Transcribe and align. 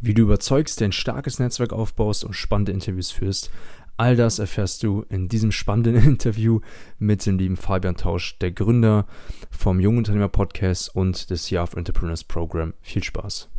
wie 0.00 0.14
du 0.14 0.22
überzeugst, 0.22 0.80
ein 0.82 0.92
starkes 0.92 1.38
Netzwerk 1.38 1.72
aufbaust 1.72 2.24
und 2.24 2.34
spannende 2.34 2.72
Interviews 2.72 3.10
führst. 3.10 3.50
All 3.96 4.14
das 4.14 4.38
erfährst 4.38 4.84
du 4.84 5.04
in 5.08 5.28
diesem 5.28 5.50
spannenden 5.50 5.96
Interview 6.04 6.60
mit 6.98 7.26
dem 7.26 7.38
lieben 7.38 7.56
Fabian 7.56 7.96
Tausch, 7.96 8.38
der 8.38 8.52
Gründer 8.52 9.06
vom 9.50 9.80
Jungunternehmer 9.80 10.28
Podcast 10.28 10.94
und 10.94 11.30
des 11.30 11.50
Year 11.50 11.64
of 11.64 11.74
Entrepreneurs 11.74 12.22
Program. 12.22 12.74
Viel 12.80 13.02
Spaß. 13.02 13.50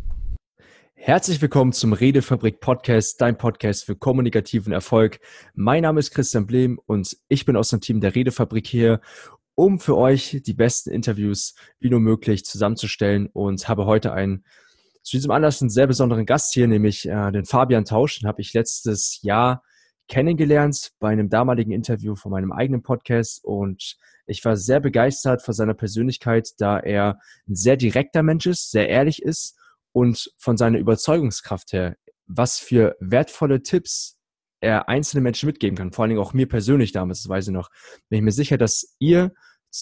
Herzlich 0.93 1.41
willkommen 1.41 1.73
zum 1.73 1.93
Redefabrik 1.93 2.61
Podcast, 2.61 3.19
dein 3.19 3.37
Podcast 3.37 3.85
für 3.85 3.95
kommunikativen 3.95 4.71
Erfolg. 4.71 5.19
Mein 5.55 5.83
Name 5.83 5.99
ist 5.99 6.11
Christian 6.11 6.45
Blehm 6.45 6.79
und 6.85 7.17
ich 7.27 7.45
bin 7.45 7.55
aus 7.57 7.69
dem 7.69 7.81
Team 7.81 7.99
der 7.99 8.15
Redefabrik 8.15 8.67
hier, 8.67 9.01
um 9.55 9.79
für 9.79 9.97
euch 9.97 10.41
die 10.45 10.53
besten 10.53 10.91
Interviews 10.91 11.55
wie 11.79 11.89
nur 11.89 11.99
möglich 11.99 12.45
zusammenzustellen 12.45 13.27
und 13.27 13.67
habe 13.67 13.85
heute 13.85 14.13
einen 14.13 14.45
zu 15.09 15.17
diesem 15.17 15.31
Anlass 15.31 15.61
einen 15.61 15.71
sehr 15.71 15.87
besonderen 15.87 16.27
Gast 16.27 16.53
hier, 16.53 16.67
nämlich 16.67 17.07
äh, 17.07 17.31
den 17.31 17.45
Fabian 17.45 17.83
Tausch. 17.83 18.19
Den 18.19 18.27
habe 18.27 18.41
ich 18.41 18.53
letztes 18.53 19.19
Jahr 19.23 19.63
kennengelernt 20.07 20.91
bei 20.99 21.09
einem 21.09 21.29
damaligen 21.29 21.71
Interview 21.71 22.15
von 22.15 22.31
meinem 22.31 22.51
eigenen 22.51 22.83
Podcast. 22.83 23.43
Und 23.43 23.97
ich 24.27 24.45
war 24.45 24.55
sehr 24.55 24.79
begeistert 24.79 25.41
von 25.41 25.55
seiner 25.55 25.73
Persönlichkeit, 25.73 26.49
da 26.59 26.79
er 26.79 27.17
ein 27.47 27.55
sehr 27.55 27.75
direkter 27.75 28.21
Mensch 28.21 28.45
ist, 28.45 28.69
sehr 28.69 28.87
ehrlich 28.87 29.23
ist 29.23 29.57
und 29.93 30.31
von 30.37 30.57
seiner 30.57 30.77
Überzeugungskraft 30.77 31.73
her, 31.73 31.95
was 32.27 32.59
für 32.59 32.95
wertvolle 32.99 33.63
Tipps 33.63 34.19
er 34.61 34.89
einzelnen 34.89 35.23
Menschen 35.23 35.47
mitgeben 35.47 35.75
kann, 35.75 35.91
vor 35.91 36.03
allen 36.03 36.09
Dingen 36.09 36.21
auch 36.21 36.33
mir 36.33 36.47
persönlich 36.47 36.91
damals, 36.91 37.23
das 37.23 37.29
weiß 37.29 37.47
ich 37.47 37.53
noch, 37.53 37.69
bin 38.09 38.17
ich 38.17 38.23
mir 38.23 38.31
sicher, 38.31 38.57
dass 38.57 38.95
ihr 38.99 39.33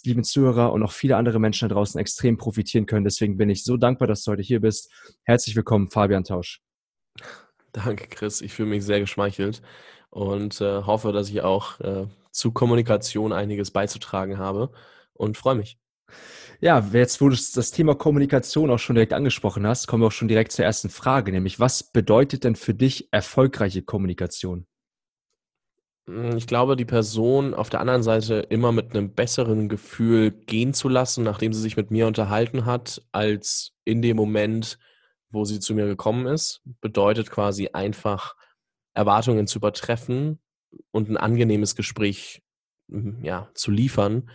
lieben 0.03 0.23
Zuhörer 0.23 0.73
und 0.73 0.83
auch 0.83 0.91
viele 0.91 1.17
andere 1.17 1.39
Menschen 1.39 1.69
da 1.69 1.75
draußen 1.75 1.99
extrem 1.99 2.37
profitieren 2.37 2.85
können. 2.85 3.05
Deswegen 3.05 3.37
bin 3.37 3.49
ich 3.49 3.63
so 3.63 3.77
dankbar, 3.77 4.07
dass 4.07 4.23
du 4.23 4.31
heute 4.31 4.41
hier 4.41 4.61
bist. 4.61 4.91
Herzlich 5.23 5.55
willkommen, 5.55 5.89
Fabian 5.89 6.23
Tausch. 6.23 6.61
Danke, 7.71 8.07
Chris. 8.07 8.41
Ich 8.41 8.53
fühle 8.53 8.69
mich 8.69 8.83
sehr 8.83 8.99
geschmeichelt 8.99 9.61
und 10.09 10.61
äh, 10.61 10.83
hoffe, 10.83 11.11
dass 11.11 11.29
ich 11.29 11.41
auch 11.41 11.79
äh, 11.79 12.07
zu 12.31 12.51
Kommunikation 12.51 13.33
einiges 13.33 13.71
beizutragen 13.71 14.37
habe 14.37 14.71
und 15.13 15.37
freue 15.37 15.55
mich. 15.55 15.79
Ja, 16.59 16.79
jetzt, 16.91 17.21
wo 17.21 17.29
du 17.29 17.35
das 17.35 17.71
Thema 17.71 17.93
Kommunikation 17.93 18.71
auch 18.71 18.79
schon 18.79 18.95
direkt 18.95 19.13
angesprochen 19.13 19.67
hast, 19.67 19.87
kommen 19.87 20.01
wir 20.01 20.07
auch 20.07 20.11
schon 20.11 20.27
direkt 20.27 20.51
zur 20.51 20.65
ersten 20.65 20.89
Frage, 20.89 21.31
nämlich 21.31 21.59
was 21.59 21.83
bedeutet 21.83 22.43
denn 22.43 22.55
für 22.55 22.73
dich 22.73 23.09
erfolgreiche 23.11 23.83
Kommunikation? 23.83 24.65
Hm, 26.07 26.37
ich 26.37 26.47
glaube, 26.47 26.75
die 26.75 26.85
Person 26.85 27.53
auf 27.53 27.69
der 27.69 27.81
anderen 27.81 28.03
Seite 28.03 28.35
immer 28.49 28.71
mit 28.71 28.91
einem 28.95 29.13
besseren 29.13 29.69
Gefühl 29.69 30.31
gehen 30.31 30.73
zu 30.73 30.89
lassen, 30.89 31.23
nachdem 31.23 31.53
sie 31.53 31.61
sich 31.61 31.77
mit 31.77 31.91
mir 31.91 32.07
unterhalten 32.07 32.65
hat, 32.65 33.01
als 33.11 33.73
in 33.85 34.01
dem 34.01 34.17
Moment, 34.17 34.77
wo 35.29 35.43
sie 35.45 35.59
zu 35.59 35.73
mir 35.75 35.85
gekommen 35.87 36.25
ist, 36.27 36.61
bedeutet 36.81 37.29
quasi 37.29 37.69
einfach 37.73 38.35
Erwartungen 38.93 39.47
zu 39.47 39.59
übertreffen 39.59 40.39
und 40.91 41.09
ein 41.09 41.17
angenehmes 41.17 41.75
Gespräch 41.75 42.41
hm, 42.89 43.23
ja, 43.23 43.49
zu 43.53 43.71
liefern 43.71 44.29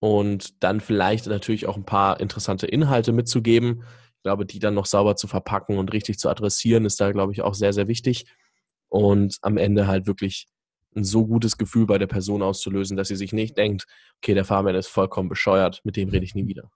und 0.00 0.62
dann 0.64 0.80
vielleicht 0.80 1.26
natürlich 1.28 1.66
auch 1.66 1.76
ein 1.76 1.84
paar 1.86 2.20
interessante 2.20 2.66
Inhalte 2.66 3.12
mitzugeben. 3.12 3.84
Ich 4.16 4.22
glaube, 4.24 4.46
die 4.46 4.58
dann 4.58 4.74
noch 4.74 4.86
sauber 4.86 5.16
zu 5.16 5.28
verpacken 5.28 5.78
und 5.78 5.92
richtig 5.92 6.18
zu 6.18 6.28
adressieren, 6.28 6.84
ist 6.84 7.00
da, 7.00 7.12
glaube 7.12 7.32
ich, 7.32 7.42
auch 7.42 7.54
sehr, 7.54 7.72
sehr 7.72 7.88
wichtig. 7.88 8.26
Und 8.88 9.38
am 9.42 9.56
Ende 9.56 9.86
halt 9.86 10.06
wirklich 10.06 10.48
ein 10.94 11.04
so 11.04 11.26
gutes 11.26 11.56
Gefühl 11.56 11.86
bei 11.86 11.98
der 11.98 12.06
Person 12.06 12.42
auszulösen, 12.42 12.96
dass 12.96 13.08
sie 13.08 13.16
sich 13.16 13.32
nicht 13.32 13.56
denkt, 13.56 13.86
okay, 14.18 14.34
der 14.34 14.44
Fahrmann 14.44 14.74
ist 14.74 14.88
vollkommen 14.88 15.28
bescheuert, 15.28 15.80
mit 15.84 15.96
dem 15.96 16.08
rede 16.08 16.24
ich 16.24 16.34
nie 16.34 16.46
wieder. 16.46 16.70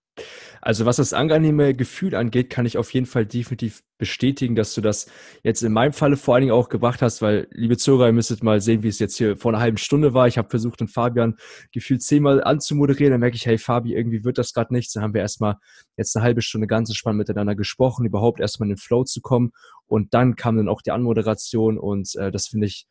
Also 0.62 0.86
was 0.86 0.96
das 0.96 1.12
angenehme 1.12 1.74
Gefühl 1.74 2.14
angeht, 2.14 2.48
kann 2.48 2.64
ich 2.64 2.78
auf 2.78 2.92
jeden 2.94 3.06
Fall 3.06 3.26
definitiv 3.26 3.82
bestätigen, 3.98 4.56
dass 4.56 4.74
du 4.74 4.80
das 4.80 5.06
jetzt 5.42 5.62
in 5.62 5.72
meinem 5.72 5.92
Falle 5.92 6.16
vor 6.16 6.34
allen 6.34 6.42
Dingen 6.42 6.54
auch 6.54 6.68
gebracht 6.68 7.02
hast, 7.02 7.20
weil, 7.20 7.48
liebe 7.50 7.76
Zuhörer, 7.76 8.06
ihr 8.06 8.12
müsstet 8.12 8.42
mal 8.42 8.60
sehen, 8.60 8.82
wie 8.82 8.88
es 8.88 8.98
jetzt 8.98 9.16
hier 9.16 9.36
vor 9.36 9.52
einer 9.52 9.60
halben 9.60 9.76
Stunde 9.76 10.14
war. 10.14 10.26
Ich 10.26 10.38
habe 10.38 10.48
versucht, 10.48 10.80
den 10.80 10.88
Fabian 10.88 11.36
gefühlt 11.72 12.02
zehnmal 12.02 12.42
anzumoderieren. 12.42 13.12
Dann 13.12 13.20
merke 13.20 13.36
ich, 13.36 13.46
hey 13.46 13.58
Fabi, 13.58 13.94
irgendwie 13.94 14.24
wird 14.24 14.38
das 14.38 14.54
gerade 14.54 14.72
nichts. 14.72 14.94
Dann 14.94 15.02
haben 15.02 15.14
wir 15.14 15.20
erstmal 15.20 15.56
jetzt 15.96 16.16
eine 16.16 16.24
halbe 16.24 16.42
Stunde 16.42 16.66
ganz 16.66 16.88
entspannt 16.88 17.18
miteinander 17.18 17.54
gesprochen, 17.54 18.06
überhaupt 18.06 18.40
erstmal 18.40 18.68
in 18.68 18.74
den 18.74 18.80
Flow 18.80 19.04
zu 19.04 19.20
kommen. 19.20 19.52
Und 19.86 20.14
dann 20.14 20.34
kam 20.36 20.56
dann 20.56 20.68
auch 20.68 20.82
die 20.82 20.90
Anmoderation 20.90 21.78
und 21.78 22.14
äh, 22.16 22.32
das 22.32 22.48
finde 22.48 22.66
ich 22.66 22.86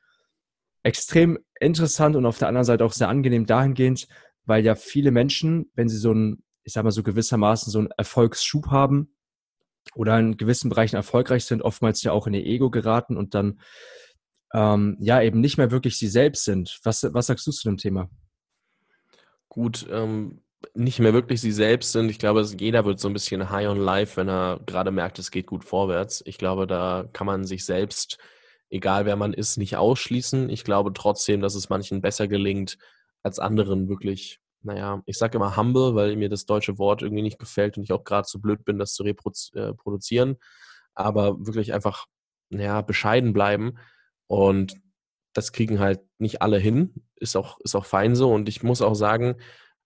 extrem 0.85 1.39
interessant 1.59 2.15
und 2.15 2.27
auf 2.27 2.37
der 2.37 2.47
anderen 2.47 2.65
Seite 2.65 2.85
auch 2.85 2.93
sehr 2.93 3.09
angenehm 3.09 3.47
dahingehend, 3.47 4.07
weil 4.45 4.63
ja 4.63 4.75
viele 4.75 5.09
Menschen, 5.09 5.71
wenn 5.73 5.89
sie 5.89 5.97
so 5.97 6.13
ein, 6.13 6.43
ich 6.63 6.73
sag 6.73 6.83
mal 6.83 6.91
so 6.91 7.01
gewissermaßen 7.01 7.71
so 7.71 7.79
einen 7.79 7.89
Erfolgsschub 7.97 8.67
haben 8.67 9.15
oder 9.95 10.19
in 10.19 10.37
gewissen 10.37 10.69
Bereichen 10.69 10.95
erfolgreich 10.95 11.45
sind, 11.45 11.63
oftmals 11.63 12.03
ja 12.03 12.11
auch 12.11 12.27
in 12.27 12.35
ihr 12.35 12.45
Ego 12.45 12.69
geraten 12.69 13.17
und 13.17 13.33
dann 13.33 13.59
ähm, 14.53 14.95
ja 14.99 15.21
eben 15.23 15.41
nicht 15.41 15.57
mehr 15.57 15.71
wirklich 15.71 15.97
sie 15.97 16.07
selbst 16.07 16.43
sind. 16.43 16.79
Was, 16.83 17.03
was 17.11 17.27
sagst 17.27 17.47
du 17.47 17.51
zu 17.51 17.67
dem 17.67 17.77
Thema? 17.77 18.07
Gut, 19.49 19.87
ähm, 19.89 20.43
nicht 20.75 20.99
mehr 20.99 21.13
wirklich 21.13 21.41
sie 21.41 21.51
selbst 21.51 21.93
sind. 21.93 22.11
Ich 22.11 22.19
glaube, 22.19 22.41
jeder 22.59 22.85
wird 22.85 22.99
so 22.99 23.07
ein 23.07 23.13
bisschen 23.13 23.49
high 23.49 23.69
on 23.69 23.79
life, 23.79 24.17
wenn 24.17 24.29
er 24.29 24.59
gerade 24.67 24.91
merkt, 24.91 25.17
es 25.17 25.31
geht 25.31 25.47
gut 25.47 25.63
vorwärts. 25.63 26.21
Ich 26.27 26.37
glaube, 26.37 26.67
da 26.67 27.09
kann 27.11 27.25
man 27.25 27.43
sich 27.43 27.65
selbst 27.65 28.19
egal 28.69 29.05
wer 29.05 29.15
man 29.15 29.33
ist, 29.33 29.57
nicht 29.57 29.77
ausschließen. 29.77 30.49
Ich 30.49 30.63
glaube 30.63 30.93
trotzdem, 30.93 31.41
dass 31.41 31.55
es 31.55 31.69
manchen 31.69 32.01
besser 32.01 32.27
gelingt, 32.27 32.77
als 33.23 33.39
anderen 33.39 33.89
wirklich, 33.89 34.39
naja, 34.61 35.01
ich 35.05 35.17
sage 35.17 35.37
immer 35.37 35.57
humble, 35.57 35.95
weil 35.95 36.15
mir 36.15 36.29
das 36.29 36.45
deutsche 36.45 36.77
Wort 36.77 37.01
irgendwie 37.01 37.23
nicht 37.23 37.39
gefällt 37.39 37.77
und 37.77 37.83
ich 37.83 37.91
auch 37.91 38.03
gerade 38.03 38.27
zu 38.27 38.41
blöd 38.41 38.65
bin, 38.65 38.77
das 38.77 38.93
zu 38.93 39.03
reproduzieren. 39.03 40.31
Äh, 40.33 40.37
Aber 40.95 41.45
wirklich 41.45 41.73
einfach, 41.73 42.05
naja, 42.49 42.81
bescheiden 42.81 43.33
bleiben. 43.33 43.77
Und 44.27 44.75
das 45.33 45.51
kriegen 45.51 45.79
halt 45.79 46.01
nicht 46.17 46.41
alle 46.41 46.57
hin. 46.57 46.93
Ist 47.15 47.35
auch, 47.35 47.59
ist 47.61 47.75
auch 47.75 47.85
fein 47.85 48.15
so. 48.15 48.31
Und 48.31 48.49
ich 48.49 48.63
muss 48.63 48.81
auch 48.81 48.95
sagen, 48.95 49.35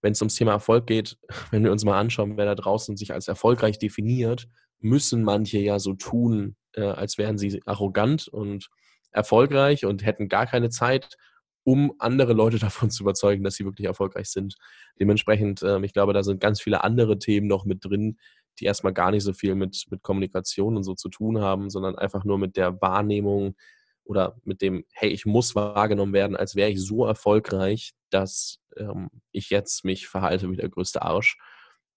wenn 0.01 0.13
es 0.13 0.21
ums 0.21 0.35
Thema 0.35 0.51
Erfolg 0.51 0.87
geht, 0.87 1.17
wenn 1.51 1.63
wir 1.63 1.71
uns 1.71 1.85
mal 1.85 1.99
anschauen, 1.99 2.37
wer 2.37 2.45
da 2.45 2.55
draußen 2.55 2.97
sich 2.97 3.13
als 3.13 3.27
erfolgreich 3.27 3.79
definiert, 3.79 4.47
müssen 4.79 5.23
manche 5.23 5.59
ja 5.59 5.79
so 5.79 5.93
tun, 5.93 6.55
äh, 6.73 6.81
als 6.81 7.17
wären 7.17 7.37
sie 7.37 7.61
arrogant 7.65 8.27
und 8.27 8.69
erfolgreich 9.11 9.85
und 9.85 10.05
hätten 10.05 10.29
gar 10.29 10.45
keine 10.45 10.69
Zeit, 10.69 11.17
um 11.63 11.93
andere 11.99 12.33
Leute 12.33 12.59
davon 12.59 12.89
zu 12.89 13.03
überzeugen, 13.03 13.43
dass 13.43 13.55
sie 13.55 13.65
wirklich 13.65 13.87
erfolgreich 13.87 14.29
sind. 14.29 14.55
Dementsprechend, 14.99 15.61
äh, 15.61 15.79
ich 15.83 15.93
glaube, 15.93 16.13
da 16.13 16.23
sind 16.23 16.41
ganz 16.41 16.61
viele 16.61 16.83
andere 16.83 17.19
Themen 17.19 17.47
noch 17.47 17.65
mit 17.65 17.85
drin, 17.85 18.17
die 18.59 18.65
erstmal 18.65 18.93
gar 18.93 19.11
nicht 19.11 19.23
so 19.23 19.33
viel 19.33 19.55
mit, 19.55 19.85
mit 19.89 20.01
Kommunikation 20.01 20.75
und 20.75 20.83
so 20.83 20.93
zu 20.93 21.09
tun 21.09 21.39
haben, 21.39 21.69
sondern 21.69 21.97
einfach 21.97 22.25
nur 22.25 22.37
mit 22.37 22.57
der 22.57 22.81
Wahrnehmung 22.81 23.55
oder 24.03 24.35
mit 24.43 24.61
dem, 24.61 24.85
hey, 24.91 25.09
ich 25.09 25.25
muss 25.25 25.55
wahrgenommen 25.55 26.13
werden, 26.13 26.35
als 26.35 26.55
wäre 26.55 26.69
ich 26.69 26.81
so 26.81 27.05
erfolgreich, 27.05 27.93
dass 28.09 28.59
ähm, 28.75 29.09
ich 29.31 29.49
jetzt 29.49 29.85
mich 29.85 30.07
verhalte 30.07 30.49
wie 30.51 30.55
der 30.55 30.69
größte 30.69 31.03
Arsch. 31.03 31.37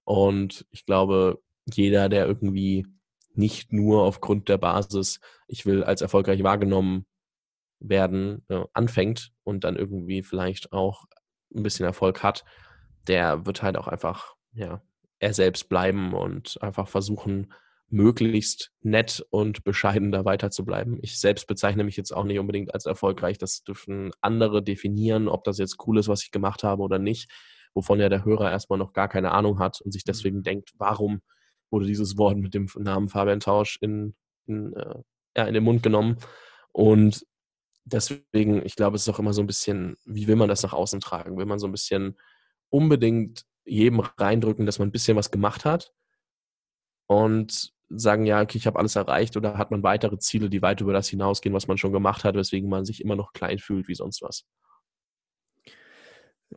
Und 0.04 0.66
ich 0.70 0.84
glaube, 0.84 1.40
jeder, 1.72 2.08
der 2.08 2.26
irgendwie 2.26 2.86
nicht 3.34 3.72
nur 3.72 4.02
aufgrund 4.02 4.48
der 4.48 4.58
Basis, 4.58 5.20
ich 5.46 5.66
will 5.66 5.84
als 5.84 6.02
erfolgreich 6.02 6.42
wahrgenommen 6.42 7.06
werden, 7.80 8.44
äh, 8.48 8.64
anfängt 8.72 9.32
und 9.44 9.64
dann 9.64 9.76
irgendwie 9.76 10.22
vielleicht 10.22 10.72
auch 10.72 11.04
ein 11.54 11.62
bisschen 11.62 11.86
Erfolg 11.86 12.22
hat, 12.22 12.44
der 13.06 13.46
wird 13.46 13.62
halt 13.62 13.76
auch 13.76 13.88
einfach, 13.88 14.34
ja, 14.52 14.82
er 15.18 15.34
selbst 15.34 15.68
bleiben 15.68 16.14
und 16.14 16.60
einfach 16.62 16.88
versuchen, 16.88 17.52
möglichst 17.88 18.72
nett 18.80 19.24
und 19.30 19.64
bescheiden 19.64 20.12
da 20.12 20.24
weiter 20.24 20.50
zu 20.50 20.64
bleiben. 20.64 20.98
Ich 21.02 21.20
selbst 21.20 21.46
bezeichne 21.46 21.84
mich 21.84 21.96
jetzt 21.96 22.10
auch 22.10 22.24
nicht 22.24 22.38
unbedingt 22.38 22.72
als 22.72 22.86
erfolgreich. 22.86 23.36
Das 23.36 23.64
dürfen 23.64 24.12
andere 24.22 24.62
definieren, 24.62 25.28
ob 25.28 25.44
das 25.44 25.58
jetzt 25.58 25.76
cool 25.86 25.98
ist, 25.98 26.08
was 26.08 26.22
ich 26.22 26.30
gemacht 26.30 26.64
habe 26.64 26.82
oder 26.82 26.98
nicht, 26.98 27.30
wovon 27.74 28.00
ja 28.00 28.08
der 28.08 28.24
Hörer 28.24 28.50
erstmal 28.50 28.78
noch 28.78 28.94
gar 28.94 29.08
keine 29.08 29.32
Ahnung 29.32 29.58
hat 29.58 29.80
und 29.82 29.92
sich 29.92 30.04
mhm. 30.04 30.10
deswegen 30.10 30.42
denkt, 30.42 30.72
warum 30.78 31.20
wurde 31.72 31.86
dieses 31.86 32.16
Wort 32.18 32.36
mit 32.36 32.54
dem 32.54 32.68
Namen 32.76 33.08
Fabian 33.08 33.40
Tausch 33.40 33.78
in, 33.80 34.14
in, 34.46 34.74
äh, 34.74 35.00
ja, 35.36 35.44
in 35.46 35.54
den 35.54 35.64
Mund 35.64 35.82
genommen. 35.82 36.18
Und 36.72 37.26
deswegen, 37.84 38.64
ich 38.64 38.76
glaube, 38.76 38.96
es 38.96 39.02
ist 39.02 39.08
auch 39.08 39.18
immer 39.18 39.32
so 39.32 39.42
ein 39.42 39.46
bisschen, 39.46 39.96
wie 40.04 40.28
will 40.28 40.36
man 40.36 40.48
das 40.48 40.62
nach 40.62 40.72
außen 40.72 41.00
tragen? 41.00 41.36
Will 41.36 41.46
man 41.46 41.58
so 41.58 41.66
ein 41.66 41.72
bisschen 41.72 42.16
unbedingt 42.68 43.44
jedem 43.64 44.00
reindrücken, 44.00 44.66
dass 44.66 44.78
man 44.78 44.88
ein 44.88 44.92
bisschen 44.92 45.16
was 45.16 45.30
gemacht 45.30 45.64
hat 45.64 45.92
und 47.06 47.72
sagen, 47.88 48.24
ja, 48.26 48.40
okay, 48.40 48.58
ich 48.58 48.66
habe 48.66 48.78
alles 48.78 48.96
erreicht 48.96 49.36
oder 49.36 49.58
hat 49.58 49.70
man 49.70 49.82
weitere 49.82 50.18
Ziele, 50.18 50.48
die 50.48 50.62
weit 50.62 50.80
über 50.80 50.92
das 50.92 51.08
hinausgehen, 51.08 51.54
was 51.54 51.68
man 51.68 51.78
schon 51.78 51.92
gemacht 51.92 52.24
hat, 52.24 52.34
weswegen 52.34 52.68
man 52.70 52.84
sich 52.84 53.02
immer 53.02 53.16
noch 53.16 53.32
klein 53.32 53.58
fühlt 53.58 53.88
wie 53.88 53.94
sonst 53.94 54.22
was. 54.22 54.46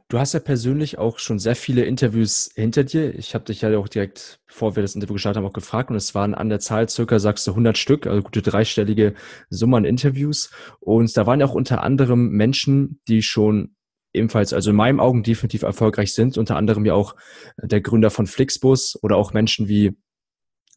Du 0.08 0.20
hast 0.20 0.34
ja 0.34 0.40
persönlich 0.40 1.00
auch 1.00 1.18
schon 1.18 1.40
sehr 1.40 1.56
viele 1.56 1.84
Interviews 1.84 2.52
hinter 2.54 2.84
dir. 2.84 3.16
Ich 3.16 3.34
habe 3.34 3.46
dich 3.46 3.62
ja 3.62 3.76
auch 3.76 3.88
direkt, 3.88 4.40
bevor 4.46 4.76
wir 4.76 4.84
das 4.84 4.94
Interview 4.94 5.14
gestartet 5.14 5.38
haben, 5.38 5.50
auch 5.50 5.54
gefragt 5.54 5.90
und 5.90 5.96
es 5.96 6.14
waren 6.14 6.36
an 6.36 6.50
der 6.50 6.60
Zahl 6.60 6.88
circa, 6.88 7.18
sagst 7.18 7.48
du, 7.48 7.52
100 7.52 7.76
Stück, 7.76 8.06
also 8.06 8.22
gute 8.22 8.44
dreistellige 8.44 9.16
Summe 9.50 9.78
an 9.78 9.86
Interviews. 9.86 10.52
Und 10.80 11.18
da 11.18 11.26
waren 11.26 11.40
ja 11.40 11.48
auch 11.48 11.56
unter 11.56 11.82
anderem 11.82 12.30
Menschen, 12.30 13.02
die 13.08 13.24
schon 13.24 13.76
ebenfalls, 14.14 14.54
also 14.54 14.70
in 14.70 14.76
meinen 14.76 15.00
Augen 15.00 15.24
definitiv 15.24 15.64
erfolgreich 15.64 16.14
sind, 16.14 16.38
unter 16.38 16.56
anderem 16.56 16.86
ja 16.86 16.94
auch 16.94 17.16
der 17.58 17.82
Gründer 17.82 18.12
von 18.12 18.28
Flixbus 18.28 19.00
oder 19.02 19.18
auch 19.18 19.34
Menschen 19.34 19.68
wie 19.68 19.98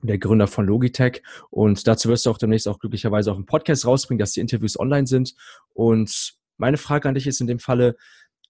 der 0.00 0.16
Gründer 0.16 0.46
von 0.46 0.66
Logitech. 0.66 1.22
Und 1.50 1.86
dazu 1.86 2.08
wirst 2.08 2.24
du 2.24 2.30
auch 2.30 2.38
demnächst 2.38 2.66
auch 2.66 2.78
glücklicherweise 2.78 3.30
auch 3.30 3.36
einen 3.36 3.46
Podcast 3.46 3.84
rausbringen, 3.84 4.18
dass 4.18 4.32
die 4.32 4.40
Interviews 4.40 4.80
online 4.80 5.06
sind. 5.06 5.34
Und 5.74 6.38
meine 6.56 6.78
Frage 6.78 7.08
an 7.08 7.14
dich 7.14 7.26
ist 7.26 7.42
in 7.42 7.46
dem 7.46 7.58
Falle, 7.58 7.96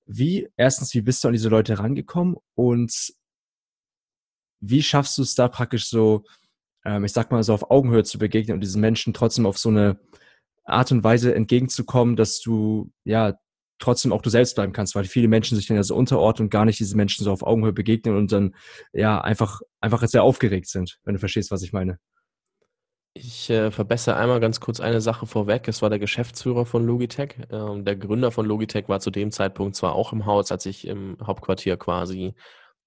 wie, 0.09 0.49
erstens, 0.57 0.95
wie 0.95 1.03
bist 1.03 1.23
du 1.23 1.29
an 1.29 1.35
diese 1.35 1.51
Leute 1.51 1.79
rangekommen 1.79 2.37
und 2.55 3.13
wie 4.61 4.83
schaffst 4.83 5.19
du 5.19 5.23
es 5.23 5.35
da 5.35 5.49
praktisch 5.49 5.89
so, 5.89 6.25
ähm, 6.85 7.05
ich 7.05 7.13
sag 7.13 7.31
mal 7.31 7.43
so 7.43 7.55
auf 7.55 7.71
Augenhöhe 7.71 8.05
zu 8.05 8.19
begegnen 8.19 8.55
und 8.55 8.61
diesen 8.63 8.81
Menschen 8.81 9.13
trotzdem 9.13 9.47
auf 9.47 9.59
so 9.59 9.69
eine 9.69 10.01
Art 10.65 10.91
und 10.91 11.05
Weise 11.05 11.35
entgegenzukommen, 11.35 12.17
dass 12.17 12.41
du 12.41 12.91
ja 13.05 13.39
trotzdem 13.79 14.13
auch 14.13 14.23
du 14.23 14.31
selbst 14.31 14.57
bleiben 14.57 14.73
kannst, 14.73 14.95
weil 14.95 15.05
viele 15.05 15.29
Menschen 15.29 15.57
sich 15.57 15.67
dann 15.67 15.77
ja 15.77 15.83
so 15.83 15.95
unterordnen 15.95 16.47
und 16.47 16.51
gar 16.51 16.65
nicht 16.65 16.81
diese 16.81 16.97
Menschen 16.97 17.25
so 17.25 17.31
auf 17.31 17.43
Augenhöhe 17.43 17.73
begegnen 17.73 18.17
und 18.17 18.33
dann 18.33 18.55
ja 18.93 19.21
einfach, 19.21 19.61
einfach 19.81 20.05
sehr 20.09 20.23
aufgeregt 20.23 20.69
sind, 20.69 20.99
wenn 21.05 21.15
du 21.15 21.21
verstehst, 21.21 21.51
was 21.51 21.63
ich 21.63 21.73
meine. 21.73 21.99
Ich 23.15 23.51
äh, 23.51 23.71
verbessere 23.71 24.17
einmal 24.17 24.39
ganz 24.39 24.61
kurz 24.61 24.81
eine 24.81 25.01
Sache 25.01 25.27
vorweg. 25.27 25.67
Es 25.67 25.83
war 25.83 25.91
der 25.91 25.99
Geschäftsführer 25.99 26.67
von 26.67 26.87
Logitech. 26.87 27.37
Ähm, 27.51 27.85
der 27.85 27.97
Gründer 27.97 28.31
von 28.31 28.47
Logitech 28.47 28.89
war 28.89 29.01
zu 29.01 29.11
dem 29.11 29.33
Zeitpunkt 29.33 29.75
zwar 29.75 29.95
auch 29.95 30.13
im 30.13 30.27
Haus, 30.27 30.53
als 30.53 30.67
ich 30.67 30.87
im 30.87 31.17
Hauptquartier 31.25 31.77
quasi 31.77 32.35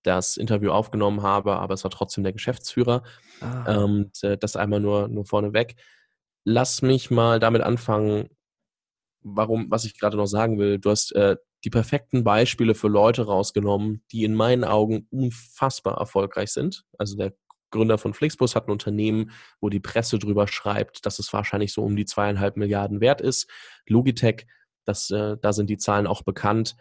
das 0.04 0.38
Interview 0.38 0.72
aufgenommen 0.72 1.22
habe, 1.22 1.58
aber 1.58 1.74
es 1.74 1.84
war 1.84 1.92
trotzdem 1.92 2.24
der 2.24 2.34
Geschäftsführer. 2.34 3.04
Ah. 3.42 3.84
Und 3.84 4.24
äh, 4.24 4.38
das 4.38 4.56
einmal 4.56 4.80
nur, 4.80 5.08
nur 5.08 5.26
vorneweg. 5.26 5.76
Lass 6.44 6.82
mich 6.82 7.12
mal 7.12 7.40
damit 7.40 7.62
anfangen, 7.62 8.30
warum, 9.22 9.70
was 9.70 9.86
ich 9.86 10.00
gerade 10.00 10.18
noch 10.18 10.26
sagen 10.26 10.58
will. 10.58 10.80
Du 10.80 10.90
hast 10.90 11.12
äh, 11.14 11.38
die 11.64 11.70
perfekten 11.70 12.24
Beispiele 12.24 12.74
für 12.74 12.88
Leute 12.88 13.26
rausgenommen, 13.26 14.04
die 14.12 14.24
in 14.24 14.34
meinen 14.34 14.64
Augen 14.64 15.08
unfassbar 15.12 15.98
erfolgreich 15.98 16.52
sind. 16.52 16.84
Also 16.98 17.16
der 17.16 17.34
Gründer 17.72 17.98
von 17.98 18.14
Flixbus 18.14 18.56
hat 18.56 18.68
ein 18.68 18.72
Unternehmen, 18.72 19.32
wo 19.60 19.70
die 19.70 19.80
Presse 19.80 20.20
drüber 20.20 20.48
schreibt, 20.48 21.06
dass 21.06 21.20
es 21.20 21.32
wahrscheinlich 21.34 21.74
so 21.74 21.84
um 21.84 21.96
die 21.96 22.06
zweieinhalb 22.06 22.58
Milliarden 22.58 23.02
wert 23.02 23.22
ist. 23.22 23.50
Logitech, 23.88 24.46
das, 24.86 25.10
äh, 25.10 25.38
da 25.42 25.54
sind 25.54 25.70
die 25.70 25.78
Zahlen 25.78 26.08
auch 26.08 26.22
bekannt. 26.24 26.76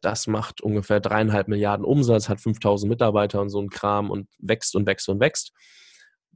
Das 0.00 0.26
macht 0.26 0.60
ungefähr 0.62 1.00
dreieinhalb 1.00 1.46
Milliarden 1.46 1.84
Umsatz, 1.84 2.28
hat 2.28 2.40
5000 2.40 2.90
Mitarbeiter 2.90 3.40
und 3.40 3.50
so 3.50 3.60
ein 3.60 3.70
Kram 3.70 4.10
und 4.10 4.28
wächst 4.38 4.74
und 4.74 4.86
wächst 4.86 5.08
und 5.08 5.20
wächst. 5.20 5.52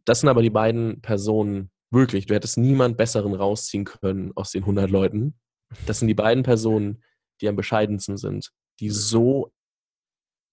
Das 0.05 0.21
sind 0.21 0.29
aber 0.29 0.43
die 0.43 0.51
beiden 0.51 1.01
Personen, 1.01 1.71
Wirklich, 1.95 2.27
du 2.27 2.35
hättest 2.35 2.59
niemand 2.59 2.97
Besseren 2.97 3.35
rausziehen 3.35 3.85
können 3.85 4.33
aus 4.35 4.51
den 4.51 4.63
100 4.65 4.91
Leuten. 4.91 5.39
Das 5.87 6.01
sind 6.01 6.09
die 6.09 6.15
beiden 6.15 6.43
Personen, 6.43 7.05
die 7.41 7.49
am 7.49 7.55
bescheidensten 7.55 8.17
sind, 8.17 8.51
die 8.81 8.91
so 8.91 9.53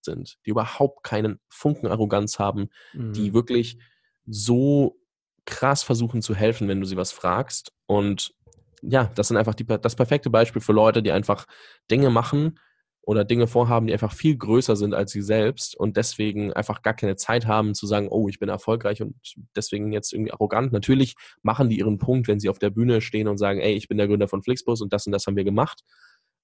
sind, 0.05 0.37
die 0.45 0.51
überhaupt 0.51 1.03
keinen 1.03 1.39
Funken 1.49 1.87
Arroganz 1.87 2.39
haben, 2.39 2.69
mhm. 2.93 3.13
die 3.13 3.33
wirklich 3.33 3.77
so 4.25 4.99
krass 5.45 5.83
versuchen 5.83 6.21
zu 6.21 6.35
helfen, 6.35 6.67
wenn 6.67 6.79
du 6.79 6.85
sie 6.85 6.97
was 6.97 7.11
fragst. 7.11 7.71
Und 7.87 8.33
ja, 8.81 9.11
das 9.15 9.27
sind 9.27 9.37
einfach 9.37 9.55
die, 9.55 9.65
das 9.65 9.95
perfekte 9.95 10.29
Beispiel 10.29 10.61
für 10.61 10.73
Leute, 10.73 11.03
die 11.03 11.11
einfach 11.11 11.45
Dinge 11.89 12.09
machen, 12.09 12.59
oder 13.03 13.25
Dinge 13.25 13.47
vorhaben, 13.47 13.87
die 13.87 13.93
einfach 13.93 14.13
viel 14.13 14.37
größer 14.37 14.75
sind 14.75 14.93
als 14.93 15.11
sie 15.11 15.21
selbst 15.21 15.75
und 15.75 15.97
deswegen 15.97 16.53
einfach 16.53 16.81
gar 16.81 16.93
keine 16.93 17.15
Zeit 17.15 17.47
haben 17.47 17.73
zu 17.73 17.87
sagen, 17.87 18.07
oh, 18.09 18.29
ich 18.29 18.39
bin 18.39 18.49
erfolgreich 18.49 19.01
und 19.01 19.15
deswegen 19.55 19.91
jetzt 19.91 20.13
irgendwie 20.13 20.31
arrogant. 20.31 20.71
Natürlich 20.71 21.15
machen 21.41 21.69
die 21.69 21.79
ihren 21.79 21.97
Punkt, 21.97 22.27
wenn 22.27 22.39
sie 22.39 22.49
auf 22.49 22.59
der 22.59 22.69
Bühne 22.69 23.01
stehen 23.01 23.27
und 23.27 23.37
sagen, 23.37 23.59
ey, 23.59 23.73
ich 23.73 23.87
bin 23.87 23.97
der 23.97 24.07
Gründer 24.07 24.27
von 24.27 24.43
Flixbus 24.43 24.81
und 24.81 24.93
das 24.93 25.07
und 25.07 25.13
das 25.13 25.25
haben 25.25 25.35
wir 25.35 25.43
gemacht. 25.43 25.81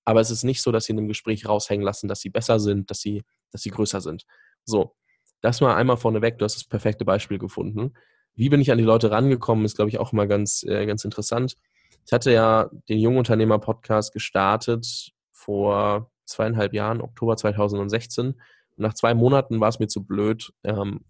Aber 0.08 0.22
es 0.22 0.32
ist 0.32 0.46
nicht 0.46 0.62
so, 0.62 0.72
dass 0.72 0.86
sie 0.86 0.94
in 0.94 1.00
einem 1.00 1.10
Gespräch 1.10 1.50
raushängen 1.50 1.84
lassen, 1.84 2.08
dass 2.08 2.22
sie 2.22 2.30
besser 2.30 2.62
sind, 2.62 2.90
dass 2.90 3.02
sie, 3.02 3.26
dass 3.52 3.62
sie 3.62 3.72
größer 3.72 4.00
sind. 4.00 4.26
So, 4.64 4.96
das 5.42 5.60
mal 5.60 5.76
einmal 5.76 5.98
vorneweg. 5.98 6.38
Du 6.38 6.46
hast 6.46 6.56
das 6.56 6.64
perfekte 6.64 7.04
Beispiel 7.04 7.38
gefunden. 7.38 7.94
Wie 8.34 8.48
bin 8.48 8.62
ich 8.62 8.72
an 8.72 8.78
die 8.78 8.86
Leute 8.86 9.12
rangekommen, 9.12 9.66
ist, 9.66 9.76
glaube 9.76 9.90
ich, 9.90 10.00
auch 10.00 10.14
mal 10.14 10.26
ganz, 10.26 10.64
äh, 10.64 10.86
ganz 10.86 11.04
interessant. 11.04 11.58
Ich 12.06 12.14
hatte 12.14 12.32
ja 12.32 12.70
den 12.88 13.00
Jungunternehmer-Podcast 13.00 14.14
gestartet 14.14 15.12
vor 15.34 16.10
zweieinhalb 16.24 16.74
Jahren, 16.74 17.02
Oktober 17.02 17.36
2016. 17.36 18.28
Und 18.28 18.38
nach 18.78 18.94
zwei 18.94 19.14
Monaten 19.14 19.60
war 19.60 19.68
es 19.68 19.80
mir 19.80 19.88
zu 19.88 20.06
blöd, 20.06 20.54
ähm, 20.64 21.02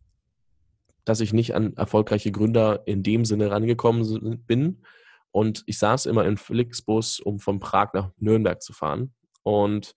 dass 1.06 1.20
ich 1.20 1.34
nicht 1.34 1.54
an 1.54 1.76
erfolgreiche 1.78 2.32
Gründer 2.32 2.82
in 2.88 3.04
dem 3.04 3.26
Sinne 3.26 3.52
rangekommen 3.52 4.44
bin. 4.48 4.82
Und 5.32 5.64
ich 5.66 5.78
saß 5.78 6.06
immer 6.06 6.26
in 6.26 6.38
Flixbus, 6.38 7.20
um 7.20 7.40
von 7.40 7.60
Prag 7.60 7.94
nach 7.94 8.12
Nürnberg 8.18 8.62
zu 8.62 8.74
fahren. 8.74 9.14
Und 9.44 9.94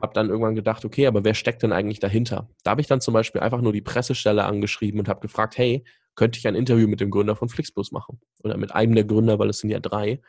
habe 0.00 0.14
dann 0.14 0.28
irgendwann 0.28 0.56
gedacht, 0.56 0.84
okay, 0.84 1.06
aber 1.06 1.24
wer 1.24 1.34
steckt 1.34 1.62
denn 1.62 1.72
eigentlich 1.72 2.00
dahinter? 2.00 2.48
Da 2.64 2.72
habe 2.72 2.80
ich 2.80 2.88
dann 2.88 3.00
zum 3.00 3.14
Beispiel 3.14 3.40
einfach 3.40 3.60
nur 3.60 3.72
die 3.72 3.82
Pressestelle 3.82 4.44
angeschrieben 4.44 4.98
und 4.98 5.08
habe 5.08 5.20
gefragt, 5.20 5.56
hey, 5.56 5.84
könnte 6.16 6.38
ich 6.38 6.48
ein 6.48 6.56
Interview 6.56 6.88
mit 6.88 7.00
dem 7.00 7.10
Gründer 7.10 7.36
von 7.36 7.48
Flixbus 7.48 7.92
machen? 7.92 8.20
Oder 8.42 8.56
mit 8.56 8.74
einem 8.74 8.94
der 8.94 9.04
Gründer, 9.04 9.38
weil 9.38 9.48
es 9.48 9.58
sind 9.58 9.70
ja 9.70 9.78
drei. 9.78 10.20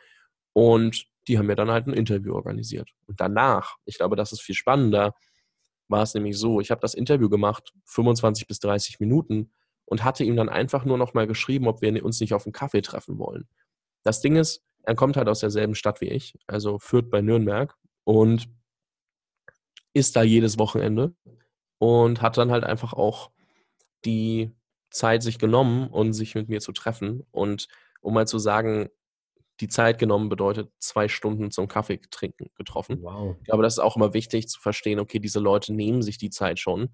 Und 0.52 1.06
die 1.26 1.38
haben 1.38 1.46
mir 1.46 1.56
dann 1.56 1.70
halt 1.70 1.86
ein 1.86 1.92
Interview 1.92 2.34
organisiert. 2.34 2.90
Und 3.06 3.20
danach, 3.20 3.76
ich 3.84 3.96
glaube, 3.96 4.14
das 4.14 4.32
ist 4.32 4.42
viel 4.42 4.54
spannender, 4.54 5.14
war 5.88 6.02
es 6.02 6.14
nämlich 6.14 6.38
so, 6.38 6.60
ich 6.60 6.70
habe 6.70 6.80
das 6.80 6.94
Interview 6.94 7.28
gemacht, 7.28 7.72
25 7.86 8.46
bis 8.46 8.60
30 8.60 9.00
Minuten 9.00 9.50
und 9.84 10.04
hatte 10.04 10.24
ihm 10.24 10.36
dann 10.36 10.48
einfach 10.48 10.84
nur 10.84 10.98
noch 10.98 11.14
mal 11.14 11.26
geschrieben, 11.26 11.66
ob 11.66 11.82
wir 11.82 12.04
uns 12.04 12.20
nicht 12.20 12.32
auf 12.32 12.46
einen 12.46 12.52
Kaffee 12.52 12.80
treffen 12.80 13.18
wollen. 13.18 13.48
Das 14.04 14.20
Ding 14.20 14.36
ist, 14.36 14.62
er 14.84 14.94
kommt 14.94 15.16
halt 15.16 15.28
aus 15.28 15.40
derselben 15.40 15.74
Stadt 15.74 16.00
wie 16.00 16.08
ich, 16.08 16.34
also 16.46 16.78
führt 16.78 17.10
bei 17.10 17.22
Nürnberg 17.22 17.74
und 18.04 18.48
ist 19.94 20.16
da 20.16 20.22
jedes 20.22 20.58
Wochenende 20.58 21.14
und 21.78 22.22
hat 22.22 22.36
dann 22.36 22.50
halt 22.50 22.64
einfach 22.64 22.92
auch 22.92 23.30
die 24.04 24.52
Zeit 24.90 25.22
sich 25.22 25.38
genommen 25.38 25.88
und 25.88 26.12
sich 26.12 26.34
mit 26.34 26.48
mir 26.48 26.60
zu 26.60 26.72
treffen 26.72 27.26
und 27.30 27.68
um 28.00 28.14
mal 28.14 28.28
zu 28.28 28.38
sagen, 28.38 28.90
die 29.60 29.68
Zeit 29.68 29.98
genommen 29.98 30.28
bedeutet 30.28 30.70
zwei 30.78 31.08
Stunden 31.08 31.50
zum 31.50 31.68
Kaffee 31.68 32.00
trinken 32.10 32.50
getroffen. 32.56 33.02
Wow. 33.02 33.36
Ich 33.38 33.44
glaube, 33.44 33.62
das 33.62 33.74
ist 33.74 33.78
auch 33.78 33.96
immer 33.96 34.12
wichtig 34.12 34.48
zu 34.48 34.60
verstehen, 34.60 34.98
okay, 34.98 35.20
diese 35.20 35.40
Leute 35.40 35.72
nehmen 35.72 36.02
sich 36.02 36.18
die 36.18 36.30
Zeit 36.30 36.58
schon. 36.58 36.90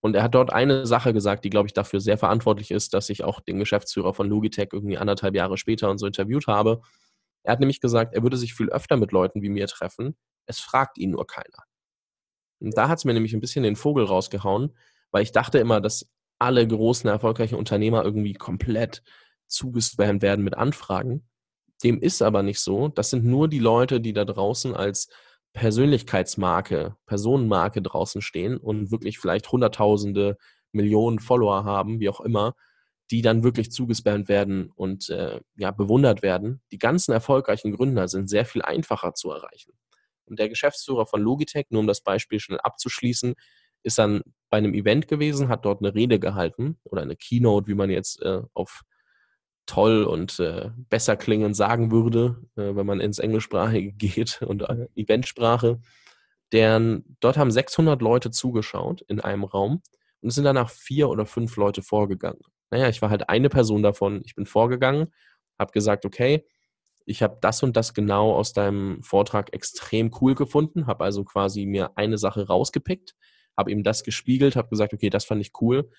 Und 0.00 0.16
er 0.16 0.22
hat 0.22 0.34
dort 0.34 0.52
eine 0.52 0.86
Sache 0.86 1.12
gesagt, 1.12 1.44
die, 1.44 1.50
glaube 1.50 1.66
ich, 1.66 1.74
dafür 1.74 2.00
sehr 2.00 2.16
verantwortlich 2.16 2.70
ist, 2.70 2.94
dass 2.94 3.10
ich 3.10 3.22
auch 3.22 3.40
den 3.40 3.58
Geschäftsführer 3.58 4.14
von 4.14 4.28
Logitech 4.28 4.70
irgendwie 4.72 4.96
anderthalb 4.96 5.34
Jahre 5.34 5.58
später 5.58 5.90
und 5.90 5.98
so 5.98 6.06
interviewt 6.06 6.46
habe. 6.46 6.80
Er 7.42 7.52
hat 7.52 7.60
nämlich 7.60 7.80
gesagt, 7.80 8.14
er 8.14 8.22
würde 8.22 8.36
sich 8.36 8.54
viel 8.54 8.70
öfter 8.70 8.96
mit 8.96 9.12
Leuten 9.12 9.42
wie 9.42 9.50
mir 9.50 9.66
treffen. 9.66 10.16
Es 10.46 10.58
fragt 10.58 10.98
ihn 10.98 11.10
nur 11.10 11.26
keiner. 11.26 11.64
Und 12.60 12.76
da 12.76 12.88
hat 12.88 12.98
es 12.98 13.04
mir 13.04 13.14
nämlich 13.14 13.34
ein 13.34 13.40
bisschen 13.40 13.62
den 13.62 13.76
Vogel 13.76 14.04
rausgehauen, 14.04 14.76
weil 15.10 15.22
ich 15.22 15.32
dachte 15.32 15.58
immer, 15.58 15.80
dass 15.80 16.08
alle 16.38 16.66
großen, 16.66 17.08
erfolgreichen 17.08 17.56
Unternehmer 17.56 18.04
irgendwie 18.04 18.34
komplett 18.34 19.02
zugespammt 19.46 20.22
werden 20.22 20.44
mit 20.44 20.56
Anfragen. 20.56 21.28
Dem 21.82 22.00
ist 22.00 22.22
aber 22.22 22.42
nicht 22.42 22.60
so. 22.60 22.88
Das 22.88 23.10
sind 23.10 23.24
nur 23.24 23.48
die 23.48 23.58
Leute, 23.58 24.00
die 24.00 24.12
da 24.12 24.24
draußen 24.24 24.74
als 24.74 25.08
Persönlichkeitsmarke, 25.52 26.96
Personenmarke 27.06 27.82
draußen 27.82 28.22
stehen 28.22 28.56
und 28.56 28.90
wirklich 28.90 29.18
vielleicht 29.18 29.50
Hunderttausende, 29.50 30.36
Millionen 30.72 31.18
Follower 31.18 31.64
haben, 31.64 32.00
wie 32.00 32.08
auch 32.08 32.20
immer, 32.20 32.54
die 33.10 33.22
dann 33.22 33.42
wirklich 33.42 33.72
zugespammt 33.72 34.28
werden 34.28 34.70
und 34.74 35.10
äh, 35.10 35.40
ja, 35.56 35.72
bewundert 35.72 36.22
werden. 36.22 36.62
Die 36.70 36.78
ganzen 36.78 37.12
erfolgreichen 37.12 37.72
Gründer 37.72 38.06
sind 38.06 38.30
sehr 38.30 38.44
viel 38.44 38.62
einfacher 38.62 39.14
zu 39.14 39.30
erreichen. 39.30 39.72
Und 40.26 40.38
der 40.38 40.48
Geschäftsführer 40.48 41.06
von 41.06 41.20
Logitech, 41.20 41.66
nur 41.70 41.80
um 41.80 41.88
das 41.88 42.02
Beispiel 42.02 42.38
schnell 42.38 42.60
abzuschließen, 42.60 43.34
ist 43.82 43.98
dann 43.98 44.22
bei 44.48 44.58
einem 44.58 44.74
Event 44.74 45.08
gewesen, 45.08 45.48
hat 45.48 45.64
dort 45.64 45.82
eine 45.82 45.94
Rede 45.94 46.20
gehalten 46.20 46.78
oder 46.84 47.02
eine 47.02 47.16
Keynote, 47.16 47.66
wie 47.66 47.74
man 47.74 47.90
jetzt 47.90 48.22
äh, 48.22 48.42
auf 48.54 48.82
toll 49.70 50.02
und 50.02 50.40
äh, 50.40 50.70
besser 50.88 51.16
klingen 51.16 51.54
sagen 51.54 51.92
würde, 51.92 52.42
äh, 52.56 52.74
wenn 52.74 52.86
man 52.86 53.00
ins 53.00 53.20
Englischsprachige 53.20 53.92
geht 53.96 54.42
und 54.42 54.62
äh, 54.62 54.88
Eventsprache. 54.96 55.80
Deren, 56.52 57.16
dort 57.20 57.36
haben 57.36 57.52
600 57.52 58.02
Leute 58.02 58.32
zugeschaut 58.32 59.02
in 59.02 59.20
einem 59.20 59.44
Raum 59.44 59.82
und 60.20 60.28
es 60.28 60.34
sind 60.34 60.44
danach 60.44 60.70
vier 60.70 61.08
oder 61.08 61.24
fünf 61.24 61.56
Leute 61.56 61.82
vorgegangen. 61.82 62.40
Naja, 62.70 62.88
ich 62.88 63.00
war 63.00 63.10
halt 63.10 63.28
eine 63.28 63.48
Person 63.48 63.84
davon. 63.84 64.22
Ich 64.24 64.34
bin 64.34 64.46
vorgegangen, 64.46 65.12
habe 65.58 65.70
gesagt, 65.70 66.04
okay, 66.04 66.44
ich 67.06 67.22
habe 67.22 67.38
das 67.40 67.62
und 67.62 67.76
das 67.76 67.94
genau 67.94 68.32
aus 68.32 68.52
deinem 68.52 69.02
Vortrag 69.02 69.52
extrem 69.52 70.10
cool 70.20 70.34
gefunden, 70.34 70.86
habe 70.88 71.04
also 71.04 71.24
quasi 71.24 71.66
mir 71.66 71.96
eine 71.96 72.18
Sache 72.18 72.48
rausgepickt, 72.48 73.14
habe 73.56 73.70
ihm 73.70 73.84
das 73.84 74.02
gespiegelt, 74.02 74.56
habe 74.56 74.68
gesagt, 74.68 74.92
okay, 74.92 75.10
das 75.10 75.24
fand 75.24 75.40
ich 75.40 75.52
cool. 75.60 75.90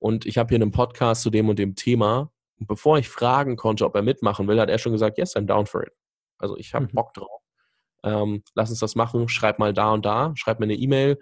Und 0.00 0.26
ich 0.26 0.38
habe 0.38 0.48
hier 0.48 0.60
einen 0.60 0.72
Podcast 0.72 1.22
zu 1.22 1.30
dem 1.30 1.48
und 1.48 1.60
dem 1.60 1.76
Thema 1.76 2.32
und 2.58 2.66
bevor 2.66 2.98
ich 2.98 3.08
fragen 3.08 3.56
konnte, 3.56 3.84
ob 3.84 3.94
er 3.94 4.02
mitmachen 4.02 4.46
will, 4.48 4.60
hat 4.60 4.70
er 4.70 4.78
schon 4.78 4.92
gesagt, 4.92 5.18
yes, 5.18 5.36
I'm 5.36 5.46
down 5.46 5.66
for 5.66 5.82
it. 5.82 5.92
Also 6.38 6.56
ich 6.56 6.74
habe 6.74 6.86
mhm. 6.86 6.90
Bock 6.92 7.14
drauf. 7.14 7.42
Ähm, 8.04 8.42
lass 8.54 8.70
uns 8.70 8.80
das 8.80 8.94
machen, 8.94 9.28
schreib 9.28 9.58
mal 9.58 9.72
da 9.72 9.92
und 9.92 10.04
da, 10.04 10.32
schreib 10.36 10.58
mir 10.60 10.64
eine 10.64 10.74
E-Mail. 10.74 11.18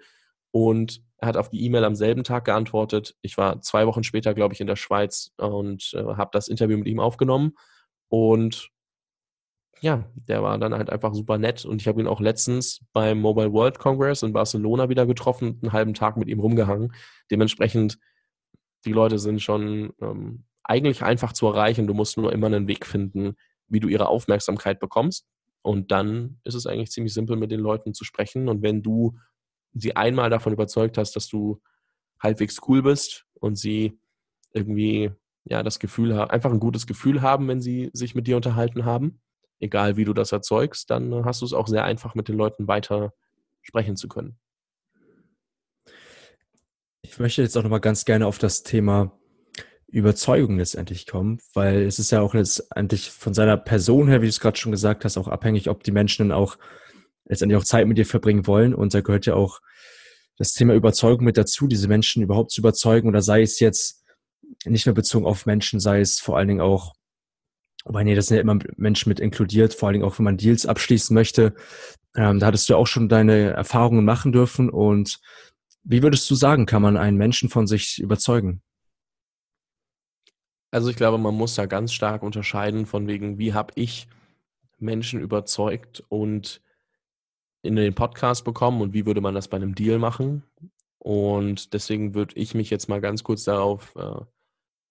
Und 0.51 1.01
er 1.17 1.29
hat 1.29 1.37
auf 1.37 1.49
die 1.49 1.63
E-Mail 1.65 1.85
am 1.85 1.95
selben 1.95 2.23
Tag 2.23 2.45
geantwortet. 2.45 3.15
Ich 3.21 3.37
war 3.37 3.61
zwei 3.61 3.87
Wochen 3.87 4.03
später, 4.03 4.33
glaube 4.33 4.53
ich, 4.53 4.61
in 4.61 4.67
der 4.67 4.75
Schweiz 4.75 5.31
und 5.37 5.93
äh, 5.93 6.03
habe 6.03 6.31
das 6.33 6.47
Interview 6.47 6.77
mit 6.77 6.87
ihm 6.87 6.99
aufgenommen. 6.99 7.53
Und 8.09 8.69
ja, 9.79 10.05
der 10.15 10.43
war 10.43 10.57
dann 10.57 10.73
halt 10.73 10.89
einfach 10.89 11.13
super 11.13 11.37
nett. 11.37 11.65
Und 11.65 11.81
ich 11.81 11.87
habe 11.87 12.01
ihn 12.01 12.07
auch 12.07 12.19
letztens 12.19 12.85
beim 12.93 13.19
Mobile 13.19 13.53
World 13.53 13.79
Congress 13.79 14.23
in 14.23 14.33
Barcelona 14.33 14.89
wieder 14.89 15.05
getroffen 15.05 15.59
einen 15.61 15.73
halben 15.73 15.93
Tag 15.93 16.17
mit 16.17 16.27
ihm 16.27 16.39
rumgehangen. 16.39 16.93
Dementsprechend 17.31 17.97
die 18.85 18.93
Leute 18.93 19.19
sind 19.19 19.41
schon 19.41 19.93
ähm, 20.01 20.45
eigentlich 20.71 21.03
einfach 21.03 21.33
zu 21.33 21.47
erreichen. 21.47 21.85
Du 21.85 21.93
musst 21.93 22.17
nur 22.17 22.31
immer 22.31 22.47
einen 22.47 22.67
Weg 22.67 22.85
finden, 22.85 23.35
wie 23.67 23.81
du 23.81 23.89
ihre 23.89 24.07
Aufmerksamkeit 24.07 24.79
bekommst. 24.79 25.27
Und 25.61 25.91
dann 25.91 26.39
ist 26.45 26.55
es 26.55 26.65
eigentlich 26.65 26.91
ziemlich 26.91 27.13
simpel, 27.13 27.35
mit 27.35 27.51
den 27.51 27.59
Leuten 27.59 27.93
zu 27.93 28.05
sprechen. 28.05 28.47
Und 28.47 28.61
wenn 28.63 28.81
du 28.81 29.17
sie 29.73 29.95
einmal 29.95 30.29
davon 30.29 30.53
überzeugt 30.53 30.97
hast, 30.97 31.15
dass 31.17 31.27
du 31.27 31.61
halbwegs 32.19 32.59
cool 32.67 32.81
bist 32.81 33.25
und 33.33 33.57
sie 33.57 33.99
irgendwie 34.53 35.11
ja 35.43 35.61
das 35.61 35.79
Gefühl 35.79 36.15
haben, 36.15 36.31
einfach 36.31 36.51
ein 36.51 36.59
gutes 36.59 36.87
Gefühl 36.87 37.21
haben, 37.21 37.47
wenn 37.49 37.61
sie 37.61 37.89
sich 37.93 38.15
mit 38.15 38.27
dir 38.27 38.37
unterhalten 38.37 38.85
haben, 38.85 39.19
egal 39.59 39.97
wie 39.97 40.05
du 40.05 40.13
das 40.13 40.31
erzeugst, 40.31 40.89
dann 40.89 41.25
hast 41.25 41.41
du 41.41 41.45
es 41.45 41.53
auch 41.53 41.67
sehr 41.67 41.83
einfach 41.83 42.15
mit 42.15 42.27
den 42.27 42.37
Leuten 42.37 42.67
weiter 42.67 43.13
sprechen 43.61 43.97
zu 43.97 44.07
können. 44.07 44.37
Ich 47.01 47.19
möchte 47.19 47.41
jetzt 47.41 47.57
auch 47.57 47.63
nochmal 47.63 47.81
ganz 47.81 48.05
gerne 48.05 48.25
auf 48.25 48.37
das 48.37 48.63
Thema 48.63 49.11
Überzeugung 49.91 50.57
letztendlich 50.57 51.05
kommen, 51.05 51.39
weil 51.53 51.83
es 51.83 51.99
ist 51.99 52.11
ja 52.11 52.21
auch 52.21 52.33
letztendlich 52.33 53.11
von 53.11 53.33
seiner 53.33 53.57
Person 53.57 54.07
her, 54.07 54.21
wie 54.21 54.25
du 54.25 54.29
es 54.29 54.39
gerade 54.39 54.57
schon 54.57 54.71
gesagt 54.71 55.03
hast, 55.03 55.17
auch 55.17 55.27
abhängig, 55.27 55.69
ob 55.69 55.83
die 55.83 55.91
Menschen 55.91 56.29
dann 56.29 56.37
auch 56.37 56.57
letztendlich 57.25 57.57
auch 57.57 57.65
Zeit 57.65 57.87
mit 57.87 57.97
dir 57.97 58.05
verbringen 58.05 58.47
wollen. 58.47 58.73
Und 58.73 58.93
da 58.93 59.01
gehört 59.01 59.25
ja 59.25 59.35
auch 59.35 59.59
das 60.37 60.53
Thema 60.53 60.73
Überzeugung 60.73 61.25
mit 61.25 61.37
dazu, 61.37 61.67
diese 61.67 61.87
Menschen 61.87 62.23
überhaupt 62.23 62.51
zu 62.51 62.61
überzeugen 62.61 63.07
oder 63.07 63.21
sei 63.21 63.41
es 63.41 63.59
jetzt 63.59 64.03
nicht 64.65 64.85
nur 64.85 64.95
bezogen 64.95 65.25
auf 65.25 65.45
Menschen, 65.45 65.79
sei 65.79 65.99
es 65.99 66.19
vor 66.19 66.37
allen 66.37 66.47
Dingen 66.47 66.61
auch, 66.61 66.93
weil 67.83 68.05
nee, 68.05 68.15
das 68.15 68.27
sind 68.27 68.35
ja 68.37 68.41
immer 68.41 68.59
Menschen 68.77 69.09
mit 69.09 69.19
inkludiert, 69.19 69.73
vor 69.73 69.87
allen 69.87 69.93
Dingen 69.93 70.05
auch, 70.05 70.17
wenn 70.19 70.25
man 70.25 70.37
Deals 70.37 70.65
abschließen 70.65 71.13
möchte. 71.13 71.53
Ähm, 72.15 72.39
da 72.39 72.47
hattest 72.47 72.69
du 72.69 72.75
auch 72.75 72.87
schon 72.87 73.09
deine 73.09 73.51
Erfahrungen 73.51 74.05
machen 74.05 74.31
dürfen 74.31 74.69
und 74.69 75.19
wie 75.83 76.03
würdest 76.03 76.29
du 76.29 76.35
sagen, 76.35 76.65
kann 76.65 76.81
man 76.81 76.97
einen 76.97 77.17
Menschen 77.17 77.49
von 77.49 77.65
sich 77.67 77.99
überzeugen? 77.99 78.61
Also 80.71 80.89
ich 80.89 80.95
glaube, 80.95 81.17
man 81.17 81.35
muss 81.35 81.55
da 81.55 81.65
ganz 81.65 81.91
stark 81.91 82.23
unterscheiden 82.23 82.85
von 82.85 83.07
wegen, 83.07 83.37
wie 83.37 83.53
habe 83.53 83.73
ich 83.75 84.07
Menschen 84.79 85.19
überzeugt 85.19 86.03
und 86.07 86.61
in 87.61 87.75
den 87.75 87.93
Podcast 87.93 88.45
bekommen 88.45 88.81
und 88.81 88.93
wie 88.93 89.05
würde 89.05 89.21
man 89.21 89.35
das 89.35 89.49
bei 89.49 89.57
einem 89.57 89.75
Deal 89.75 89.99
machen. 89.99 90.43
Und 90.97 91.73
deswegen 91.73 92.15
würde 92.15 92.35
ich 92.37 92.55
mich 92.55 92.69
jetzt 92.69 92.87
mal 92.87 93.01
ganz 93.01 93.23
kurz 93.23 93.43
darauf 93.43 93.95
äh, 93.95 94.21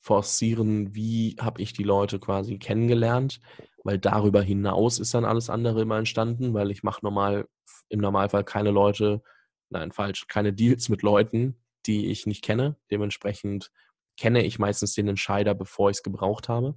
forcieren, 0.00 0.94
wie 0.94 1.36
habe 1.40 1.62
ich 1.62 1.72
die 1.72 1.82
Leute 1.82 2.18
quasi 2.18 2.58
kennengelernt, 2.58 3.40
weil 3.82 3.98
darüber 3.98 4.42
hinaus 4.42 4.98
ist 4.98 5.14
dann 5.14 5.24
alles 5.24 5.50
andere 5.50 5.82
immer 5.82 5.98
entstanden, 5.98 6.52
weil 6.52 6.70
ich 6.70 6.82
mache 6.82 7.04
normal 7.04 7.48
im 7.88 8.00
Normalfall 8.00 8.44
keine 8.44 8.70
Leute, 8.70 9.22
nein, 9.70 9.92
falsch, 9.92 10.26
keine 10.26 10.52
Deals 10.52 10.88
mit 10.88 11.02
Leuten, 11.02 11.56
die 11.86 12.06
ich 12.06 12.26
nicht 12.26 12.42
kenne. 12.42 12.76
Dementsprechend 12.90 13.70
kenne 14.20 14.44
ich 14.44 14.58
meistens 14.58 14.92
den 14.92 15.08
Entscheider, 15.08 15.54
bevor 15.54 15.88
ich 15.88 15.96
es 15.96 16.02
gebraucht 16.02 16.50
habe. 16.50 16.74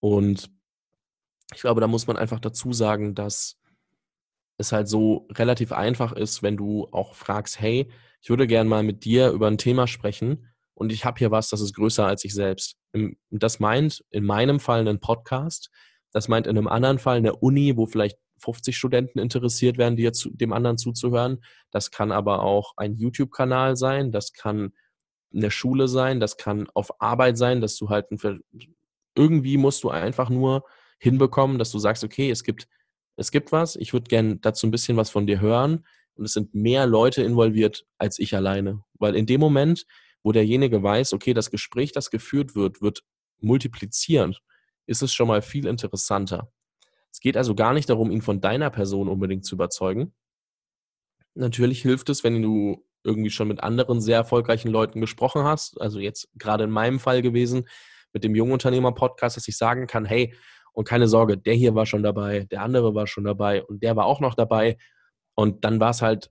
Und 0.00 0.48
ich 1.52 1.62
glaube, 1.62 1.80
da 1.80 1.88
muss 1.88 2.06
man 2.06 2.16
einfach 2.16 2.38
dazu 2.38 2.72
sagen, 2.72 3.16
dass 3.16 3.60
es 4.58 4.70
halt 4.70 4.88
so 4.88 5.26
relativ 5.32 5.72
einfach 5.72 6.12
ist, 6.12 6.42
wenn 6.44 6.56
du 6.56 6.86
auch 6.92 7.16
fragst, 7.16 7.58
hey, 7.58 7.90
ich 8.20 8.30
würde 8.30 8.46
gerne 8.46 8.70
mal 8.70 8.84
mit 8.84 9.04
dir 9.04 9.30
über 9.30 9.48
ein 9.48 9.58
Thema 9.58 9.88
sprechen 9.88 10.46
und 10.74 10.92
ich 10.92 11.04
habe 11.04 11.18
hier 11.18 11.32
was, 11.32 11.48
das 11.48 11.60
ist 11.60 11.74
größer 11.74 12.06
als 12.06 12.24
ich 12.24 12.32
selbst. 12.32 12.76
Das 13.30 13.58
meint 13.58 14.04
in 14.10 14.24
meinem 14.24 14.60
Fall 14.60 14.80
einen 14.80 15.00
Podcast, 15.00 15.70
das 16.12 16.28
meint 16.28 16.46
in 16.46 16.56
einem 16.56 16.68
anderen 16.68 17.00
Fall 17.00 17.16
eine 17.16 17.34
Uni, 17.34 17.76
wo 17.76 17.86
vielleicht 17.86 18.18
50 18.38 18.76
Studenten 18.76 19.18
interessiert 19.18 19.78
werden, 19.78 19.96
die 19.96 20.04
jetzt 20.04 20.28
dem 20.32 20.52
anderen 20.52 20.78
zuzuhören. 20.78 21.42
Das 21.72 21.90
kann 21.90 22.12
aber 22.12 22.44
auch 22.44 22.74
ein 22.76 22.96
YouTube-Kanal 22.96 23.76
sein, 23.76 24.12
das 24.12 24.32
kann 24.32 24.72
eine 25.34 25.50
Schule 25.50 25.88
sein, 25.88 26.20
das 26.20 26.36
kann 26.36 26.68
auf 26.74 27.00
Arbeit 27.00 27.36
sein, 27.36 27.60
dass 27.60 27.76
du 27.76 27.88
halt 27.90 28.06
irgendwie 29.14 29.56
musst 29.56 29.84
du 29.84 29.90
einfach 29.90 30.30
nur 30.30 30.64
hinbekommen, 30.98 31.58
dass 31.58 31.70
du 31.70 31.78
sagst, 31.78 32.04
okay, 32.04 32.30
es 32.30 32.44
gibt 32.44 32.68
es 33.18 33.32
gibt 33.32 33.50
was, 33.50 33.74
ich 33.74 33.92
würde 33.92 34.08
gerne 34.08 34.36
dazu 34.36 34.66
ein 34.66 34.70
bisschen 34.70 34.96
was 34.96 35.10
von 35.10 35.26
dir 35.26 35.40
hören 35.40 35.84
und 36.14 36.24
es 36.24 36.34
sind 36.34 36.54
mehr 36.54 36.86
Leute 36.86 37.22
involviert 37.22 37.84
als 37.98 38.20
ich 38.20 38.34
alleine. 38.34 38.84
Weil 38.94 39.16
in 39.16 39.26
dem 39.26 39.40
Moment, 39.40 39.86
wo 40.22 40.30
derjenige 40.30 40.84
weiß, 40.84 41.12
okay, 41.14 41.34
das 41.34 41.50
Gespräch, 41.50 41.90
das 41.90 42.10
geführt 42.10 42.54
wird, 42.54 42.80
wird 42.80 43.02
multiplizierend, 43.40 44.40
ist 44.86 45.02
es 45.02 45.12
schon 45.12 45.26
mal 45.26 45.42
viel 45.42 45.66
interessanter. 45.66 46.52
Es 47.10 47.18
geht 47.18 47.36
also 47.36 47.56
gar 47.56 47.72
nicht 47.74 47.90
darum, 47.90 48.12
ihn 48.12 48.22
von 48.22 48.40
deiner 48.40 48.70
Person 48.70 49.08
unbedingt 49.08 49.44
zu 49.44 49.56
überzeugen. 49.56 50.14
Natürlich 51.34 51.82
hilft 51.82 52.10
es, 52.10 52.22
wenn 52.22 52.40
du 52.40 52.86
irgendwie 53.04 53.30
schon 53.30 53.48
mit 53.48 53.62
anderen 53.62 54.00
sehr 54.00 54.16
erfolgreichen 54.16 54.68
Leuten 54.68 55.00
gesprochen 55.00 55.44
hast. 55.44 55.80
Also 55.80 55.98
jetzt 55.98 56.28
gerade 56.34 56.64
in 56.64 56.70
meinem 56.70 56.98
Fall 56.98 57.22
gewesen 57.22 57.68
mit 58.12 58.24
dem 58.24 58.34
Jungunternehmer-Podcast, 58.34 59.36
dass 59.36 59.48
ich 59.48 59.56
sagen 59.56 59.86
kann, 59.86 60.04
hey, 60.04 60.34
und 60.72 60.86
keine 60.86 61.08
Sorge, 61.08 61.36
der 61.36 61.54
hier 61.54 61.74
war 61.74 61.86
schon 61.86 62.02
dabei, 62.02 62.44
der 62.50 62.62
andere 62.62 62.94
war 62.94 63.06
schon 63.06 63.24
dabei 63.24 63.64
und 63.64 63.82
der 63.82 63.96
war 63.96 64.06
auch 64.06 64.20
noch 64.20 64.34
dabei. 64.34 64.76
Und 65.34 65.64
dann 65.64 65.80
war 65.80 65.90
es 65.90 66.02
halt 66.02 66.30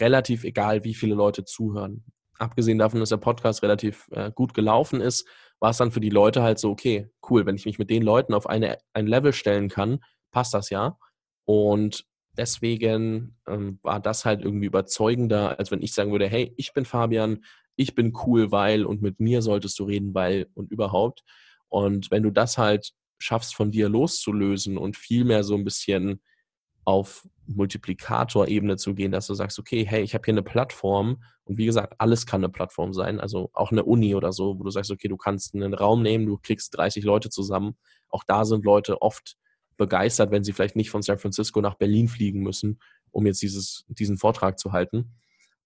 relativ 0.00 0.44
egal, 0.44 0.84
wie 0.84 0.94
viele 0.94 1.14
Leute 1.14 1.44
zuhören. 1.44 2.04
Abgesehen 2.38 2.78
davon, 2.78 3.00
dass 3.00 3.08
der 3.08 3.16
Podcast 3.16 3.62
relativ 3.62 4.06
äh, 4.12 4.30
gut 4.32 4.54
gelaufen 4.54 5.00
ist, 5.00 5.26
war 5.60 5.70
es 5.70 5.78
dann 5.78 5.90
für 5.90 6.00
die 6.00 6.10
Leute 6.10 6.42
halt 6.42 6.58
so, 6.58 6.70
okay, 6.70 7.10
cool, 7.28 7.46
wenn 7.46 7.56
ich 7.56 7.66
mich 7.66 7.78
mit 7.78 7.90
den 7.90 8.02
Leuten 8.02 8.34
auf 8.34 8.48
eine, 8.48 8.78
ein 8.92 9.06
Level 9.06 9.32
stellen 9.32 9.68
kann, 9.68 9.98
passt 10.30 10.54
das 10.54 10.70
ja. 10.70 10.96
Und 11.44 12.04
deswegen 12.38 13.36
ähm, 13.46 13.78
war 13.82 14.00
das 14.00 14.24
halt 14.24 14.42
irgendwie 14.42 14.66
überzeugender, 14.66 15.58
als 15.58 15.70
wenn 15.70 15.82
ich 15.82 15.92
sagen 15.92 16.12
würde, 16.12 16.28
hey, 16.28 16.54
ich 16.56 16.72
bin 16.72 16.84
Fabian, 16.84 17.44
ich 17.76 17.94
bin 17.94 18.16
cool, 18.26 18.50
weil 18.52 18.86
und 18.86 19.02
mit 19.02 19.20
mir 19.20 19.42
solltest 19.42 19.78
du 19.78 19.84
reden, 19.84 20.14
weil 20.14 20.46
und 20.54 20.70
überhaupt. 20.70 21.24
Und 21.68 22.10
wenn 22.10 22.22
du 22.22 22.30
das 22.30 22.56
halt 22.56 22.92
schaffst, 23.18 23.54
von 23.54 23.70
dir 23.70 23.88
loszulösen 23.88 24.78
und 24.78 24.96
vielmehr 24.96 25.44
so 25.44 25.54
ein 25.56 25.64
bisschen 25.64 26.22
auf 26.84 27.28
Multiplikator-Ebene 27.46 28.76
zu 28.76 28.94
gehen, 28.94 29.12
dass 29.12 29.26
du 29.26 29.34
sagst, 29.34 29.58
okay, 29.58 29.84
hey, 29.84 30.02
ich 30.02 30.14
habe 30.14 30.24
hier 30.24 30.34
eine 30.34 30.42
Plattform 30.42 31.22
und 31.44 31.58
wie 31.58 31.66
gesagt, 31.66 31.94
alles 31.98 32.24
kann 32.24 32.40
eine 32.40 32.48
Plattform 32.48 32.94
sein, 32.94 33.20
also 33.20 33.50
auch 33.52 33.72
eine 33.72 33.84
Uni 33.84 34.14
oder 34.14 34.32
so, 34.32 34.58
wo 34.58 34.64
du 34.64 34.70
sagst, 34.70 34.90
okay, 34.90 35.08
du 35.08 35.16
kannst 35.16 35.54
einen 35.54 35.74
Raum 35.74 36.02
nehmen, 36.02 36.26
du 36.26 36.38
kriegst 36.38 36.76
30 36.76 37.04
Leute 37.04 37.30
zusammen. 37.30 37.76
Auch 38.08 38.24
da 38.24 38.44
sind 38.44 38.64
Leute 38.64 39.02
oft 39.02 39.36
begeistert, 39.78 40.30
wenn 40.30 40.44
sie 40.44 40.52
vielleicht 40.52 40.76
nicht 40.76 40.90
von 40.90 41.00
San 41.00 41.18
Francisco 41.18 41.62
nach 41.62 41.76
Berlin 41.76 42.08
fliegen 42.08 42.42
müssen, 42.42 42.80
um 43.10 43.24
jetzt 43.24 43.40
dieses, 43.40 43.86
diesen 43.88 44.18
Vortrag 44.18 44.58
zu 44.58 44.72
halten, 44.72 45.14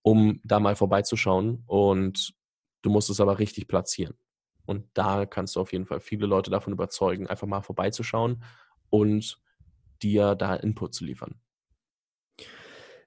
um 0.03 0.41
da 0.45 0.61
mal 0.61 0.77
vorbeizuschauen. 0.77 1.65
Und 1.67 2.35
du 2.83 2.91
musst 2.91 3.11
es 3.11 3.21
aber 3.21 3.41
richtig 3.41 3.67
platzieren. 3.67 4.15
Und 4.65 4.85
da 4.95 5.27
kannst 5.27 5.57
du 5.57 5.61
auf 5.61 5.73
jeden 5.73 5.87
Fall 5.87 6.01
viele 6.01 6.27
Leute 6.27 6.51
davon 6.51 6.73
überzeugen, 6.73 7.27
einfach 7.27 7.49
mal 7.49 7.63
vorbeizuschauen 7.63 8.45
und 8.91 9.41
dir 10.03 10.37
da 10.37 10.55
Input 10.55 10.95
zu 10.95 11.05
liefern. 11.05 11.35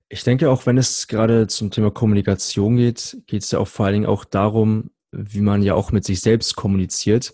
Ich 0.10 0.24
denke 0.24 0.50
auch, 0.50 0.66
wenn 0.66 0.78
es 0.78 1.08
gerade 1.08 1.48
zum 1.48 1.72
Thema 1.72 1.92
Kommunikation 1.92 2.76
geht, 2.76 3.18
geht 3.26 3.44
es 3.44 3.52
ja 3.52 3.60
auch 3.60 3.68
vor 3.68 3.86
allen 3.86 3.94
Dingen 3.94 4.06
auch 4.06 4.26
darum, 4.26 4.92
wie 5.12 5.42
man 5.42 5.62
ja 5.62 5.74
auch 5.74 5.92
mit 5.92 6.04
sich 6.04 6.22
selbst 6.22 6.56
kommuniziert, 6.56 7.34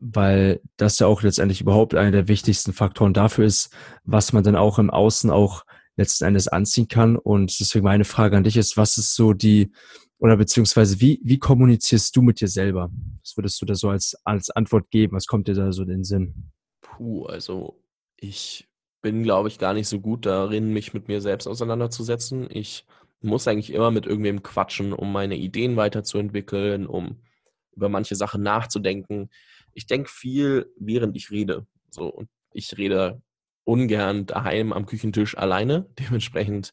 weil 0.00 0.60
das 0.76 0.98
ja 0.98 1.06
auch 1.06 1.22
letztendlich 1.22 1.60
überhaupt 1.60 1.94
einer 1.94 2.10
der 2.10 2.28
wichtigsten 2.28 2.72
Faktoren 2.72 3.12
dafür 3.12 3.44
ist, 3.44 3.70
was 4.04 4.32
man 4.32 4.42
dann 4.42 4.56
auch 4.56 4.78
im 4.78 4.90
Außen 4.90 5.30
auch 5.30 5.64
letzten 5.96 6.24
Endes 6.24 6.48
anziehen 6.48 6.88
kann. 6.88 7.16
Und 7.16 7.60
deswegen 7.60 7.84
meine 7.84 8.04
Frage 8.04 8.36
an 8.36 8.44
dich 8.44 8.56
ist, 8.56 8.76
was 8.76 8.96
ist 8.96 9.14
so 9.14 9.34
die 9.34 9.70
oder 10.18 10.36
beziehungsweise 10.36 11.00
wie, 11.00 11.20
wie 11.24 11.38
kommunizierst 11.38 12.14
du 12.14 12.22
mit 12.22 12.40
dir 12.40 12.48
selber? 12.48 12.90
Was 13.22 13.36
würdest 13.36 13.60
du 13.60 13.66
da 13.66 13.74
so 13.74 13.88
als, 13.88 14.14
als 14.24 14.50
Antwort 14.50 14.90
geben? 14.90 15.16
Was 15.16 15.26
kommt 15.26 15.48
dir 15.48 15.54
da 15.54 15.72
so 15.72 15.82
in 15.82 15.88
den 15.88 16.04
Sinn? 16.04 16.50
Puh, 16.82 17.24
also 17.24 17.82
ich 18.16 18.68
bin, 19.00 19.22
glaube 19.22 19.48
ich, 19.48 19.58
gar 19.58 19.72
nicht 19.72 19.88
so 19.88 19.98
gut 19.98 20.26
darin, 20.26 20.74
mich 20.74 20.92
mit 20.92 21.08
mir 21.08 21.22
selbst 21.22 21.46
auseinanderzusetzen. 21.46 22.48
Ich 22.50 22.84
muss 23.22 23.48
eigentlich 23.48 23.72
immer 23.72 23.90
mit 23.90 24.06
irgendwem 24.06 24.42
quatschen, 24.42 24.92
um 24.92 25.10
meine 25.10 25.36
Ideen 25.36 25.76
weiterzuentwickeln, 25.76 26.86
um 26.86 27.22
über 27.74 27.88
manche 27.88 28.14
Sachen 28.14 28.42
nachzudenken. 28.42 29.30
Ich 29.74 29.86
denke 29.86 30.10
viel, 30.10 30.72
während 30.78 31.16
ich 31.16 31.30
rede. 31.30 31.66
So, 31.90 32.06
und 32.06 32.28
ich 32.52 32.76
rede 32.76 33.22
ungern 33.64 34.26
daheim 34.26 34.72
am 34.72 34.86
Küchentisch 34.86 35.36
alleine. 35.36 35.88
Dementsprechend 35.98 36.72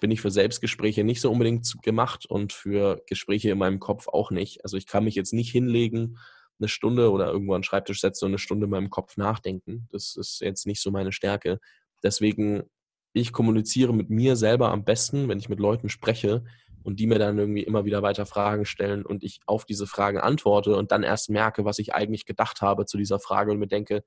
bin 0.00 0.10
ich 0.10 0.20
für 0.20 0.30
Selbstgespräche 0.30 1.04
nicht 1.04 1.20
so 1.20 1.30
unbedingt 1.30 1.80
gemacht 1.82 2.26
und 2.26 2.52
für 2.52 3.02
Gespräche 3.06 3.50
in 3.50 3.58
meinem 3.58 3.78
Kopf 3.78 4.08
auch 4.08 4.30
nicht. 4.30 4.64
Also 4.64 4.76
ich 4.76 4.86
kann 4.86 5.04
mich 5.04 5.14
jetzt 5.14 5.32
nicht 5.32 5.50
hinlegen, 5.50 6.18
eine 6.58 6.68
Stunde 6.68 7.10
oder 7.10 7.26
irgendwo 7.28 7.54
an 7.54 7.60
den 7.60 7.64
Schreibtisch 7.64 8.00
setzen 8.00 8.26
und 8.26 8.30
eine 8.32 8.38
Stunde 8.38 8.64
in 8.64 8.70
meinem 8.70 8.90
Kopf 8.90 9.16
nachdenken. 9.16 9.88
Das 9.90 10.16
ist 10.16 10.40
jetzt 10.40 10.66
nicht 10.66 10.80
so 10.80 10.90
meine 10.90 11.12
Stärke. 11.12 11.58
Deswegen, 12.02 12.64
ich 13.12 13.32
kommuniziere 13.32 13.94
mit 13.94 14.10
mir 14.10 14.36
selber 14.36 14.70
am 14.70 14.84
besten, 14.84 15.28
wenn 15.28 15.38
ich 15.38 15.48
mit 15.48 15.60
Leuten 15.60 15.88
spreche 15.88 16.44
und 16.82 17.00
die 17.00 17.06
mir 17.06 17.18
dann 17.18 17.38
irgendwie 17.38 17.62
immer 17.62 17.84
wieder 17.84 18.02
weiter 18.02 18.26
Fragen 18.26 18.64
stellen 18.64 19.04
und 19.04 19.22
ich 19.24 19.40
auf 19.46 19.64
diese 19.64 19.86
Fragen 19.86 20.18
antworte 20.18 20.76
und 20.76 20.92
dann 20.92 21.02
erst 21.02 21.30
merke, 21.30 21.64
was 21.64 21.78
ich 21.78 21.94
eigentlich 21.94 22.26
gedacht 22.26 22.62
habe 22.62 22.86
zu 22.86 22.96
dieser 22.96 23.18
Frage 23.18 23.52
und 23.52 23.58
mir 23.58 23.68
denke, 23.68 24.04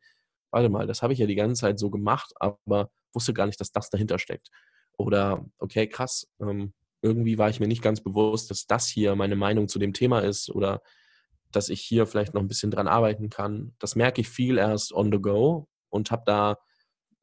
warte 0.52 0.70
mal, 0.70 0.88
das 0.88 1.02
habe 1.02 1.14
ich 1.14 1.20
ja 1.20 1.28
die 1.28 1.36
ganze 1.36 1.62
Zeit 1.62 1.80
so 1.80 1.90
gemacht, 1.90 2.34
aber 2.40 2.90
wusste 3.14 3.34
gar 3.34 3.46
nicht, 3.46 3.60
dass 3.60 3.72
das 3.72 3.90
dahinter 3.90 4.20
steckt. 4.20 4.50
Oder, 4.98 5.46
okay, 5.60 5.88
krass, 5.88 6.28
ähm, 6.40 6.74
irgendwie 7.02 7.38
war 7.38 7.50
ich 7.50 7.60
mir 7.60 7.68
nicht 7.68 7.82
ganz 7.82 8.02
bewusst, 8.02 8.50
dass 8.50 8.66
das 8.66 8.88
hier 8.88 9.16
meine 9.16 9.36
Meinung 9.36 9.68
zu 9.68 9.80
dem 9.80 9.94
Thema 9.94 10.20
ist 10.20 10.50
oder 10.50 10.82
dass 11.52 11.70
ich 11.70 11.82
hier 11.82 12.08
vielleicht 12.08 12.34
noch 12.34 12.42
ein 12.42 12.48
bisschen 12.48 12.72
dran 12.72 12.88
arbeiten 12.88 13.30
kann. 13.30 13.74
Das 13.80 13.96
merke 13.96 14.22
ich 14.22 14.30
viel 14.30 14.58
erst 14.58 14.94
on 14.94 15.12
the 15.12 15.20
go 15.20 15.68
und 15.90 16.12
habe 16.12 16.24
da, 16.26 16.58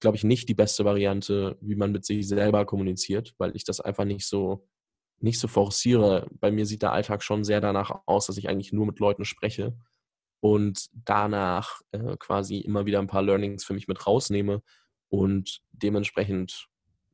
glaube 0.00 0.16
ich, 0.16 0.24
nicht 0.24 0.48
die 0.48 0.54
beste 0.54 0.84
Variante, 0.84 1.58
wie 1.60 1.74
man 1.74 1.92
mit 1.92 2.04
sich 2.04 2.26
selber 2.28 2.64
kommuniziert, 2.64 3.34
weil 3.38 3.54
ich 3.56 3.64
das 3.64 3.80
einfach 3.80 4.04
nicht 4.04 4.26
so 4.26 4.66
nicht 5.22 5.38
so 5.38 5.48
forciere. 5.48 6.28
Bei 6.40 6.50
mir 6.50 6.66
sieht 6.66 6.82
der 6.82 6.92
Alltag 6.92 7.22
schon 7.22 7.44
sehr 7.44 7.60
danach 7.60 8.02
aus, 8.06 8.26
dass 8.26 8.36
ich 8.36 8.48
eigentlich 8.48 8.72
nur 8.72 8.86
mit 8.86 8.98
Leuten 8.98 9.24
spreche 9.24 9.76
und 10.40 10.88
danach 10.92 11.80
äh, 11.92 12.16
quasi 12.18 12.58
immer 12.58 12.84
wieder 12.86 12.98
ein 12.98 13.06
paar 13.06 13.22
Learnings 13.22 13.64
für 13.64 13.74
mich 13.74 13.88
mit 13.88 14.06
rausnehme 14.06 14.62
und 15.08 15.60
dementsprechend 15.70 16.68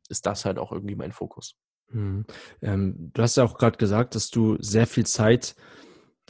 ist 0.09 0.25
das 0.25 0.45
halt 0.45 0.59
auch 0.59 0.73
irgendwie 0.73 0.95
mein 0.95 1.13
Fokus. 1.13 1.57
Hm. 1.91 2.25
Ähm, 2.63 3.11
du 3.13 3.23
hast 3.23 3.37
ja 3.37 3.45
auch 3.45 3.59
gerade 3.59 3.77
gesagt, 3.77 4.15
dass 4.15 4.31
du 4.31 4.57
sehr 4.61 4.87
viel 4.87 5.05
Zeit 5.05 5.55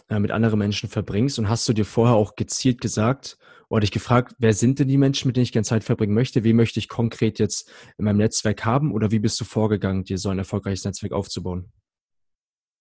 äh, 0.09 0.19
mit 0.19 0.31
anderen 0.31 0.59
Menschen 0.59 0.89
verbringst 0.89 1.39
und 1.39 1.49
hast 1.49 1.69
du 1.69 1.73
dir 1.73 1.85
vorher 1.85 2.17
auch 2.17 2.35
gezielt 2.35 2.81
gesagt 2.81 3.39
oder 3.69 3.81
dich 3.81 3.91
gefragt, 3.91 4.35
wer 4.39 4.55
sind 4.55 4.79
denn 4.79 4.89
die 4.89 4.97
Menschen, 4.97 5.29
mit 5.29 5.37
denen 5.37 5.45
ich 5.45 5.53
gerne 5.53 5.65
Zeit 5.65 5.85
verbringen 5.85 6.15
möchte? 6.15 6.45
Wie 6.45 6.53
möchte 6.53 6.79
ich 6.79 6.89
konkret 6.89 7.39
jetzt 7.39 7.71
in 7.99 8.05
meinem 8.05 8.17
Netzwerk 8.17 8.65
haben 8.65 8.93
oder 8.93 9.11
wie 9.11 9.19
bist 9.19 9.41
du 9.41 9.45
vorgegangen, 9.45 10.05
dir 10.05 10.19
so 10.19 10.31
ein 10.31 10.39
erfolgreiches 10.39 10.85
Netzwerk 10.85 11.13
aufzubauen? 11.13 11.71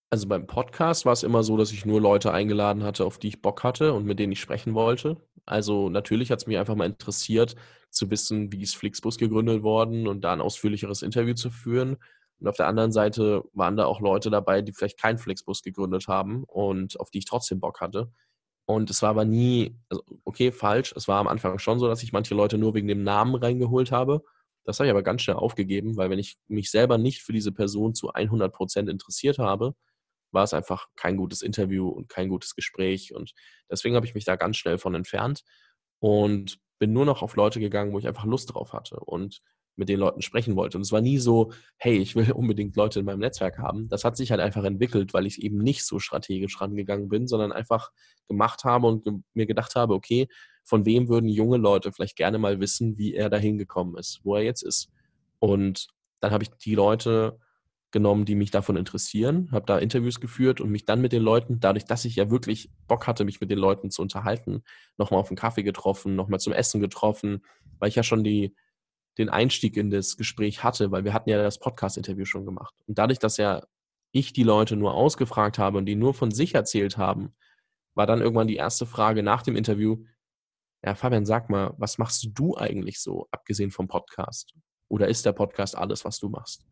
Also 0.09 0.27
beim 0.27 0.47
Podcast 0.47 1.05
war 1.05 1.11
es 1.11 1.23
immer 1.23 1.43
so, 1.43 1.57
dass 1.57 1.73
ich 1.73 1.85
nur 1.85 1.99
Leute 1.99 2.31
eingeladen 2.31 2.83
hatte, 2.83 3.03
auf 3.03 3.17
die 3.17 3.27
ich 3.27 3.41
Bock 3.41 3.63
hatte 3.65 3.93
und 3.93 4.05
mit 4.05 4.19
denen 4.19 4.31
ich 4.31 4.39
sprechen 4.39 4.73
wollte. 4.73 5.17
Also 5.45 5.89
natürlich 5.89 6.31
hat 6.31 6.39
es 6.39 6.47
mich 6.47 6.57
einfach 6.57 6.75
mal 6.75 6.85
interessiert, 6.85 7.55
zu 7.89 8.09
wissen, 8.09 8.51
wie 8.53 8.61
ist 8.61 8.75
Flixbus 8.75 9.17
gegründet 9.17 9.63
worden 9.63 10.07
und 10.07 10.21
da 10.21 10.31
ein 10.31 10.41
ausführlicheres 10.41 11.01
Interview 11.01 11.33
zu 11.33 11.49
führen. 11.49 11.97
Und 12.39 12.47
auf 12.47 12.55
der 12.55 12.67
anderen 12.67 12.91
Seite 12.93 13.43
waren 13.53 13.75
da 13.75 13.85
auch 13.85 13.99
Leute 13.99 14.29
dabei, 14.29 14.61
die 14.61 14.71
vielleicht 14.71 14.99
keinen 14.99 15.17
Flixbus 15.17 15.61
gegründet 15.61 16.07
haben 16.07 16.43
und 16.45 16.99
auf 16.99 17.09
die 17.09 17.19
ich 17.19 17.25
trotzdem 17.25 17.59
Bock 17.59 17.81
hatte. 17.81 18.11
Und 18.69 18.89
es 18.89 19.01
war 19.01 19.11
aber 19.11 19.23
nie, 19.23 19.79
also 19.89 20.03
okay, 20.25 20.51
falsch. 20.51 20.93
Es 20.95 21.07
war 21.07 21.19
am 21.19 21.27
Anfang 21.29 21.57
schon 21.57 21.79
so, 21.79 21.87
dass 21.87 22.03
ich 22.03 22.11
manche 22.11 22.35
Leute 22.35 22.57
nur 22.57 22.73
wegen 22.73 22.89
dem 22.89 23.01
Namen 23.03 23.35
reingeholt 23.35 23.91
habe. 23.93 24.23
Das 24.65 24.79
habe 24.79 24.87
ich 24.87 24.91
aber 24.91 25.03
ganz 25.03 25.21
schnell 25.21 25.37
aufgegeben, 25.37 25.95
weil 25.95 26.09
wenn 26.09 26.19
ich 26.19 26.37
mich 26.49 26.69
selber 26.69 26.97
nicht 26.97 27.21
für 27.23 27.31
diese 27.31 27.53
Person 27.53 27.95
zu 27.95 28.11
100 28.11 28.53
Prozent 28.53 28.89
interessiert 28.89 29.39
habe, 29.39 29.73
war 30.31 30.43
es 30.43 30.53
einfach 30.53 30.87
kein 30.97 31.15
gutes 31.15 31.41
Interview 31.41 31.87
und 31.87 32.09
kein 32.09 32.27
gutes 32.27 32.55
Gespräch. 32.55 33.15
Und 33.15 33.31
deswegen 33.71 33.95
habe 33.95 34.05
ich 34.05 34.15
mich 34.15 34.25
da 34.25 34.35
ganz 34.35 34.57
schnell 34.57 34.77
von 34.77 34.95
entfernt 34.95 35.43
und 35.99 36.59
bin 36.77 36.91
nur 36.91 37.05
noch 37.05 37.21
auf 37.21 37.37
Leute 37.37 37.61
gegangen, 37.61 37.93
wo 37.93 37.99
ich 37.99 38.07
einfach 38.07 38.25
Lust 38.25 38.53
drauf 38.53 38.73
hatte. 38.73 38.99
Und 38.99 39.41
mit 39.77 39.89
den 39.89 39.99
Leuten 39.99 40.21
sprechen 40.21 40.55
wollte. 40.55 40.77
Und 40.77 40.81
es 40.81 40.91
war 40.91 41.01
nie 41.01 41.17
so, 41.19 41.51
hey, 41.77 41.97
ich 41.97 42.15
will 42.15 42.31
unbedingt 42.33 42.75
Leute 42.75 42.99
in 42.99 43.05
meinem 43.05 43.19
Netzwerk 43.19 43.59
haben. 43.59 43.87
Das 43.89 44.03
hat 44.03 44.17
sich 44.17 44.31
halt 44.31 44.41
einfach 44.41 44.63
entwickelt, 44.63 45.13
weil 45.13 45.25
ich 45.25 45.41
eben 45.41 45.59
nicht 45.59 45.85
so 45.85 45.99
strategisch 45.99 46.59
rangegangen 46.59 47.09
bin, 47.09 47.27
sondern 47.27 47.51
einfach 47.51 47.91
gemacht 48.27 48.63
habe 48.63 48.87
und 48.87 49.03
ge 49.03 49.13
mir 49.33 49.45
gedacht 49.45 49.75
habe, 49.75 49.93
okay, 49.93 50.27
von 50.63 50.85
wem 50.85 51.07
würden 51.07 51.29
junge 51.29 51.57
Leute 51.57 51.91
vielleicht 51.93 52.17
gerne 52.17 52.37
mal 52.37 52.59
wissen, 52.59 52.97
wie 52.97 53.13
er 53.13 53.29
dahin 53.29 53.57
gekommen 53.57 53.95
ist, 53.97 54.19
wo 54.23 54.35
er 54.35 54.43
jetzt 54.43 54.63
ist. 54.63 54.91
Und 55.39 55.87
dann 56.19 56.31
habe 56.31 56.43
ich 56.43 56.49
die 56.49 56.75
Leute 56.75 57.39
genommen, 57.91 58.25
die 58.25 58.35
mich 58.35 58.51
davon 58.51 58.75
interessieren, 58.75 59.49
habe 59.51 59.65
da 59.65 59.77
Interviews 59.77 60.19
geführt 60.19 60.59
und 60.59 60.69
mich 60.69 60.85
dann 60.85 60.99
mit 60.99 61.13
den 61.13 61.23
Leuten, 61.23 61.59
dadurch, 61.59 61.85
dass 61.85 62.03
ich 62.03 62.15
ja 62.15 62.29
wirklich 62.29 62.69
Bock 62.87 63.07
hatte, 63.07 63.23
mich 63.23 63.39
mit 63.39 63.49
den 63.49 63.59
Leuten 63.59 63.91
zu 63.91 64.01
unterhalten, 64.01 64.63
nochmal 64.97 65.21
auf 65.21 65.29
einen 65.29 65.37
Kaffee 65.37 65.63
getroffen, 65.63 66.15
nochmal 66.15 66.39
zum 66.39 66.51
Essen 66.51 66.81
getroffen, 66.81 67.45
weil 67.79 67.89
ich 67.89 67.95
ja 67.95 68.03
schon 68.03 68.23
die 68.23 68.53
den 69.17 69.29
Einstieg 69.29 69.77
in 69.77 69.89
das 69.89 70.17
Gespräch 70.17 70.63
hatte, 70.63 70.91
weil 70.91 71.03
wir 71.03 71.13
hatten 71.13 71.29
ja 71.29 71.41
das 71.41 71.59
Podcast-Interview 71.59 72.25
schon 72.25 72.45
gemacht. 72.45 72.75
Und 72.87 72.97
dadurch, 72.97 73.19
dass 73.19 73.37
ja 73.37 73.63
ich 74.11 74.33
die 74.33 74.43
Leute 74.43 74.75
nur 74.75 74.93
ausgefragt 74.93 75.59
habe 75.59 75.77
und 75.77 75.85
die 75.85 75.95
nur 75.95 76.13
von 76.13 76.31
sich 76.31 76.55
erzählt 76.55 76.97
haben, 76.97 77.33
war 77.93 78.05
dann 78.05 78.21
irgendwann 78.21 78.47
die 78.47 78.55
erste 78.55 78.85
Frage 78.85 79.23
nach 79.23 79.41
dem 79.41 79.55
Interview, 79.55 80.03
ja, 80.83 80.95
Fabian, 80.95 81.25
sag 81.25 81.49
mal, 81.49 81.73
was 81.77 81.97
machst 81.97 82.29
du 82.33 82.55
eigentlich 82.55 83.01
so, 83.01 83.27
abgesehen 83.31 83.71
vom 83.71 83.87
Podcast? 83.87 84.53
Oder 84.87 85.07
ist 85.07 85.25
der 85.25 85.33
Podcast 85.33 85.75
alles, 85.75 86.05
was 86.05 86.19
du 86.19 86.29
machst? 86.29 86.65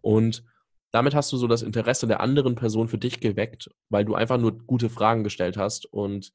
Und 0.00 0.44
damit 0.90 1.14
hast 1.14 1.32
du 1.32 1.36
so 1.36 1.46
das 1.46 1.62
Interesse 1.62 2.06
der 2.06 2.20
anderen 2.20 2.54
Person 2.54 2.88
für 2.88 2.98
dich 2.98 3.20
geweckt, 3.20 3.70
weil 3.88 4.04
du 4.04 4.14
einfach 4.14 4.38
nur 4.38 4.58
gute 4.58 4.90
Fragen 4.90 5.24
gestellt 5.24 5.56
hast 5.56 5.86
und 5.86 6.32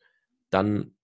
dann, 0.50 0.96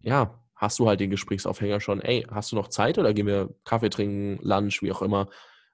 ja, 0.00 0.42
hast 0.58 0.78
du 0.80 0.88
halt 0.88 1.00
den 1.00 1.10
Gesprächsaufhänger 1.10 1.80
schon, 1.80 2.00
ey, 2.00 2.26
hast 2.30 2.52
du 2.52 2.56
noch 2.56 2.68
Zeit 2.68 2.98
oder 2.98 3.14
gehen 3.14 3.26
wir 3.26 3.54
Kaffee 3.64 3.90
trinken, 3.90 4.38
Lunch, 4.42 4.82
wie 4.82 4.92
auch 4.92 5.02
immer, 5.02 5.28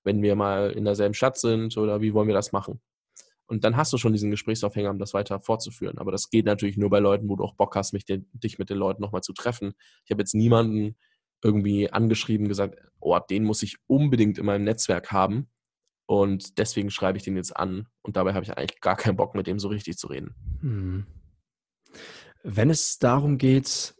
wenn 0.04 0.22
wir 0.22 0.36
mal 0.36 0.70
in 0.70 0.84
derselben 0.84 1.14
Stadt 1.14 1.38
sind 1.38 1.76
oder 1.78 2.02
wie 2.02 2.12
wollen 2.12 2.28
wir 2.28 2.34
das 2.34 2.52
machen? 2.52 2.80
Und 3.46 3.64
dann 3.64 3.76
hast 3.76 3.92
du 3.92 3.98
schon 3.98 4.12
diesen 4.12 4.30
Gesprächsaufhänger, 4.30 4.90
um 4.90 4.98
das 4.98 5.14
weiter 5.14 5.40
fortzuführen. 5.40 5.98
Aber 5.98 6.12
das 6.12 6.30
geht 6.30 6.46
natürlich 6.46 6.76
nur 6.76 6.90
bei 6.90 6.98
Leuten, 6.98 7.28
wo 7.28 7.36
du 7.36 7.44
auch 7.44 7.54
Bock 7.54 7.76
hast, 7.76 7.92
mich 7.92 8.04
den, 8.04 8.28
dich 8.32 8.58
mit 8.58 8.70
den 8.70 8.78
Leuten 8.78 9.02
nochmal 9.02 9.22
zu 9.22 9.32
treffen. 9.32 9.74
Ich 10.04 10.10
habe 10.10 10.22
jetzt 10.22 10.34
niemanden 10.34 10.96
irgendwie 11.42 11.90
angeschrieben, 11.90 12.48
gesagt, 12.48 12.78
oh, 13.00 13.18
den 13.18 13.44
muss 13.44 13.62
ich 13.62 13.76
unbedingt 13.86 14.38
in 14.38 14.46
meinem 14.46 14.64
Netzwerk 14.64 15.12
haben. 15.12 15.48
Und 16.06 16.58
deswegen 16.58 16.90
schreibe 16.90 17.18
ich 17.18 17.24
den 17.24 17.36
jetzt 17.36 17.56
an. 17.56 17.86
Und 18.02 18.16
dabei 18.16 18.34
habe 18.34 18.44
ich 18.44 18.56
eigentlich 18.56 18.80
gar 18.80 18.96
keinen 18.96 19.16
Bock, 19.16 19.34
mit 19.34 19.46
dem 19.46 19.58
so 19.58 19.68
richtig 19.68 19.96
zu 19.96 20.08
reden. 20.08 20.34
Hm. 20.60 21.06
Wenn 22.42 22.70
es 22.70 22.98
darum 22.98 23.38
geht, 23.38 23.94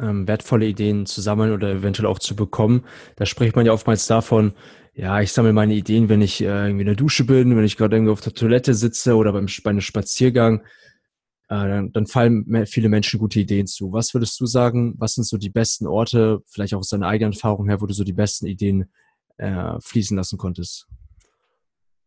ähm, 0.00 0.26
wertvolle 0.26 0.66
Ideen 0.66 1.06
zu 1.06 1.20
sammeln 1.20 1.52
oder 1.52 1.70
eventuell 1.70 2.06
auch 2.06 2.18
zu 2.18 2.36
bekommen. 2.36 2.84
Da 3.16 3.26
spricht 3.26 3.56
man 3.56 3.66
ja 3.66 3.72
oftmals 3.72 4.06
davon, 4.06 4.52
ja, 4.94 5.20
ich 5.20 5.32
sammle 5.32 5.52
meine 5.52 5.74
Ideen, 5.74 6.08
wenn 6.08 6.20
ich 6.20 6.42
äh, 6.42 6.66
irgendwie 6.66 6.82
in 6.82 6.86
der 6.86 6.96
Dusche 6.96 7.24
bin, 7.24 7.56
wenn 7.56 7.64
ich 7.64 7.76
gerade 7.76 7.96
irgendwie 7.96 8.12
auf 8.12 8.20
der 8.20 8.34
Toilette 8.34 8.74
sitze 8.74 9.16
oder 9.16 9.32
beim, 9.32 9.46
bei 9.64 9.70
einem 9.70 9.80
Spaziergang. 9.80 10.60
Äh, 11.48 11.68
dann, 11.68 11.92
dann 11.92 12.06
fallen 12.06 12.66
viele 12.66 12.88
Menschen 12.88 13.18
gute 13.18 13.40
Ideen 13.40 13.66
zu. 13.66 13.92
Was 13.92 14.12
würdest 14.12 14.38
du 14.40 14.46
sagen, 14.46 14.94
was 14.98 15.14
sind 15.14 15.24
so 15.24 15.38
die 15.38 15.50
besten 15.50 15.86
Orte, 15.86 16.42
vielleicht 16.46 16.74
auch 16.74 16.80
aus 16.80 16.90
deiner 16.90 17.08
eigenen 17.08 17.32
Erfahrung 17.32 17.68
her, 17.68 17.80
wo 17.80 17.86
du 17.86 17.94
so 17.94 18.04
die 18.04 18.12
besten 18.12 18.46
Ideen 18.46 18.90
äh, 19.38 19.78
fließen 19.80 20.16
lassen 20.16 20.38
konntest? 20.38 20.86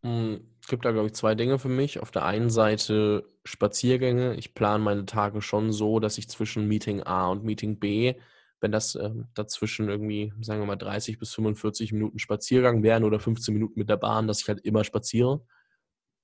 Hm, 0.04 0.42
es 0.66 0.70
gibt 0.70 0.84
da, 0.84 0.92
glaube 0.92 1.06
ich, 1.06 1.14
zwei 1.14 1.36
Dinge 1.36 1.60
für 1.60 1.70
mich. 1.70 2.00
Auf 2.00 2.10
der 2.10 2.26
einen 2.26 2.50
Seite 2.50 3.30
Spaziergänge. 3.44 4.34
Ich 4.34 4.56
plane 4.56 4.84
meine 4.84 5.06
Tage 5.06 5.44
schon 5.44 5.72
so, 5.72 6.00
dass 6.00 6.18
ich 6.18 6.28
zwischen 6.28 6.68
Meeting 6.68 7.04
A 7.04 7.28
und 7.28 7.44
Meeting 7.44 7.78
B, 7.78 8.16
wenn 8.62 8.72
das 8.72 8.96
äh, 8.96 9.12
dazwischen 9.36 9.90
irgendwie, 9.90 10.34
sagen 10.42 10.62
wir 10.62 10.66
mal, 10.66 10.76
30 10.76 11.20
bis 11.20 11.36
45 11.36 11.94
Minuten 11.94 12.18
Spaziergang 12.18 12.82
wären 12.82 13.04
oder 13.04 13.20
15 13.20 13.54
Minuten 13.54 13.78
mit 13.78 13.90
der 13.90 13.98
Bahn, 13.98 14.26
dass 14.26 14.42
ich 14.42 14.48
halt 14.48 14.62
immer 14.66 14.84
spaziere. 14.84 15.46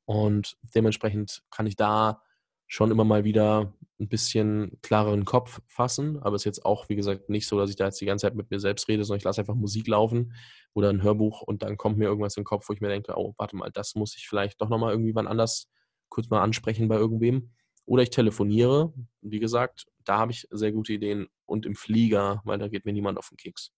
Und 0.06 0.58
dementsprechend 0.74 1.44
kann 1.52 1.68
ich 1.68 1.76
da 1.76 2.24
schon 2.66 2.90
immer 2.90 3.04
mal 3.04 3.24
wieder 3.24 3.76
ein 4.02 4.10
bisschen 4.10 4.80
klareren 4.82 5.26
Kopf 5.26 5.62
fassen. 5.68 6.20
Aber 6.22 6.36
es 6.36 6.42
ist 6.42 6.46
jetzt 6.46 6.66
auch, 6.66 6.90
wie 6.90 6.96
gesagt, 6.96 7.30
nicht 7.30 7.48
so, 7.48 7.58
dass 7.58 7.70
ich 7.70 7.76
da 7.76 7.86
jetzt 7.86 8.02
die 8.02 8.06
ganze 8.06 8.26
Zeit 8.26 8.36
mit 8.36 8.50
mir 8.50 8.60
selbst 8.60 8.88
rede, 8.88 9.04
sondern 9.04 9.20
ich 9.20 9.24
lasse 9.24 9.42
einfach 9.42 9.56
Musik 9.56 9.88
laufen 9.88 10.34
oder 10.74 10.90
ein 10.90 11.04
Hörbuch 11.04 11.42
und 11.42 11.64
dann 11.64 11.78
kommt 11.78 11.98
mir 11.98 12.06
irgendwas 12.06 12.36
in 12.36 12.42
den 12.42 12.46
Kopf, 12.46 12.68
wo 12.68 12.74
ich 12.74 12.82
mir 12.82 12.90
denke, 12.90 13.14
oh, 13.16 13.34
warte 13.38 13.56
mal, 13.56 13.70
das 13.72 13.96
muss 13.96 14.18
ich 14.18 14.28
vielleicht 14.28 14.60
doch 14.62 14.70
nochmal 14.70 14.92
irgendwie 14.92 15.16
wann 15.16 15.28
anders 15.28 15.70
kurz 16.10 16.30
mal 16.30 16.42
ansprechen 16.42 16.88
bei 16.88 16.96
irgendwem. 16.96 17.52
Oder 17.86 18.04
ich 18.04 18.10
telefoniere. 18.10 18.94
Wie 19.22 19.40
gesagt, 19.40 19.86
da 20.04 20.18
habe 20.18 20.32
ich 20.32 20.48
sehr 20.50 20.72
gute 20.72 20.94
Ideen. 20.94 21.28
Und 21.46 21.66
im 21.66 21.76
Flieger, 21.76 22.42
weil 22.46 22.58
da 22.58 22.68
geht 22.68 22.86
mir 22.86 22.94
niemand 22.94 23.18
auf 23.18 23.30
den 23.30 23.38
Keks. 23.38 23.72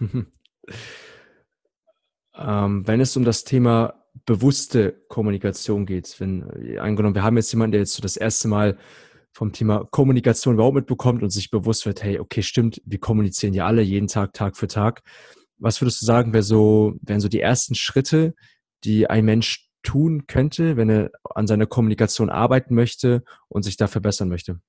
ähm, 2.34 2.86
wenn 2.86 3.00
es 3.00 3.16
um 3.16 3.24
das 3.24 3.44
Thema 3.44 4.04
bewusste 4.26 4.92
Kommunikation 5.08 5.86
geht. 5.86 6.18
Wenn 6.18 6.78
angenommen, 6.78 7.14
wir 7.14 7.22
haben 7.22 7.36
jetzt 7.36 7.52
jemanden, 7.52 7.72
der 7.72 7.80
jetzt 7.80 7.94
so 7.94 8.02
das 8.02 8.16
erste 8.16 8.48
Mal 8.48 8.78
vom 9.34 9.52
Thema 9.52 9.84
Kommunikation 9.90 10.54
überhaupt 10.54 10.76
mitbekommt 10.76 11.22
und 11.22 11.30
sich 11.30 11.50
bewusst 11.50 11.86
wird, 11.86 12.04
hey, 12.04 12.20
okay, 12.20 12.42
stimmt, 12.42 12.80
wir 12.84 13.00
kommunizieren 13.00 13.52
ja 13.52 13.66
alle 13.66 13.82
jeden 13.82 14.06
Tag, 14.06 14.32
Tag 14.32 14.56
für 14.56 14.68
Tag. 14.68 15.02
Was 15.58 15.80
würdest 15.80 16.00
du 16.00 16.06
sagen, 16.06 16.32
wäre 16.32 16.44
so, 16.44 16.94
wären 17.02 17.20
so 17.20 17.28
die 17.28 17.40
ersten 17.40 17.74
Schritte, 17.74 18.34
die 18.84 19.10
ein 19.10 19.24
Mensch 19.24 19.68
tun 19.82 20.26
könnte, 20.28 20.76
wenn 20.76 20.88
er 20.88 21.10
an 21.34 21.48
seiner 21.48 21.66
Kommunikation 21.66 22.30
arbeiten 22.30 22.76
möchte 22.76 23.24
und 23.48 23.64
sich 23.64 23.76
da 23.76 23.88
verbessern 23.88 24.28
möchte? 24.28 24.60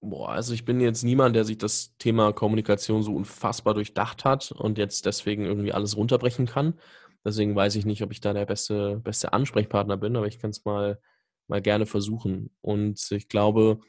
Boah, 0.00 0.30
also 0.30 0.54
ich 0.54 0.64
bin 0.64 0.80
jetzt 0.80 1.02
niemand, 1.02 1.36
der 1.36 1.44
sich 1.44 1.58
das 1.58 1.94
Thema 1.98 2.32
Kommunikation 2.32 3.02
so 3.02 3.14
unfassbar 3.14 3.74
durchdacht 3.74 4.24
hat 4.24 4.50
und 4.50 4.78
jetzt 4.78 5.04
deswegen 5.04 5.44
irgendwie 5.44 5.72
alles 5.72 5.96
runterbrechen 5.96 6.46
kann. 6.46 6.74
Deswegen 7.22 7.54
weiß 7.54 7.76
ich 7.76 7.84
nicht, 7.84 8.02
ob 8.02 8.12
ich 8.12 8.20
da 8.20 8.32
der 8.32 8.46
beste, 8.46 9.00
beste 9.04 9.34
Ansprechpartner 9.34 9.98
bin, 9.98 10.16
aber 10.16 10.26
ich 10.26 10.38
kann 10.38 10.50
es 10.50 10.64
mal, 10.64 10.98
mal 11.48 11.62
gerne 11.62 11.86
versuchen. 11.86 12.50
Und 12.60 13.10
ich 13.10 13.28
glaube, 13.28 13.80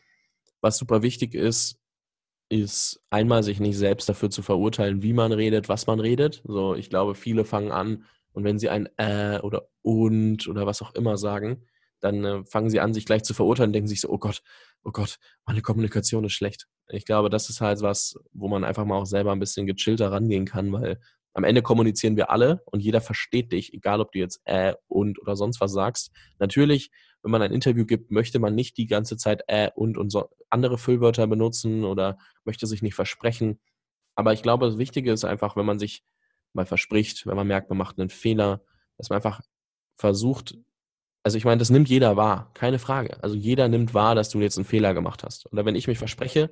was 0.61 0.77
super 0.77 1.01
wichtig 1.01 1.33
ist, 1.33 1.79
ist 2.49 3.01
einmal 3.09 3.43
sich 3.43 3.59
nicht 3.59 3.77
selbst 3.77 4.07
dafür 4.07 4.29
zu 4.29 4.41
verurteilen, 4.41 5.01
wie 5.01 5.13
man 5.13 5.31
redet, 5.31 5.69
was 5.69 5.87
man 5.87 5.99
redet. 5.99 6.41
So, 6.45 6.75
ich 6.75 6.89
glaube, 6.89 7.15
viele 7.15 7.45
fangen 7.45 7.71
an 7.71 8.05
und 8.33 8.43
wenn 8.43 8.59
sie 8.59 8.69
ein 8.69 8.87
äh 8.97 9.39
oder 9.41 9.67
und 9.81 10.47
oder 10.47 10.65
was 10.65 10.81
auch 10.81 10.93
immer 10.93 11.17
sagen, 11.17 11.65
dann 12.01 12.23
äh, 12.23 12.43
fangen 12.45 12.69
sie 12.69 12.79
an, 12.79 12.93
sich 12.93 13.05
gleich 13.05 13.23
zu 13.23 13.33
verurteilen 13.33 13.73
denken 13.73 13.87
sich 13.87 14.01
so, 14.01 14.09
oh 14.09 14.19
Gott, 14.19 14.41
oh 14.83 14.91
Gott, 14.91 15.17
meine 15.45 15.61
Kommunikation 15.61 16.25
ist 16.25 16.33
schlecht. 16.33 16.67
Ich 16.89 17.05
glaube, 17.05 17.29
das 17.29 17.49
ist 17.49 17.61
halt 17.61 17.81
was, 17.81 18.15
wo 18.33 18.47
man 18.47 18.63
einfach 18.63 18.85
mal 18.85 18.97
auch 18.97 19.05
selber 19.05 19.31
ein 19.31 19.39
bisschen 19.39 19.65
gechillter 19.65 20.11
rangehen 20.11 20.45
kann, 20.45 20.71
weil 20.71 20.99
am 21.33 21.43
Ende 21.43 21.61
kommunizieren 21.61 22.15
wir 22.15 22.29
alle 22.29 22.61
und 22.65 22.81
jeder 22.81 23.01
versteht 23.01 23.51
dich, 23.51 23.73
egal 23.73 24.01
ob 24.01 24.11
du 24.11 24.19
jetzt 24.19 24.41
äh 24.45 24.73
und 24.87 25.19
oder 25.19 25.35
sonst 25.35 25.59
was 25.59 25.73
sagst. 25.73 26.11
Natürlich 26.39 26.91
wenn 27.25 27.31
man 27.31 27.41
ein 27.41 27.51
Interview 27.51 27.85
gibt, 27.85 28.11
möchte 28.11 28.37
man 28.37 28.53
nicht 28.53 28.77
die 28.77 28.85
ganze 28.85 29.17
Zeit 29.17 29.41
äh 29.47 29.71
und 29.73 29.97
und 29.97 30.11
so 30.11 30.29
andere 30.51 30.77
Füllwörter 30.77 31.25
benutzen 31.25 31.83
oder 31.83 32.19
möchte 32.43 32.67
sich 32.67 32.83
nicht 32.83 32.93
versprechen. 32.93 33.59
Aber 34.13 34.31
ich 34.31 34.43
glaube, 34.43 34.67
das 34.67 34.77
Wichtige 34.77 35.11
ist 35.11 35.25
einfach, 35.25 35.55
wenn 35.55 35.65
man 35.65 35.79
sich 35.79 36.03
mal 36.53 36.67
verspricht, 36.67 37.25
wenn 37.25 37.35
man 37.35 37.47
merkt, 37.47 37.69
man 37.69 37.79
macht 37.79 37.99
einen 37.99 38.09
Fehler, 38.09 38.61
dass 38.97 39.09
man 39.09 39.17
einfach 39.17 39.41
versucht, 39.97 40.55
also 41.23 41.39
ich 41.39 41.45
meine, 41.45 41.57
das 41.57 41.71
nimmt 41.71 41.89
jeder 41.89 42.15
wahr, 42.15 42.51
keine 42.53 42.77
Frage. 42.77 43.21
Also 43.23 43.35
jeder 43.35 43.67
nimmt 43.67 43.95
wahr, 43.95 44.13
dass 44.13 44.29
du 44.29 44.39
jetzt 44.39 44.59
einen 44.59 44.65
Fehler 44.65 44.93
gemacht 44.93 45.23
hast. 45.23 45.51
Oder 45.51 45.65
wenn 45.65 45.73
ich 45.73 45.87
mich 45.87 45.97
verspreche, 45.97 46.51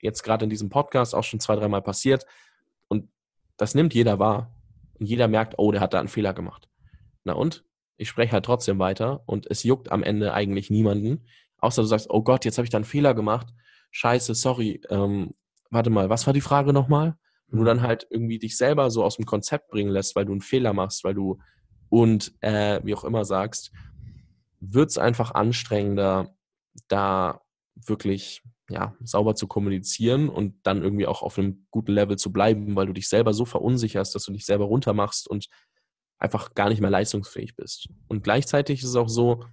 jetzt 0.00 0.22
gerade 0.22 0.44
in 0.44 0.50
diesem 0.50 0.70
Podcast 0.70 1.14
auch 1.14 1.24
schon 1.24 1.40
zwei, 1.40 1.56
dreimal 1.56 1.82
passiert, 1.82 2.24
und 2.88 3.10
das 3.58 3.74
nimmt 3.74 3.92
jeder 3.92 4.18
wahr. 4.18 4.54
Und 4.98 5.06
jeder 5.06 5.28
merkt, 5.28 5.54
oh, 5.58 5.70
der 5.72 5.82
hat 5.82 5.92
da 5.92 5.98
einen 5.98 6.08
Fehler 6.08 6.32
gemacht. 6.32 6.70
Na 7.24 7.34
und? 7.34 7.64
Ich 7.96 8.08
spreche 8.08 8.32
halt 8.32 8.44
trotzdem 8.44 8.78
weiter 8.78 9.22
und 9.26 9.50
es 9.50 9.62
juckt 9.62 9.92
am 9.92 10.02
Ende 10.02 10.34
eigentlich 10.34 10.70
niemanden. 10.70 11.26
Außer 11.58 11.82
du 11.82 11.86
sagst, 11.88 12.08
oh 12.10 12.22
Gott, 12.22 12.44
jetzt 12.44 12.58
habe 12.58 12.64
ich 12.64 12.70
da 12.70 12.78
einen 12.78 12.84
Fehler 12.84 13.14
gemacht. 13.14 13.48
Scheiße, 13.90 14.34
sorry. 14.34 14.80
Ähm, 14.90 15.34
warte 15.70 15.90
mal, 15.90 16.10
was 16.10 16.26
war 16.26 16.34
die 16.34 16.40
Frage 16.40 16.72
nochmal? 16.72 17.16
Wenn 17.48 17.58
du 17.60 17.64
dann 17.64 17.82
halt 17.82 18.06
irgendwie 18.10 18.38
dich 18.38 18.56
selber 18.56 18.90
so 18.90 19.04
aus 19.04 19.16
dem 19.16 19.26
Konzept 19.26 19.68
bringen 19.68 19.90
lässt, 19.90 20.16
weil 20.16 20.24
du 20.24 20.32
einen 20.32 20.40
Fehler 20.40 20.72
machst, 20.72 21.04
weil 21.04 21.14
du 21.14 21.38
und 21.88 22.34
äh, 22.40 22.80
wie 22.84 22.94
auch 22.94 23.04
immer 23.04 23.24
sagst, 23.24 23.70
wird 24.60 24.90
es 24.90 24.98
einfach 24.98 25.32
anstrengender, 25.32 26.34
da 26.88 27.40
wirklich 27.74 28.42
ja, 28.68 28.96
sauber 29.02 29.34
zu 29.34 29.46
kommunizieren 29.46 30.28
und 30.28 30.54
dann 30.64 30.82
irgendwie 30.82 31.06
auch 31.06 31.22
auf 31.22 31.38
einem 31.38 31.66
guten 31.70 31.92
Level 31.92 32.16
zu 32.16 32.32
bleiben, 32.32 32.74
weil 32.76 32.86
du 32.86 32.92
dich 32.92 33.08
selber 33.08 33.34
so 33.34 33.44
verunsicherst, 33.44 34.14
dass 34.14 34.24
du 34.24 34.32
dich 34.32 34.46
selber 34.46 34.64
runtermachst 34.64 35.28
und 35.28 35.48
einfach 36.18 36.54
gar 36.54 36.68
nicht 36.68 36.80
mehr 36.80 36.90
leistungsfähig 36.90 37.56
bist. 37.56 37.88
Und 38.08 38.24
gleichzeitig 38.24 38.82
ist 38.82 38.90
es 38.90 38.96
auch 38.96 39.08
so, 39.08 39.44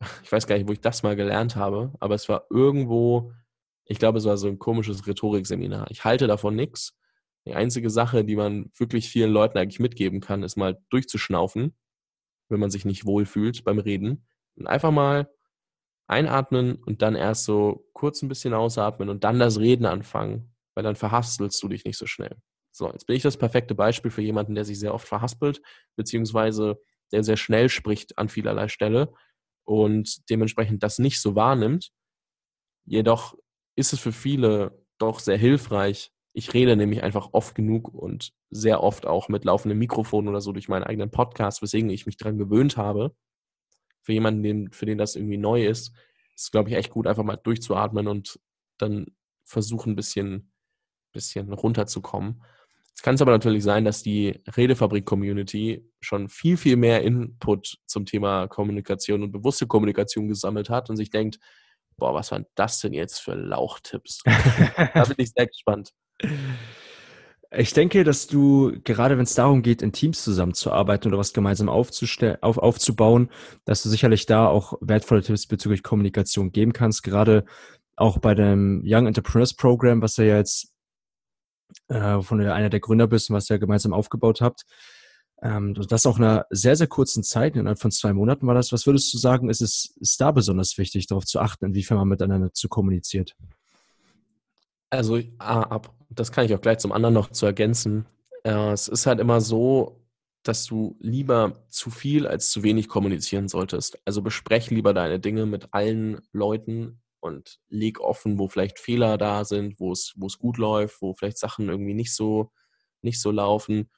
ich 0.22 0.30
weiß 0.30 0.46
gar 0.46 0.56
nicht, 0.56 0.68
wo 0.68 0.72
ich 0.72 0.80
das 0.80 1.02
mal 1.02 1.16
gelernt 1.16 1.56
habe, 1.56 1.92
aber 2.00 2.14
es 2.14 2.28
war 2.28 2.46
irgendwo, 2.50 3.32
ich 3.84 3.98
glaube, 3.98 4.18
es 4.18 4.24
war 4.24 4.36
so 4.36 4.48
ein 4.48 4.58
komisches 4.58 5.06
Rhetorikseminar. 5.06 5.90
Ich 5.90 6.04
halte 6.04 6.26
davon 6.26 6.54
nichts. 6.54 6.94
Die 7.46 7.54
einzige 7.54 7.88
Sache, 7.88 8.24
die 8.24 8.36
man 8.36 8.70
wirklich 8.76 9.08
vielen 9.08 9.30
Leuten 9.30 9.58
eigentlich 9.58 9.80
mitgeben 9.80 10.20
kann, 10.20 10.42
ist 10.42 10.56
mal 10.56 10.78
durchzuschnaufen, 10.90 11.74
wenn 12.48 12.60
man 12.60 12.70
sich 12.70 12.84
nicht 12.84 13.06
wohlfühlt 13.06 13.64
beim 13.64 13.78
Reden. 13.78 14.26
Und 14.56 14.66
einfach 14.66 14.90
mal 14.90 15.30
einatmen 16.08 16.76
und 16.76 17.02
dann 17.02 17.14
erst 17.14 17.44
so 17.44 17.86
kurz 17.92 18.22
ein 18.22 18.28
bisschen 18.28 18.54
ausatmen 18.54 19.08
und 19.08 19.24
dann 19.24 19.38
das 19.38 19.58
Reden 19.58 19.86
anfangen, 19.86 20.54
weil 20.74 20.82
dann 20.82 20.96
verhastelst 20.96 21.62
du 21.62 21.68
dich 21.68 21.84
nicht 21.84 21.98
so 21.98 22.06
schnell. 22.06 22.36
So, 22.78 22.92
jetzt 22.92 23.08
bin 23.08 23.16
ich 23.16 23.22
das 23.24 23.36
perfekte 23.36 23.74
Beispiel 23.74 24.12
für 24.12 24.22
jemanden, 24.22 24.54
der 24.54 24.64
sich 24.64 24.78
sehr 24.78 24.94
oft 24.94 25.08
verhaspelt, 25.08 25.60
beziehungsweise 25.96 26.80
der 27.10 27.24
sehr 27.24 27.36
schnell 27.36 27.68
spricht 27.68 28.16
an 28.18 28.28
vielerlei 28.28 28.68
Stelle 28.68 29.12
und 29.64 30.30
dementsprechend 30.30 30.84
das 30.84 31.00
nicht 31.00 31.20
so 31.20 31.34
wahrnimmt. 31.34 31.90
Jedoch 32.84 33.36
ist 33.74 33.92
es 33.92 33.98
für 33.98 34.12
viele 34.12 34.86
doch 34.98 35.18
sehr 35.18 35.36
hilfreich. 35.36 36.12
Ich 36.32 36.54
rede 36.54 36.76
nämlich 36.76 37.02
einfach 37.02 37.30
oft 37.32 37.56
genug 37.56 37.92
und 37.92 38.32
sehr 38.48 38.80
oft 38.80 39.06
auch 39.06 39.28
mit 39.28 39.44
laufendem 39.44 39.80
Mikrofon 39.80 40.28
oder 40.28 40.40
so 40.40 40.52
durch 40.52 40.68
meinen 40.68 40.84
eigenen 40.84 41.10
Podcast, 41.10 41.60
weswegen 41.62 41.90
ich 41.90 42.06
mich 42.06 42.16
daran 42.16 42.38
gewöhnt 42.38 42.76
habe. 42.76 43.12
Für 44.02 44.12
jemanden, 44.12 44.44
den, 44.44 44.70
für 44.70 44.86
den 44.86 44.98
das 44.98 45.16
irgendwie 45.16 45.36
neu 45.36 45.66
ist, 45.66 45.88
ist 46.36 46.44
es, 46.44 46.50
glaube 46.52 46.70
ich, 46.70 46.76
echt 46.76 46.90
gut, 46.90 47.08
einfach 47.08 47.24
mal 47.24 47.34
durchzuatmen 47.34 48.06
und 48.06 48.38
dann 48.78 49.06
versuchen, 49.42 49.94
ein 49.94 49.96
bisschen, 49.96 50.52
bisschen 51.12 51.52
runterzukommen. 51.52 52.40
Jetzt 52.98 53.04
kann 53.04 53.14
es 53.14 53.22
aber 53.22 53.30
natürlich 53.30 53.62
sein, 53.62 53.84
dass 53.84 54.02
die 54.02 54.42
Redefabrik-Community 54.56 55.88
schon 56.00 56.28
viel, 56.28 56.56
viel 56.56 56.74
mehr 56.74 57.04
Input 57.04 57.76
zum 57.86 58.06
Thema 58.06 58.48
Kommunikation 58.48 59.22
und 59.22 59.30
bewusste 59.30 59.68
Kommunikation 59.68 60.26
gesammelt 60.26 60.68
hat 60.68 60.90
und 60.90 60.96
sich 60.96 61.08
denkt, 61.08 61.38
boah, 61.96 62.12
was 62.12 62.32
waren 62.32 62.46
das 62.56 62.80
denn 62.80 62.92
jetzt 62.92 63.20
für 63.20 63.34
Lauchtipps? 63.34 64.24
da 64.94 65.04
bin 65.04 65.14
ich 65.18 65.30
sehr 65.30 65.46
gespannt. 65.46 65.92
Ich 67.56 67.72
denke, 67.72 68.02
dass 68.02 68.26
du, 68.26 68.76
gerade 68.82 69.16
wenn 69.16 69.22
es 69.22 69.34
darum 69.34 69.62
geht, 69.62 69.80
in 69.80 69.92
Teams 69.92 70.24
zusammenzuarbeiten 70.24 71.08
oder 71.08 71.18
was 71.18 71.32
gemeinsam 71.32 71.68
auf, 71.68 71.92
aufzubauen, 72.42 73.30
dass 73.64 73.84
du 73.84 73.90
sicherlich 73.90 74.26
da 74.26 74.48
auch 74.48 74.76
wertvolle 74.80 75.22
Tipps 75.22 75.46
bezüglich 75.46 75.84
Kommunikation 75.84 76.50
geben 76.50 76.72
kannst. 76.72 77.04
Gerade 77.04 77.44
auch 77.94 78.18
bei 78.18 78.34
dem 78.34 78.82
Young 78.84 79.06
Entrepreneurs 79.06 79.54
Program, 79.54 80.02
was 80.02 80.16
ja 80.16 80.24
jetzt 80.24 80.74
äh, 81.88 82.16
wovon 82.16 82.38
du 82.38 82.52
einer 82.52 82.70
der 82.70 82.80
Gründer 82.80 83.06
bist 83.06 83.30
und 83.30 83.36
was 83.36 83.50
ihr 83.50 83.58
gemeinsam 83.58 83.92
aufgebaut 83.92 84.40
habt. 84.40 84.64
Ähm, 85.40 85.74
das 85.74 86.06
auch 86.06 86.18
in 86.18 86.24
einer 86.24 86.46
sehr, 86.50 86.76
sehr 86.76 86.88
kurzen 86.88 87.22
Zeit, 87.22 87.54
innerhalb 87.54 87.78
von 87.78 87.92
zwei 87.92 88.12
Monaten 88.12 88.46
war 88.46 88.54
das. 88.54 88.72
Was 88.72 88.86
würdest 88.86 89.12
du 89.14 89.18
sagen, 89.18 89.48
ist 89.48 89.60
es 89.60 89.94
ist 90.00 90.20
da 90.20 90.32
besonders 90.32 90.76
wichtig, 90.78 91.06
darauf 91.06 91.24
zu 91.24 91.40
achten, 91.40 91.66
inwiefern 91.66 91.98
man 91.98 92.08
miteinander 92.08 92.52
zu 92.52 92.68
kommuniziert? 92.68 93.36
Also, 94.90 95.20
ab, 95.38 95.94
das 96.10 96.32
kann 96.32 96.46
ich 96.46 96.54
auch 96.54 96.60
gleich 96.60 96.78
zum 96.78 96.92
anderen 96.92 97.14
noch 97.14 97.30
zu 97.30 97.46
ergänzen. 97.46 98.06
Äh, 98.42 98.72
es 98.72 98.88
ist 98.88 99.06
halt 99.06 99.20
immer 99.20 99.40
so, 99.40 100.00
dass 100.42 100.64
du 100.64 100.96
lieber 101.00 101.64
zu 101.68 101.90
viel 101.90 102.26
als 102.26 102.50
zu 102.50 102.62
wenig 102.62 102.88
kommunizieren 102.88 103.48
solltest. 103.48 103.98
Also 104.06 104.22
besprech 104.22 104.70
lieber 104.70 104.94
deine 104.94 105.20
Dinge 105.20 105.46
mit 105.46 105.68
allen 105.72 106.20
Leuten 106.32 107.00
und 107.20 107.58
leg 107.68 108.00
offen, 108.00 108.38
wo 108.38 108.48
vielleicht 108.48 108.78
Fehler 108.78 109.18
da 109.18 109.44
sind, 109.44 109.78
wo 109.80 109.92
es, 109.92 110.14
wo 110.16 110.26
es 110.26 110.38
gut 110.38 110.58
läuft, 110.58 111.00
wo 111.02 111.14
vielleicht 111.14 111.38
Sachen 111.38 111.68
irgendwie 111.68 111.94
nicht 111.94 112.14
so, 112.14 112.50
nicht 113.02 113.20
so 113.20 113.30
laufen. 113.30 113.90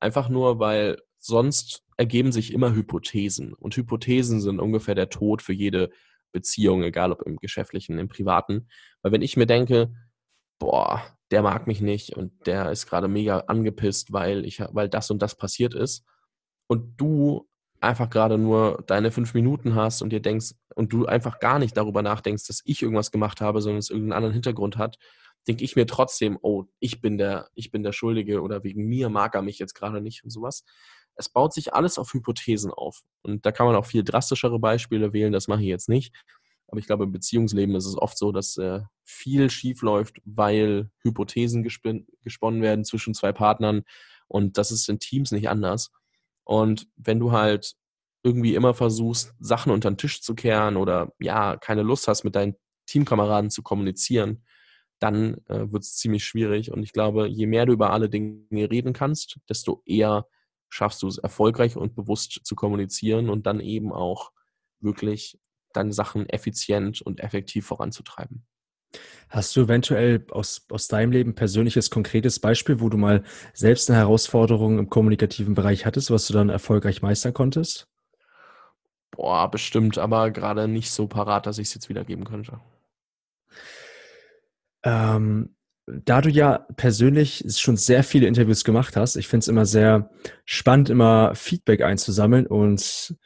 Einfach 0.00 0.28
nur, 0.28 0.58
weil 0.58 0.98
sonst 1.18 1.82
ergeben 1.96 2.32
sich 2.32 2.52
immer 2.52 2.74
Hypothesen. 2.74 3.54
Und 3.54 3.76
Hypothesen 3.76 4.40
sind 4.40 4.60
ungefähr 4.60 4.94
der 4.94 5.08
Tod 5.08 5.42
für 5.42 5.52
jede 5.52 5.90
Beziehung, 6.32 6.82
egal 6.82 7.12
ob 7.12 7.22
im 7.22 7.36
geschäftlichen, 7.36 7.98
im 7.98 8.08
privaten. 8.08 8.68
Weil 9.02 9.12
wenn 9.12 9.22
ich 9.22 9.36
mir 9.36 9.46
denke, 9.46 9.94
boah, 10.58 11.02
der 11.30 11.42
mag 11.42 11.66
mich 11.66 11.80
nicht 11.80 12.16
und 12.16 12.46
der 12.46 12.70
ist 12.70 12.86
gerade 12.86 13.08
mega 13.08 13.40
angepisst, 13.40 14.12
weil 14.12 14.44
ich, 14.44 14.60
weil 14.60 14.88
das 14.88 15.10
und 15.10 15.20
das 15.22 15.34
passiert 15.36 15.74
ist. 15.74 16.04
Und 16.68 17.00
du 17.00 17.48
einfach 17.80 18.10
gerade 18.10 18.38
nur 18.38 18.82
deine 18.86 19.10
fünf 19.10 19.34
Minuten 19.34 19.74
hast 19.74 20.02
und 20.02 20.10
dir 20.10 20.20
denkst 20.20 20.54
und 20.76 20.92
du 20.92 21.06
einfach 21.06 21.40
gar 21.40 21.58
nicht 21.58 21.76
darüber 21.76 22.02
nachdenkst, 22.02 22.46
dass 22.46 22.60
ich 22.64 22.82
irgendwas 22.82 23.10
gemacht 23.10 23.40
habe, 23.40 23.62
sondern 23.62 23.78
es 23.78 23.88
irgendeinen 23.88 24.12
anderen 24.12 24.34
Hintergrund 24.34 24.76
hat, 24.76 24.98
denke 25.48 25.64
ich 25.64 25.74
mir 25.74 25.86
trotzdem, 25.86 26.38
oh, 26.42 26.64
ich 26.80 27.00
bin 27.00 27.16
der, 27.16 27.48
ich 27.54 27.70
bin 27.70 27.82
der 27.82 27.92
Schuldige 27.92 28.42
oder 28.42 28.62
wegen 28.62 28.84
mir 28.86 29.08
mag 29.08 29.34
er 29.34 29.42
mich 29.42 29.58
jetzt 29.58 29.74
gerade 29.74 30.02
nicht 30.02 30.22
und 30.22 30.30
sowas. 30.30 30.64
Es 31.14 31.30
baut 31.30 31.54
sich 31.54 31.72
alles 31.72 31.98
auf 31.98 32.12
Hypothesen 32.12 32.70
auf. 32.70 33.00
Und 33.22 33.46
da 33.46 33.52
kann 33.52 33.66
man 33.66 33.74
auch 33.74 33.86
viel 33.86 34.04
drastischere 34.04 34.58
Beispiele 34.58 35.14
wählen, 35.14 35.32
das 35.32 35.48
mache 35.48 35.62
ich 35.62 35.68
jetzt 35.68 35.88
nicht. 35.88 36.14
Aber 36.68 36.78
ich 36.78 36.86
glaube, 36.86 37.04
im 37.04 37.12
Beziehungsleben 37.12 37.74
ist 37.74 37.86
es 37.86 37.96
oft 37.96 38.18
so, 38.18 38.30
dass 38.30 38.58
äh, 38.58 38.80
viel 39.02 39.48
schief 39.48 39.80
läuft, 39.80 40.20
weil 40.24 40.90
Hypothesen 41.02 41.62
gesponnen 41.62 42.62
werden 42.62 42.84
zwischen 42.84 43.14
zwei 43.14 43.32
Partnern. 43.32 43.84
Und 44.28 44.58
das 44.58 44.72
ist 44.72 44.88
in 44.90 44.98
Teams 44.98 45.30
nicht 45.30 45.48
anders. 45.48 45.90
Und 46.44 46.86
wenn 46.96 47.18
du 47.18 47.32
halt 47.32 47.76
irgendwie 48.26 48.56
immer 48.56 48.74
versuchst, 48.74 49.34
Sachen 49.38 49.70
unter 49.70 49.88
den 49.88 49.98
Tisch 49.98 50.20
zu 50.20 50.34
kehren 50.34 50.76
oder 50.76 51.12
ja, 51.20 51.56
keine 51.56 51.82
Lust 51.82 52.08
hast, 52.08 52.24
mit 52.24 52.34
deinen 52.34 52.56
Teamkameraden 52.86 53.50
zu 53.50 53.62
kommunizieren, 53.62 54.44
dann 54.98 55.36
äh, 55.48 55.70
wird 55.70 55.84
es 55.84 55.96
ziemlich 55.96 56.24
schwierig. 56.24 56.72
Und 56.72 56.82
ich 56.82 56.92
glaube, 56.92 57.28
je 57.28 57.46
mehr 57.46 57.66
du 57.66 57.72
über 57.72 57.92
alle 57.92 58.10
Dinge 58.10 58.42
reden 58.52 58.92
kannst, 58.92 59.38
desto 59.48 59.82
eher 59.86 60.26
schaffst 60.68 61.02
du 61.02 61.08
es 61.08 61.18
erfolgreich 61.18 61.76
und 61.76 61.94
bewusst 61.94 62.40
zu 62.42 62.56
kommunizieren 62.56 63.30
und 63.30 63.46
dann 63.46 63.60
eben 63.60 63.92
auch 63.92 64.32
wirklich 64.80 65.38
deine 65.72 65.92
Sachen 65.92 66.28
effizient 66.28 67.02
und 67.02 67.20
effektiv 67.20 67.66
voranzutreiben. 67.66 68.44
Hast 69.28 69.54
du 69.54 69.62
eventuell 69.62 70.26
aus, 70.30 70.66
aus 70.70 70.88
deinem 70.88 71.12
Leben 71.12 71.34
persönliches, 71.34 71.90
konkretes 71.90 72.40
Beispiel, 72.40 72.80
wo 72.80 72.88
du 72.88 72.96
mal 72.96 73.22
selbst 73.52 73.88
eine 73.88 73.98
Herausforderung 73.98 74.78
im 74.78 74.90
kommunikativen 74.90 75.54
Bereich 75.54 75.86
hattest, 75.86 76.10
was 76.10 76.26
du 76.26 76.32
dann 76.32 76.48
erfolgreich 76.48 77.02
meistern 77.02 77.34
konntest? 77.34 77.86
Boah, 79.10 79.50
bestimmt, 79.50 79.98
aber 79.98 80.30
gerade 80.30 80.68
nicht 80.68 80.90
so 80.90 81.06
parat, 81.06 81.46
dass 81.46 81.58
ich 81.58 81.68
es 81.68 81.74
jetzt 81.74 81.88
wiedergeben 81.88 82.24
könnte. 82.24 82.60
Ähm, 84.84 85.56
da 85.86 86.20
du 86.20 86.28
ja 86.28 86.66
persönlich 86.76 87.44
schon 87.48 87.76
sehr 87.76 88.02
viele 88.02 88.26
Interviews 88.26 88.64
gemacht 88.64 88.96
hast, 88.96 89.16
ich 89.16 89.28
finde 89.28 89.44
es 89.44 89.48
immer 89.48 89.66
sehr 89.66 90.10
spannend, 90.44 90.90
immer 90.90 91.34
Feedback 91.34 91.82
einzusammeln 91.82 92.46
und 92.46 93.16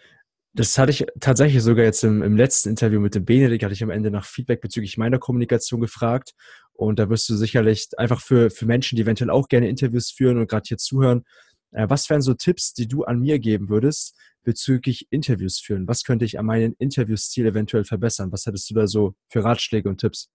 das 0.53 0.77
hatte 0.79 0.91
ich 0.91 1.07
tatsächlich 1.21 1.63
sogar 1.63 1.85
jetzt 1.85 2.03
im, 2.03 2.23
im 2.23 2.37
letzten 2.37 2.71
Interview 2.71 3.01
mit 3.01 3.15
dem 3.15 3.25
Benedikt, 3.25 3.63
hatte 3.63 3.75
ich 3.75 3.83
am 3.83 3.91
Ende 3.91 4.11
nach 4.11 4.25
Feedback 4.25 4.61
bezüglich 4.61 4.99
meiner 4.99 5.19
Kommunikation 5.19 5.81
gefragt. 5.81 6.35
Und 6.73 6.99
da 6.99 7.09
wirst 7.09 7.29
du 7.29 7.37
sicherlich 7.37 7.89
einfach 7.99 8.21
für, 8.21 8.51
für 8.51 8.67
Menschen, 8.67 8.97
die 8.97 9.03
eventuell 9.03 9.31
auch 9.31 9.49
gerne 9.49 9.69
Interviews 9.69 10.11
führen 10.11 10.39
und 10.39 10.49
gerade 10.49 10.67
hier 10.67 10.79
zuhören, 10.79 11.25
was 11.73 12.11
wären 12.11 12.23
so 12.23 12.35
Tipps, 12.35 12.73
die 12.75 12.89
du 12.89 13.05
an 13.05 13.21
mir 13.21 13.39
geben 13.39 13.69
würdest 13.69 14.17
bezüglich 14.43 15.07
Interviews 15.11 15.59
führen? 15.59 15.87
Was 15.89 16.05
könnte 16.05 16.25
ich 16.25 16.39
an 16.39 16.47
meinem 16.47 16.75
Interviewstil 16.79 17.47
eventuell 17.47 17.85
verbessern? 17.85 18.33
Was 18.33 18.47
hättest 18.47 18.71
du 18.71 18.75
da 18.75 18.87
so 18.87 19.15
für 19.29 19.45
Ratschläge 19.45 19.89
und 19.89 19.99
Tipps? 19.99 20.31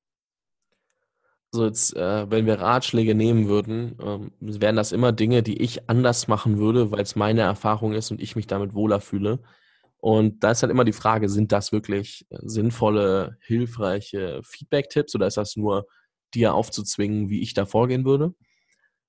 Also 1.54 1.66
jetzt, 1.66 1.96
äh, 1.96 2.30
wenn 2.30 2.46
wir 2.46 2.60
Ratschläge 2.60 3.16
nehmen 3.16 3.48
würden, 3.48 3.98
ähm, 4.02 4.32
wären 4.40 4.76
das 4.76 4.92
immer 4.92 5.12
Dinge, 5.12 5.42
die 5.42 5.62
ich 5.62 5.90
anders 5.90 6.28
machen 6.28 6.58
würde, 6.58 6.92
weil 6.92 7.02
es 7.02 7.16
meine 7.16 7.42
Erfahrung 7.42 7.94
ist 7.94 8.12
und 8.12 8.22
ich 8.22 8.36
mich 8.36 8.48
damit 8.48 8.74
wohler 8.74 9.00
fühle. 9.00 9.40
Und 9.98 10.44
da 10.44 10.52
ist 10.52 10.62
halt 10.62 10.72
immer 10.72 10.84
die 10.84 10.94
Frage, 10.94 11.30
sind 11.30 11.52
das 11.52 11.72
wirklich 11.72 12.28
äh, 12.30 12.38
sinnvolle, 12.44 13.38
hilfreiche 13.42 14.42
Feedback-Tipps 14.44 15.16
oder 15.16 15.28
ist 15.28 15.38
das 15.38 15.56
nur 15.56 15.88
dir 16.34 16.54
aufzuzwingen, 16.54 17.30
wie 17.30 17.42
ich 17.42 17.54
da 17.54 17.66
vorgehen 17.66 18.06
würde? 18.06 18.36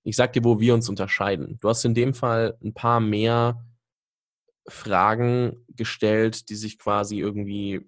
Ich 0.07 0.15
sag 0.15 0.33
dir, 0.33 0.45
wo 0.45 0.61
wir 0.61 0.73
uns 0.73 0.89
unterscheiden. 0.89 1.59
Du 1.61 1.69
hast 1.69 1.85
in 1.85 1.93
dem 1.93 2.15
Fall 2.15 2.57
ein 2.63 2.75
paar 2.75 3.01
mehr 3.01 3.67
Fragen 4.69 5.65
gestellt, 5.69 6.49
die 6.49 6.55
sich 6.55 6.79
quasi 6.79 7.19
irgendwie 7.19 7.81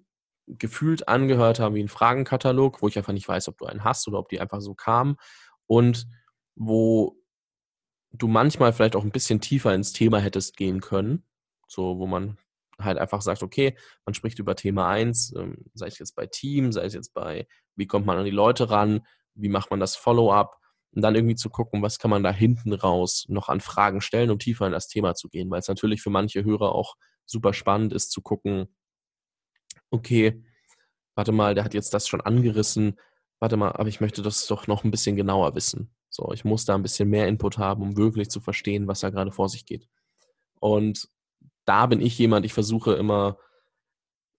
gefühlt 0.45 1.07
angehört 1.07 1.61
haben 1.61 1.75
wie 1.75 1.83
ein 1.83 1.87
Fragenkatalog, 1.87 2.81
wo 2.81 2.89
ich 2.89 2.97
einfach 2.97 3.13
nicht 3.13 3.27
weiß, 3.27 3.47
ob 3.47 3.57
du 3.57 3.67
einen 3.67 3.85
hast 3.85 4.05
oder 4.09 4.19
ob 4.19 4.27
die 4.27 4.41
einfach 4.41 4.59
so 4.59 4.75
kamen 4.75 5.15
und 5.65 6.07
wo 6.55 7.15
du 8.11 8.27
manchmal 8.27 8.73
vielleicht 8.73 8.97
auch 8.97 9.05
ein 9.05 9.11
bisschen 9.11 9.39
tiefer 9.39 9.73
ins 9.73 9.93
Thema 9.93 10.19
hättest 10.19 10.57
gehen 10.57 10.81
können, 10.81 11.23
so 11.69 11.99
wo 11.99 12.05
man 12.05 12.37
halt 12.79 12.97
einfach 12.97 13.21
sagt, 13.21 13.43
okay, 13.43 13.77
man 14.05 14.13
spricht 14.13 14.39
über 14.39 14.57
Thema 14.57 14.89
1, 14.89 15.35
ähm, 15.37 15.55
sei 15.73 15.87
es 15.87 15.99
jetzt 15.99 16.15
bei 16.17 16.25
Team, 16.25 16.73
sei 16.73 16.83
es 16.83 16.93
jetzt 16.93 17.13
bei, 17.13 17.47
wie 17.77 17.87
kommt 17.87 18.05
man 18.05 18.17
an 18.17 18.25
die 18.25 18.31
Leute 18.31 18.69
ran, 18.69 19.05
wie 19.35 19.49
macht 19.49 19.69
man 19.69 19.79
das 19.79 19.95
Follow-up 19.95 20.59
und 20.93 21.01
dann 21.01 21.15
irgendwie 21.15 21.35
zu 21.35 21.49
gucken, 21.49 21.81
was 21.81 21.99
kann 21.99 22.11
man 22.11 22.23
da 22.23 22.31
hinten 22.31 22.73
raus 22.73 23.25
noch 23.29 23.49
an 23.49 23.61
Fragen 23.61 24.01
stellen, 24.01 24.31
um 24.31 24.39
tiefer 24.39 24.65
in 24.65 24.71
das 24.71 24.87
Thema 24.87 25.15
zu 25.15 25.29
gehen, 25.29 25.49
weil 25.49 25.59
es 25.59 25.67
natürlich 25.67 26.01
für 26.01 26.09
manche 26.09 26.43
Hörer 26.43 26.73
auch 26.73 26.95
super 27.25 27.53
spannend 27.53 27.93
ist 27.93 28.11
zu 28.11 28.21
gucken, 28.21 28.67
okay, 29.91 30.43
warte 31.15 31.31
mal, 31.31 31.55
der 31.55 31.63
hat 31.63 31.73
jetzt 31.73 31.93
das 31.93 32.07
schon 32.07 32.21
angerissen, 32.21 32.99
warte 33.39 33.57
mal, 33.57 33.71
aber 33.73 33.89
ich 33.89 34.01
möchte 34.01 34.21
das 34.21 34.47
doch 34.47 34.67
noch 34.67 34.83
ein 34.83 34.91
bisschen 34.91 35.15
genauer 35.15 35.55
wissen. 35.55 35.93
So, 36.09 36.31
ich 36.33 36.43
muss 36.43 36.65
da 36.65 36.75
ein 36.75 36.81
bisschen 36.81 37.09
mehr 37.09 37.27
Input 37.27 37.57
haben, 37.57 37.83
um 37.83 37.97
wirklich 37.97 38.29
zu 38.29 38.39
verstehen, 38.41 38.87
was 38.87 39.01
da 39.01 39.09
gerade 39.09 39.31
vor 39.31 39.47
sich 39.49 39.65
geht. 39.65 39.87
Und 40.59 41.07
da 41.65 41.85
bin 41.85 42.01
ich 42.01 42.17
jemand, 42.17 42.45
ich 42.45 42.53
versuche 42.53 42.93
immer, 42.93 43.37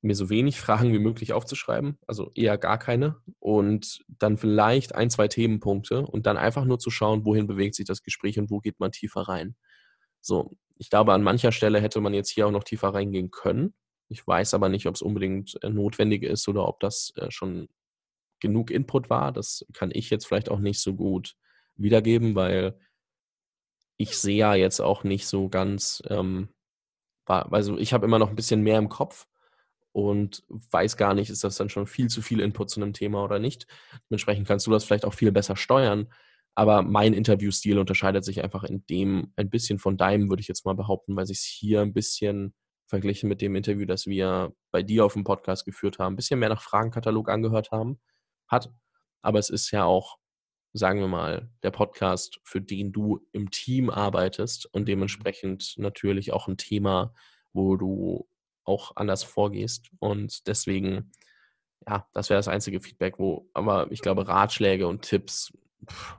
mir 0.03 0.15
so 0.15 0.31
wenig 0.31 0.61
Fragen 0.61 0.93
wie 0.93 0.99
möglich 0.99 1.33
aufzuschreiben, 1.33 1.99
also 2.07 2.31
eher 2.35 2.57
gar 2.57 2.79
keine, 2.79 3.17
und 3.39 4.05
dann 4.09 4.39
vielleicht 4.39 4.95
ein, 4.95 5.11
zwei 5.11 5.29
Themenpunkte 5.29 6.07
und 6.07 6.27
dann 6.27 6.37
einfach 6.37 6.65
nur 6.65 6.79
zu 6.79 6.91
schauen, 6.91 7.25
wohin 7.25 7.47
bewegt 7.47 7.75
sich 7.75 7.87
das 7.87 8.03
Gespräch 8.03 8.39
und 8.39 8.51
wo 8.51 8.61
geht 8.61 8.81
man 8.81 8.93
tiefer 8.93 9.23
rein. 9.23 9.57
So, 10.21 10.57
ich 10.77 10.91
glaube, 10.91 11.13
an 11.13 11.23
mancher 11.23 11.53
Stelle 11.53 11.81
hätte 11.81 12.01
man 12.01 12.15
jetzt 12.15 12.31
hier 12.31 12.47
auch 12.47 12.51
noch 12.51 12.65
tiefer 12.65 12.95
reingehen 12.95 13.31
können. 13.31 13.75
Ich 14.09 14.27
weiß 14.27 14.55
aber 14.55 14.69
nicht, 14.69 14.87
ob 14.87 14.95
es 14.95 15.03
unbedingt 15.03 15.63
äh, 15.63 15.69
notwendig 15.69 16.23
ist 16.23 16.49
oder 16.49 16.67
ob 16.67 16.81
das 16.81 17.13
äh, 17.17 17.31
schon 17.31 17.69
genug 18.41 18.71
Input 18.71 19.11
war. 19.11 19.33
Das 19.33 19.67
kann 19.75 19.91
ich 19.93 20.11
jetzt 20.11 20.27
vielleicht 20.27 20.51
auch 20.51 20.59
nicht 20.59 20.81
so 20.81 20.95
gut 20.95 21.37
wiedergeben, 21.77 22.35
weil 22.35 22.79
ich 23.99 24.17
sehe 24.17 24.39
ja 24.39 24.55
jetzt 24.55 24.81
auch 24.81 25.05
nicht 25.05 25.27
so 25.27 25.51
ganz, 25.51 26.03
ähm, 26.09 26.49
also 27.27 27.77
ich 27.79 27.93
habe 27.93 28.07
immer 28.07 28.19
noch 28.19 28.31
ein 28.31 28.37
bisschen 28.37 28.63
mehr 28.63 28.79
im 28.79 28.89
Kopf 28.89 29.27
und 30.09 30.45
weiß 30.49 30.97
gar 30.97 31.15
nicht, 31.15 31.31
ist 31.31 31.45
das 31.45 31.57
dann 31.57 31.69
schon 31.69 31.87
viel 31.87 32.09
zu 32.09 32.23
viel 32.23 32.41
Input 32.41 32.71
zu 32.71 32.81
einem 32.81 32.93
Thema 32.93 33.25
oder 33.25 33.39
nicht. 33.39 33.67
Dementsprechend 34.09 34.47
kannst 34.47 34.67
du 34.67 34.71
das 34.71 34.85
vielleicht 34.85 35.05
auch 35.05 35.15
viel 35.15 35.33
besser 35.33 35.57
steuern. 35.57 36.13
Aber 36.55 36.83
mein 36.83 37.15
Interviewstil 37.15 37.79
unterscheidet 37.79 38.25
sich 38.25 38.43
einfach 38.43 38.65
in 38.65 38.85
dem 38.87 39.33
ein 39.37 39.51
bisschen 39.51 39.79
von 39.79 39.97
deinem, 39.97 40.29
würde 40.29 40.41
ich 40.41 40.49
jetzt 40.49 40.67
mal 40.67 40.75
behaupten, 40.75 41.17
weil 41.17 41.27
sich 41.27 41.41
hier 41.41 41.81
ein 41.81 41.93
bisschen 41.93 42.55
verglichen 42.87 43.29
mit 43.29 43.41
dem 43.41 43.55
Interview, 43.55 43.87
das 43.87 44.07
wir 44.07 44.53
bei 44.73 44.83
dir 44.83 45.05
auf 45.05 45.13
dem 45.13 45.25
Podcast 45.25 45.65
geführt 45.65 45.99
haben, 45.99 46.15
ein 46.15 46.17
bisschen 46.17 46.41
mehr 46.41 46.49
nach 46.49 46.63
Fragenkatalog 46.63 47.29
angehört 47.29 47.71
haben, 47.71 48.01
hat. 48.49 48.73
Aber 49.23 49.39
es 49.39 49.49
ist 49.49 49.71
ja 49.71 49.85
auch 49.85 50.19
sagen 50.73 51.01
wir 51.01 51.09
mal, 51.09 51.51
der 51.63 51.71
Podcast, 51.71 52.41
für 52.45 52.61
den 52.61 52.93
du 52.93 53.21
im 53.33 53.51
Team 53.51 53.91
arbeitest 53.91 54.67
und 54.73 54.87
dementsprechend 54.87 55.75
natürlich 55.79 56.33
auch 56.33 56.49
ein 56.49 56.57
Thema, 56.57 57.13
wo 57.53 57.77
du 57.77 58.29
auch 58.71 58.97
anders 58.97 59.25
vorgehst. 59.25 59.91
Und 59.99 60.47
deswegen, 60.47 61.13
ja, 61.87 62.07
das 62.13 62.31
wäre 62.31 62.39
das 62.39 62.49
einzige 62.49 62.81
Feedback, 62.81 63.19
wo, 63.19 63.49
aber 63.55 63.91
ich 63.91 64.01
glaube, 64.01 64.29
Ratschläge 64.29 64.87
und 64.87 65.03
Tipps 65.03 65.53
pff, 65.89 66.19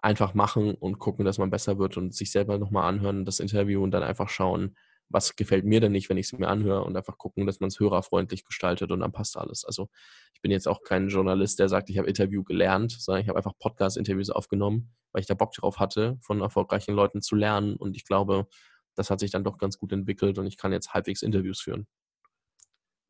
einfach 0.00 0.34
machen 0.34 0.74
und 0.74 0.98
gucken, 0.98 1.24
dass 1.24 1.38
man 1.38 1.50
besser 1.50 1.78
wird 1.78 1.96
und 1.96 2.14
sich 2.14 2.30
selber 2.30 2.58
nochmal 2.58 2.88
anhören, 2.88 3.24
das 3.24 3.40
Interview 3.40 3.82
und 3.82 3.90
dann 3.90 4.02
einfach 4.02 4.28
schauen, 4.28 4.76
was 5.10 5.36
gefällt 5.36 5.64
mir 5.64 5.80
denn 5.80 5.92
nicht, 5.92 6.08
wenn 6.10 6.18
ich 6.18 6.26
es 6.26 6.38
mir 6.38 6.48
anhöre 6.48 6.84
und 6.84 6.96
einfach 6.96 7.16
gucken, 7.16 7.46
dass 7.46 7.60
man 7.60 7.68
es 7.68 7.80
hörerfreundlich 7.80 8.44
gestaltet 8.44 8.90
und 8.90 9.00
dann 9.00 9.12
passt 9.12 9.36
alles. 9.36 9.64
Also 9.64 9.88
ich 10.34 10.42
bin 10.42 10.50
jetzt 10.50 10.68
auch 10.68 10.82
kein 10.82 11.08
Journalist, 11.08 11.58
der 11.58 11.68
sagt, 11.68 11.88
ich 11.90 11.98
habe 11.98 12.08
Interview 12.08 12.44
gelernt, 12.44 12.92
sondern 12.92 13.22
ich 13.22 13.28
habe 13.28 13.38
einfach 13.38 13.58
Podcast-Interviews 13.58 14.30
aufgenommen, 14.30 14.92
weil 15.12 15.20
ich 15.20 15.26
da 15.26 15.34
Bock 15.34 15.52
drauf 15.52 15.78
hatte, 15.78 16.18
von 16.20 16.42
erfolgreichen 16.42 16.94
Leuten 16.94 17.22
zu 17.22 17.36
lernen 17.36 17.76
und 17.76 17.96
ich 17.96 18.04
glaube, 18.04 18.48
das 18.98 19.10
hat 19.10 19.20
sich 19.20 19.30
dann 19.30 19.44
doch 19.44 19.58
ganz 19.58 19.78
gut 19.78 19.92
entwickelt 19.92 20.38
und 20.38 20.46
ich 20.46 20.56
kann 20.56 20.72
jetzt 20.72 20.92
halbwegs 20.94 21.22
Interviews 21.22 21.60
führen. 21.60 21.86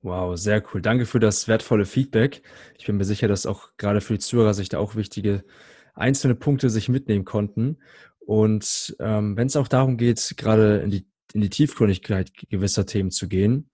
Wow, 0.01 0.37
sehr 0.37 0.63
cool. 0.73 0.81
Danke 0.81 1.07
für 1.07 1.19
das 1.19 1.49
wertvolle 1.49 1.85
Feedback. 1.85 2.43
Ich 2.79 2.87
bin 2.87 2.97
mir 2.97 3.05
sicher, 3.05 3.27
dass 3.27 3.47
auch 3.47 3.71
gerade 3.79 4.01
für 4.01 4.15
die 4.15 4.21
Zuhörer 4.21 4.55
sich 4.55 4.69
da 4.69 4.79
auch 4.79 4.95
wichtige 4.95 5.45
einzelne 5.95 6.37
Punkte 6.37 6.71
sich 6.71 6.89
mitnehmen 6.89 7.25
konnten. 7.25 7.79
Und 8.21 8.95
ähm, 9.01 9.37
wenn 9.37 9.49
es 9.49 9.57
auch 9.57 9.67
darum 9.67 9.97
geht, 9.97 10.35
gerade 10.37 10.79
in 10.79 10.91
die 10.91 11.09
in 11.35 11.41
die 11.41 11.51
Tiefgründigkeit 11.51 12.33
gewisser 12.49 12.87
Themen 12.87 13.11
zu 13.11 13.29
gehen, 13.29 13.71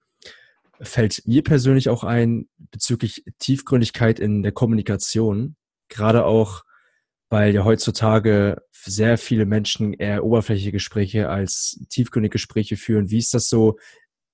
fällt 0.80 1.22
mir 1.26 1.42
persönlich 1.42 1.88
auch 1.88 2.04
ein 2.04 2.48
bezüglich 2.58 3.24
Tiefgründigkeit 3.38 4.18
in 4.18 4.42
der 4.42 4.52
Kommunikation, 4.52 5.56
gerade 5.88 6.24
auch, 6.24 6.64
weil 7.34 7.52
ja 7.52 7.64
heutzutage 7.64 8.62
sehr 8.70 9.18
viele 9.18 9.44
Menschen 9.44 9.92
eher 9.92 10.24
oberflächliche 10.24 10.70
Gespräche 10.70 11.30
als 11.30 11.84
tiefgründige 11.90 12.34
Gespräche 12.34 12.76
führen. 12.76 13.10
Wie 13.10 13.18
ist 13.18 13.34
das 13.34 13.48
so 13.48 13.76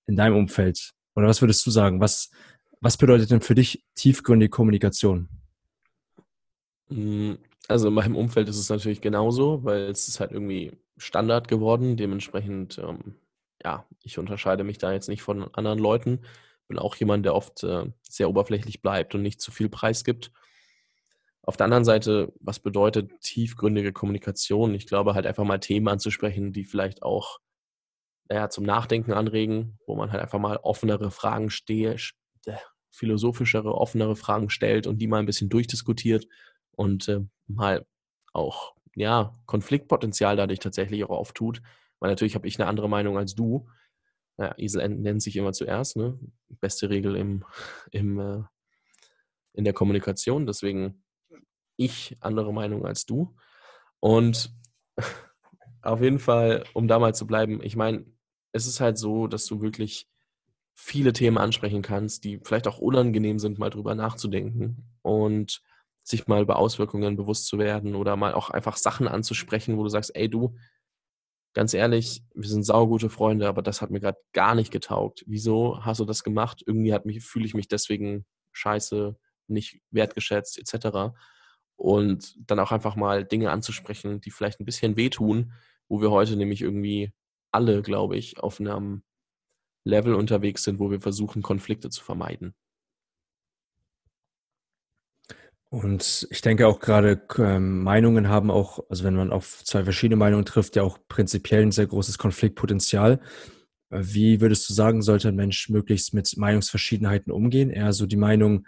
in 0.06 0.16
deinem 0.16 0.36
Umfeld? 0.36 0.92
Oder 1.16 1.26
was 1.26 1.40
würdest 1.40 1.64
du 1.64 1.70
sagen? 1.70 2.02
Was, 2.02 2.30
was 2.82 2.98
bedeutet 2.98 3.30
denn 3.30 3.40
für 3.40 3.54
dich 3.54 3.86
tiefgründige 3.94 4.50
Kommunikation? 4.50 5.30
Hm, 6.90 7.38
also 7.68 7.88
in 7.88 7.94
meinem 7.94 8.16
Umfeld 8.16 8.50
ist 8.50 8.58
es 8.58 8.68
natürlich 8.68 9.00
genauso, 9.00 9.64
weil 9.64 9.84
es 9.84 10.06
ist 10.06 10.20
halt 10.20 10.32
irgendwie 10.32 10.72
Standard 10.98 11.48
geworden. 11.48 11.96
Dementsprechend, 11.96 12.76
ähm, 12.76 13.14
ja, 13.64 13.86
ich 14.02 14.18
unterscheide 14.18 14.62
mich 14.62 14.76
da 14.76 14.92
jetzt 14.92 15.08
nicht 15.08 15.22
von 15.22 15.48
anderen 15.54 15.78
Leuten. 15.78 16.20
Bin 16.68 16.78
auch 16.78 16.96
jemand, 16.96 17.24
der 17.24 17.34
oft 17.34 17.64
äh, 17.64 17.86
sehr 18.02 18.28
oberflächlich 18.28 18.82
bleibt 18.82 19.14
und 19.14 19.22
nicht 19.22 19.40
zu 19.40 19.52
viel 19.52 19.70
Preis 19.70 20.04
gibt. 20.04 20.32
Auf 21.42 21.57
der 21.57 21.64
anderen 21.64 21.85
Seite, 21.85 22.33
was 22.40 22.61
bedeutet 22.61 23.11
tiefgründige 23.20 23.92
Kommunikation? 23.92 24.74
Ich 24.74 24.87
glaube, 24.87 25.14
halt 25.14 25.26
einfach 25.26 25.44
mal 25.44 25.59
Themen 25.59 25.88
anzusprechen, 25.88 26.53
die 26.53 26.64
vielleicht 26.64 27.03
auch 27.03 27.38
naja, 28.29 28.48
zum 28.48 28.64
Nachdenken 28.64 29.12
anregen, 29.12 29.79
wo 29.87 29.96
man 29.96 30.12
halt 30.12 30.22
einfach 30.22 30.38
mal 30.38 30.57
offenere 30.59 31.11
Fragen 31.11 31.50
stehe, 31.50 31.96
äh, 32.46 32.57
philosophischere, 32.92 33.74
offenere 33.74 34.16
Fragen 34.16 34.50
stellt 34.50 34.87
und 34.87 34.98
die 34.98 35.09
mal 35.09 35.18
ein 35.18 35.26
bisschen 35.26 35.48
durchdiskutiert 35.48 36.26
und 36.70 37.09
äh, 37.09 37.20
mal 37.48 37.87
auch 38.33 38.74
ja, 38.94 39.37
Konfliktpotenzial 39.46 40.37
dadurch 40.37 40.61
tatsächlich 40.61 41.05
auch 41.05 41.11
auftut. 41.11 41.61
Weil 41.98 42.11
natürlich 42.11 42.35
habe 42.35 42.46
ich 42.46 42.59
eine 42.59 42.68
andere 42.68 42.88
Meinung 42.88 43.18
als 43.18 43.35
du. 43.35 43.68
Ja, 44.38 44.55
Esel 44.57 44.88
nennt 44.88 45.22
sich 45.22 45.37
immer 45.37 45.53
zuerst, 45.53 45.96
ne? 45.96 46.18
Beste 46.61 46.88
Regel 46.88 47.16
im, 47.16 47.44
im, 47.90 48.20
äh, 48.20 48.42
in 49.55 49.64
der 49.64 49.72
Kommunikation. 49.72 50.46
Deswegen 50.46 51.03
ich 51.80 52.16
andere 52.20 52.52
Meinung 52.52 52.84
als 52.84 53.06
du. 53.06 53.34
Und 54.00 54.54
auf 55.82 56.00
jeden 56.00 56.18
Fall, 56.18 56.64
um 56.74 56.88
da 56.88 56.98
mal 56.98 57.14
zu 57.14 57.26
bleiben, 57.26 57.60
ich 57.62 57.76
meine, 57.76 58.04
es 58.52 58.66
ist 58.66 58.80
halt 58.80 58.98
so, 58.98 59.26
dass 59.26 59.46
du 59.46 59.62
wirklich 59.62 60.08
viele 60.74 61.12
Themen 61.12 61.38
ansprechen 61.38 61.82
kannst, 61.82 62.24
die 62.24 62.38
vielleicht 62.38 62.68
auch 62.68 62.78
unangenehm 62.78 63.38
sind, 63.38 63.58
mal 63.58 63.70
drüber 63.70 63.94
nachzudenken. 63.94 64.90
Und 65.02 65.62
sich 66.02 66.26
mal 66.26 66.42
über 66.42 66.56
Auswirkungen 66.56 67.16
bewusst 67.16 67.46
zu 67.46 67.58
werden 67.58 67.94
oder 67.94 68.16
mal 68.16 68.34
auch 68.34 68.50
einfach 68.50 68.76
Sachen 68.76 69.08
anzusprechen, 69.08 69.76
wo 69.76 69.82
du 69.82 69.88
sagst, 69.88 70.14
ey 70.14 70.28
du, 70.28 70.56
ganz 71.54 71.74
ehrlich, 71.74 72.22
wir 72.34 72.48
sind 72.48 72.64
saugute 72.64 73.10
Freunde, 73.10 73.48
aber 73.48 73.62
das 73.62 73.82
hat 73.82 73.90
mir 73.90 74.00
gerade 74.00 74.18
gar 74.32 74.54
nicht 74.54 74.70
getaugt. 74.70 75.24
Wieso 75.26 75.84
hast 75.84 76.00
du 76.00 76.04
das 76.04 76.22
gemacht? 76.22 76.62
Irgendwie 76.66 76.92
hat 76.94 77.06
mich, 77.06 77.24
fühle 77.24 77.46
ich 77.46 77.54
mich 77.54 77.68
deswegen 77.68 78.24
scheiße, 78.52 79.16
nicht 79.48 79.80
wertgeschätzt, 79.90 80.58
etc. 80.58 81.14
Und 81.80 82.36
dann 82.46 82.58
auch 82.58 82.72
einfach 82.72 82.94
mal 82.94 83.24
Dinge 83.24 83.50
anzusprechen, 83.50 84.20
die 84.20 84.30
vielleicht 84.30 84.60
ein 84.60 84.66
bisschen 84.66 84.98
wehtun, 84.98 85.54
wo 85.88 86.02
wir 86.02 86.10
heute 86.10 86.36
nämlich 86.36 86.60
irgendwie 86.60 87.10
alle, 87.52 87.80
glaube 87.80 88.18
ich, 88.18 88.38
auf 88.38 88.60
einem 88.60 89.02
Level 89.84 90.14
unterwegs 90.14 90.62
sind, 90.62 90.78
wo 90.78 90.90
wir 90.90 91.00
versuchen, 91.00 91.40
Konflikte 91.40 91.88
zu 91.88 92.04
vermeiden. 92.04 92.52
Und 95.70 96.28
ich 96.30 96.42
denke 96.42 96.66
auch 96.66 96.80
gerade 96.80 97.22
ähm, 97.38 97.82
Meinungen 97.82 98.28
haben 98.28 98.50
auch, 98.50 98.80
also 98.90 99.04
wenn 99.04 99.14
man 99.14 99.32
auf 99.32 99.64
zwei 99.64 99.82
verschiedene 99.84 100.16
Meinungen 100.16 100.44
trifft, 100.44 100.76
ja 100.76 100.82
auch 100.82 100.98
prinzipiell 101.08 101.62
ein 101.62 101.72
sehr 101.72 101.86
großes 101.86 102.18
Konfliktpotenzial. 102.18 103.20
Äh, 103.88 104.00
wie 104.02 104.42
würdest 104.42 104.68
du 104.68 104.74
sagen, 104.74 105.00
sollte 105.00 105.28
ein 105.28 105.36
Mensch 105.36 105.70
möglichst 105.70 106.12
mit 106.12 106.36
Meinungsverschiedenheiten 106.36 107.32
umgehen? 107.32 107.70
Eher 107.70 107.94
so 107.94 108.04
die 108.04 108.16
Meinung 108.16 108.66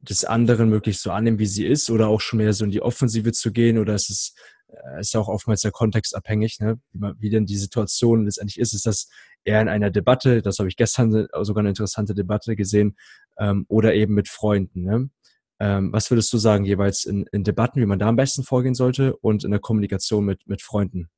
des 0.00 0.24
anderen 0.24 0.68
möglichst 0.68 1.02
so 1.02 1.10
annehmen, 1.10 1.38
wie 1.38 1.46
sie 1.46 1.66
ist, 1.66 1.90
oder 1.90 2.08
auch 2.08 2.20
schon 2.20 2.38
mehr 2.38 2.52
so 2.52 2.64
in 2.64 2.70
die 2.70 2.82
Offensive 2.82 3.32
zu 3.32 3.52
gehen? 3.52 3.78
Oder 3.78 3.94
ist 3.94 4.10
es 4.10 4.34
äh, 4.72 5.00
ist 5.00 5.14
ja 5.14 5.20
auch 5.20 5.28
oftmals 5.28 5.62
der 5.62 5.72
Kontext 5.72 6.14
abhängig, 6.16 6.60
ne? 6.60 6.80
wie, 6.92 7.12
wie 7.18 7.30
denn 7.30 7.46
die 7.46 7.56
Situation 7.56 8.24
letztendlich 8.24 8.58
ist. 8.58 8.74
Ist 8.74 8.86
das 8.86 9.08
eher 9.44 9.60
in 9.60 9.68
einer 9.68 9.90
Debatte, 9.90 10.42
das 10.42 10.58
habe 10.58 10.68
ich 10.68 10.76
gestern 10.76 11.28
sogar 11.42 11.60
eine 11.60 11.70
interessante 11.70 12.14
Debatte 12.14 12.56
gesehen, 12.56 12.96
ähm, 13.38 13.64
oder 13.68 13.94
eben 13.94 14.14
mit 14.14 14.28
Freunden. 14.28 14.82
Ne? 14.82 15.10
Ähm, 15.58 15.92
was 15.92 16.10
würdest 16.10 16.32
du 16.32 16.38
sagen, 16.38 16.64
jeweils 16.64 17.04
in, 17.04 17.26
in 17.32 17.44
Debatten, 17.44 17.80
wie 17.80 17.86
man 17.86 17.98
da 17.98 18.08
am 18.08 18.16
besten 18.16 18.44
vorgehen 18.44 18.74
sollte 18.74 19.16
und 19.16 19.44
in 19.44 19.50
der 19.50 19.60
Kommunikation 19.60 20.24
mit, 20.24 20.46
mit 20.46 20.62
Freunden? 20.62 21.10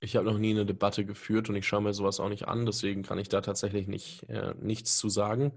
Ich 0.00 0.16
habe 0.16 0.26
noch 0.26 0.38
nie 0.38 0.50
eine 0.50 0.66
Debatte 0.66 1.06
geführt 1.06 1.48
und 1.48 1.56
ich 1.56 1.66
schaue 1.66 1.80
mir 1.80 1.94
sowas 1.94 2.20
auch 2.20 2.28
nicht 2.28 2.46
an, 2.46 2.66
deswegen 2.66 3.02
kann 3.02 3.18
ich 3.18 3.30
da 3.30 3.40
tatsächlich 3.40 3.88
nicht, 3.88 4.28
äh, 4.28 4.54
nichts 4.60 4.98
zu 4.98 5.08
sagen. 5.08 5.52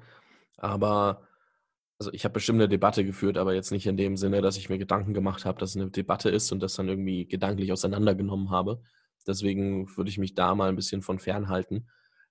Aber 0.55 1.26
also 1.99 2.11
ich 2.13 2.23
habe 2.25 2.33
bestimmt 2.33 2.57
eine 2.59 2.69
Debatte 2.69 3.03
geführt, 3.03 3.37
aber 3.37 3.53
jetzt 3.53 3.71
nicht 3.71 3.87
in 3.87 3.97
dem 3.97 4.17
Sinne, 4.17 4.41
dass 4.41 4.57
ich 4.57 4.69
mir 4.69 4.77
Gedanken 4.77 5.13
gemacht 5.13 5.45
habe, 5.45 5.59
dass 5.59 5.71
es 5.71 5.77
eine 5.77 5.89
Debatte 5.89 6.29
ist 6.29 6.51
und 6.51 6.61
das 6.61 6.75
dann 6.75 6.87
irgendwie 6.87 7.27
gedanklich 7.27 7.71
auseinandergenommen 7.71 8.51
habe. 8.51 8.81
Deswegen 9.25 9.87
würde 9.97 10.09
ich 10.09 10.17
mich 10.17 10.35
da 10.35 10.55
mal 10.55 10.69
ein 10.69 10.75
bisschen 10.75 11.01
von 11.01 11.19
fernhalten. 11.19 11.89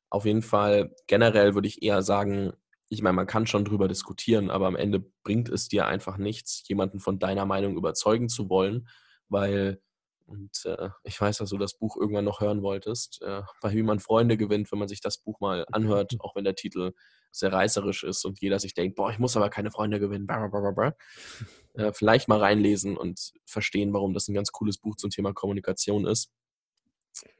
Auf 0.08 0.24
jeden 0.24 0.42
Fall 0.42 0.94
generell 1.08 1.54
würde 1.54 1.68
ich 1.68 1.82
eher 1.82 2.02
sagen, 2.02 2.52
ich 2.88 3.02
meine, 3.02 3.14
man 3.16 3.26
kann 3.26 3.46
schon 3.46 3.64
drüber 3.64 3.88
diskutieren, 3.88 4.50
aber 4.50 4.66
am 4.68 4.76
Ende 4.76 5.00
bringt 5.24 5.48
es 5.48 5.68
dir 5.68 5.86
einfach 5.86 6.16
nichts, 6.16 6.62
jemanden 6.68 7.00
von 7.00 7.18
deiner 7.18 7.44
Meinung 7.44 7.76
überzeugen 7.76 8.28
zu 8.28 8.48
wollen, 8.48 8.88
weil, 9.28 9.80
und 10.26 10.64
äh, 10.64 10.90
ich 11.02 11.20
weiß, 11.20 11.38
dass 11.38 11.50
du 11.50 11.58
das 11.58 11.76
Buch 11.76 11.96
irgendwann 11.96 12.24
noch 12.24 12.40
hören 12.40 12.62
wolltest, 12.62 13.20
äh, 13.22 13.42
bei 13.60 13.72
Wie 13.72 13.82
man 13.82 13.98
Freunde 13.98 14.36
gewinnt, 14.36 14.70
wenn 14.70 14.78
man 14.78 14.88
sich 14.88 15.00
das 15.00 15.18
Buch 15.18 15.40
mal 15.40 15.66
anhört, 15.72 16.14
auch 16.20 16.36
wenn 16.36 16.44
der 16.44 16.54
Titel 16.54 16.92
sehr 17.38 17.52
reißerisch 17.52 18.04
ist 18.04 18.24
und 18.24 18.40
jeder 18.40 18.58
sich 18.58 18.74
denkt, 18.74 18.96
boah, 18.96 19.10
ich 19.10 19.18
muss 19.18 19.36
aber 19.36 19.50
keine 19.50 19.70
Freunde 19.70 20.00
gewinnen, 20.00 20.26
äh, 21.74 21.92
vielleicht 21.92 22.28
mal 22.28 22.38
reinlesen 22.38 22.96
und 22.96 23.32
verstehen, 23.44 23.92
warum 23.92 24.14
das 24.14 24.28
ein 24.28 24.34
ganz 24.34 24.52
cooles 24.52 24.78
Buch 24.78 24.96
zum 24.96 25.10
Thema 25.10 25.32
Kommunikation 25.32 26.06
ist. 26.06 26.30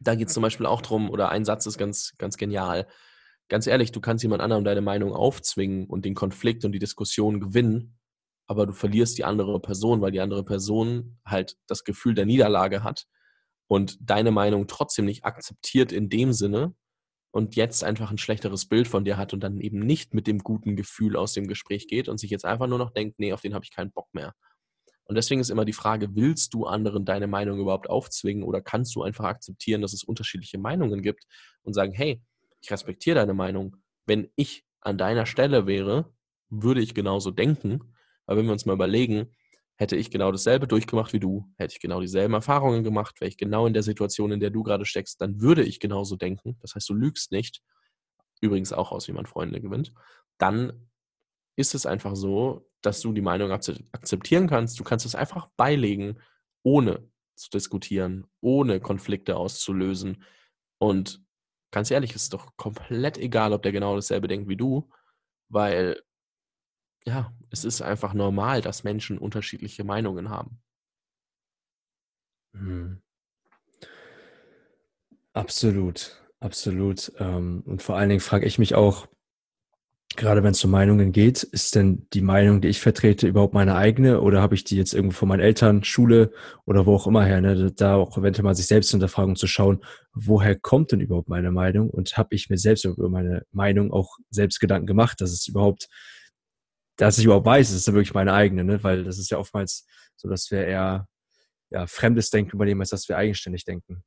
Da 0.01 0.15
geht 0.15 0.29
es 0.29 0.35
zum 0.35 0.43
Beispiel 0.43 0.67
auch 0.67 0.83
drum, 0.83 1.11
oder 1.11 1.29
ein 1.29 1.45
Satz 1.45 1.67
ist 1.67 1.79
ganz, 1.79 2.15
ganz 2.19 2.37
genial. 2.37 2.87
Ganz 3.49 3.67
ehrlich, 3.67 3.93
du 3.93 4.01
kannst 4.01 4.23
jemand 4.23 4.43
anderem 4.43 4.65
deine 4.65 4.81
Meinung 4.81 5.13
aufzwingen 5.13 5.87
und 5.87 6.05
den 6.05 6.15
Konflikt 6.15 6.65
und 6.65 6.73
die 6.73 6.79
Diskussion 6.79 7.41
gewinnen, 7.41 7.99
aber 8.47 8.67
du 8.67 8.73
verlierst 8.73 9.19
die 9.19 9.25
andere 9.25 9.61
Person, 9.61 10.01
weil 10.01 10.13
die 10.13 10.21
andere 10.21 10.45
Person 10.45 11.19
halt 11.25 11.57
das 11.67 11.85
Gefühl 11.85 12.15
der 12.15 12.27
Niederlage 12.27 12.83
hat 12.83 13.07
und 13.69 13.99
deine 14.01 14.31
Meinung 14.31 14.67
trotzdem 14.67 15.05
nicht 15.05 15.25
akzeptiert 15.25 15.93
in 15.93 16.09
dem 16.09 16.33
Sinne 16.33 16.75
und 17.37 17.55
jetzt 17.55 17.85
einfach 17.85 18.11
ein 18.11 18.17
schlechteres 18.17 18.65
Bild 18.65 18.89
von 18.89 19.05
dir 19.05 19.19
hat 19.19 19.35
und 19.35 19.41
dann 19.41 19.61
eben 19.61 19.81
nicht 19.81 20.15
mit 20.15 20.27
dem 20.27 20.39
guten 20.39 20.75
Gefühl 20.75 21.17
aus 21.17 21.35
dem 21.35 21.47
Gespräch 21.47 21.87
geht 21.87 22.09
und 22.09 22.17
sich 22.17 22.31
jetzt 22.31 22.47
einfach 22.47 22.67
nur 22.67 22.79
noch 22.79 22.93
denkt, 22.93 23.19
nee, 23.19 23.35
auf 23.35 23.43
den 23.43 23.53
habe 23.53 23.63
ich 23.63 23.71
keinen 23.71 23.93
Bock 23.93 24.09
mehr. 24.15 24.33
Und 25.05 25.17
deswegen 25.17 25.43
ist 25.43 25.51
immer 25.51 25.67
die 25.67 25.75
Frage, 25.75 26.17
willst 26.17 26.55
du 26.55 26.65
anderen 26.65 27.05
deine 27.05 27.27
Meinung 27.27 27.61
überhaupt 27.61 27.91
aufzwingen 27.91 28.43
oder 28.43 28.63
kannst 28.63 28.97
du 28.97 29.03
einfach 29.03 29.27
akzeptieren, 29.27 29.83
dass 29.83 29.93
es 29.93 30.03
unterschiedliche 30.03 30.57
Meinungen 30.57 31.03
gibt 31.03 31.25
und 31.61 31.75
sagen, 31.75 31.93
hey, 31.93 32.23
ich 32.63 32.71
respektiere 32.71 33.17
deine 33.17 33.35
Meinung. 33.35 33.77
Wenn 34.07 34.31
ich 34.37 34.65
an 34.81 34.97
deiner 34.97 35.27
Stelle 35.27 35.67
wäre, 35.67 36.11
würde 36.49 36.81
ich 36.81 36.95
genauso 36.95 37.31
denken. 37.31 37.93
Aber 38.25 38.39
wenn 38.39 38.47
wir 38.47 38.53
uns 38.53 38.65
mal 38.65 38.73
überlegen, 38.73 39.37
hätte 39.77 39.97
ich 39.97 40.11
genau 40.11 40.33
dasselbe 40.33 40.67
durchgemacht 40.67 41.13
wie 41.13 41.21
du, 41.21 41.53
hätte 41.59 41.75
ich 41.75 41.81
genau 41.81 42.01
dieselben 42.01 42.35
Erfahrungen 42.35 42.83
gemacht, 42.83 43.21
wäre 43.21 43.29
ich 43.29 43.37
genau 43.37 43.67
in 43.67 43.75
der 43.75 43.83
Situation, 43.83 44.33
in 44.33 44.41
der 44.41 44.51
du 44.51 44.63
gerade 44.63 44.87
steckst, 44.87 45.21
dann 45.21 45.41
würde 45.41 45.63
ich 45.63 45.81
genauso 45.81 46.17
denken. 46.17 46.57
Das 46.61 46.75
heißt, 46.75 46.89
du 46.89 46.95
lügst 46.95 47.31
nicht. 47.33 47.63
Übrigens 48.41 48.73
auch 48.73 48.93
aus, 48.93 49.09
wie 49.09 49.13
man 49.13 49.27
Freunde 49.27 49.61
gewinnt. 49.61 49.93
Dann 50.39 50.89
ist 51.57 51.75
es 51.75 51.87
einfach 51.87 52.17
so, 52.17 52.69
dass 52.83 53.01
du 53.01 53.13
die 53.13 53.23
Meinung 53.23 53.51
akzeptieren 53.51 54.47
kannst. 54.47 54.79
Du 54.79 54.85
kannst 54.85 55.07
es 55.07 55.15
einfach 55.15 55.49
beilegen, 55.57 56.19
ohne 56.63 57.09
zu 57.35 57.51
diskutieren, 57.51 58.27
ohne 58.41 58.81
Konflikte 58.81 59.37
auszulösen. 59.37 60.23
Und 60.79 61.23
ganz 61.71 61.91
ehrlich, 61.91 62.15
es 62.15 62.25
ist 62.25 62.33
doch 62.33 62.57
komplett 62.57 63.19
egal, 63.19 63.53
ob 63.53 63.63
der 63.63 63.73
genau 63.73 63.95
dasselbe 63.95 64.29
denkt 64.29 64.49
wie 64.49 64.57
du, 64.57 64.91
weil 65.49 66.03
ja, 67.07 67.33
es 67.51 67.65
ist 67.65 67.83
einfach 67.83 68.15
normal, 68.15 68.61
dass 68.63 68.85
Menschen 68.85 69.19
unterschiedliche 69.19 69.85
Meinungen 69.85 70.29
haben. 70.29 70.61
Mhm. 72.53 73.03
Absolut, 75.33 76.23
absolut. 76.41 77.13
Ähm, 77.19 77.63
und 77.67 77.83
vor 77.83 77.97
allen 77.97 78.09
Dingen 78.09 78.21
frage 78.21 78.47
ich 78.47 78.59
mich 78.59 78.75
auch, 78.75 79.07
gerade 80.17 80.43
wenn 80.43 80.53
es 80.53 80.65
um 80.65 80.71
Meinungen 80.71 81.13
geht, 81.13 81.43
ist 81.43 81.75
denn 81.75 82.07
die 82.15 82.23
Meinung, 82.23 82.61
die 82.61 82.69
ich 82.69 82.81
vertrete, 82.81 83.27
überhaupt 83.29 83.55
meine 83.55 83.75
eigene 83.77 84.21
oder 84.21 84.41
habe 84.41 84.55
ich 84.55 84.65
die 84.65 84.77
jetzt 84.77 84.95
irgendwo 84.95 85.17
von 85.17 85.29
meinen 85.29 85.41
Eltern, 85.41 85.85
Schule 85.85 86.33
oder 86.65 86.87
wo 86.87 86.95
auch 86.95 87.07
immer 87.07 87.25
her? 87.25 87.41
Ne? 87.41 87.73
Da 87.73 87.97
auch 87.97 88.17
eventuell 88.17 88.45
mal 88.45 88.55
sich 88.55 88.67
selbst 88.67 88.95
in 88.95 89.01
der 89.01 89.09
Frage 89.11 89.35
zu 89.35 89.47
schauen, 89.47 89.85
woher 90.15 90.57
kommt 90.59 90.93
denn 90.93 91.01
überhaupt 91.01 91.29
meine 91.29 91.51
Meinung 91.51 91.91
und 91.91 92.17
habe 92.17 92.35
ich 92.35 92.49
mir 92.49 92.59
selbst 92.59 92.85
über 92.85 93.09
meine 93.09 93.45
Meinung 93.53 93.93
auch 93.93 94.17
selbst 94.31 94.61
Gedanken 94.61 94.87
gemacht, 94.87 95.21
dass 95.21 95.33
es 95.33 95.47
überhaupt, 95.47 95.89
dass 96.97 97.19
ich 97.19 97.25
überhaupt 97.25 97.47
weiß, 97.47 97.71
es 97.71 97.77
ist 97.77 97.87
ja 97.87 97.95
wirklich 97.95 98.15
meine 98.15 98.33
eigene, 98.33 98.65
ne? 98.65 98.83
weil 98.83 99.05
das 99.05 99.19
ist 99.19 99.31
ja 99.31 99.39
oftmals 99.39 99.87
so, 100.17 100.29
dass 100.29 100.51
wir 100.51 100.67
eher 100.67 101.07
ja, 101.71 101.87
fremdes 101.87 102.31
Denken 102.31 102.53
übernehmen, 102.53 102.81
als 102.81 102.91
dass 102.91 103.09
wir 103.09 103.17
eigenständig 103.17 103.65
denken. 103.65 104.03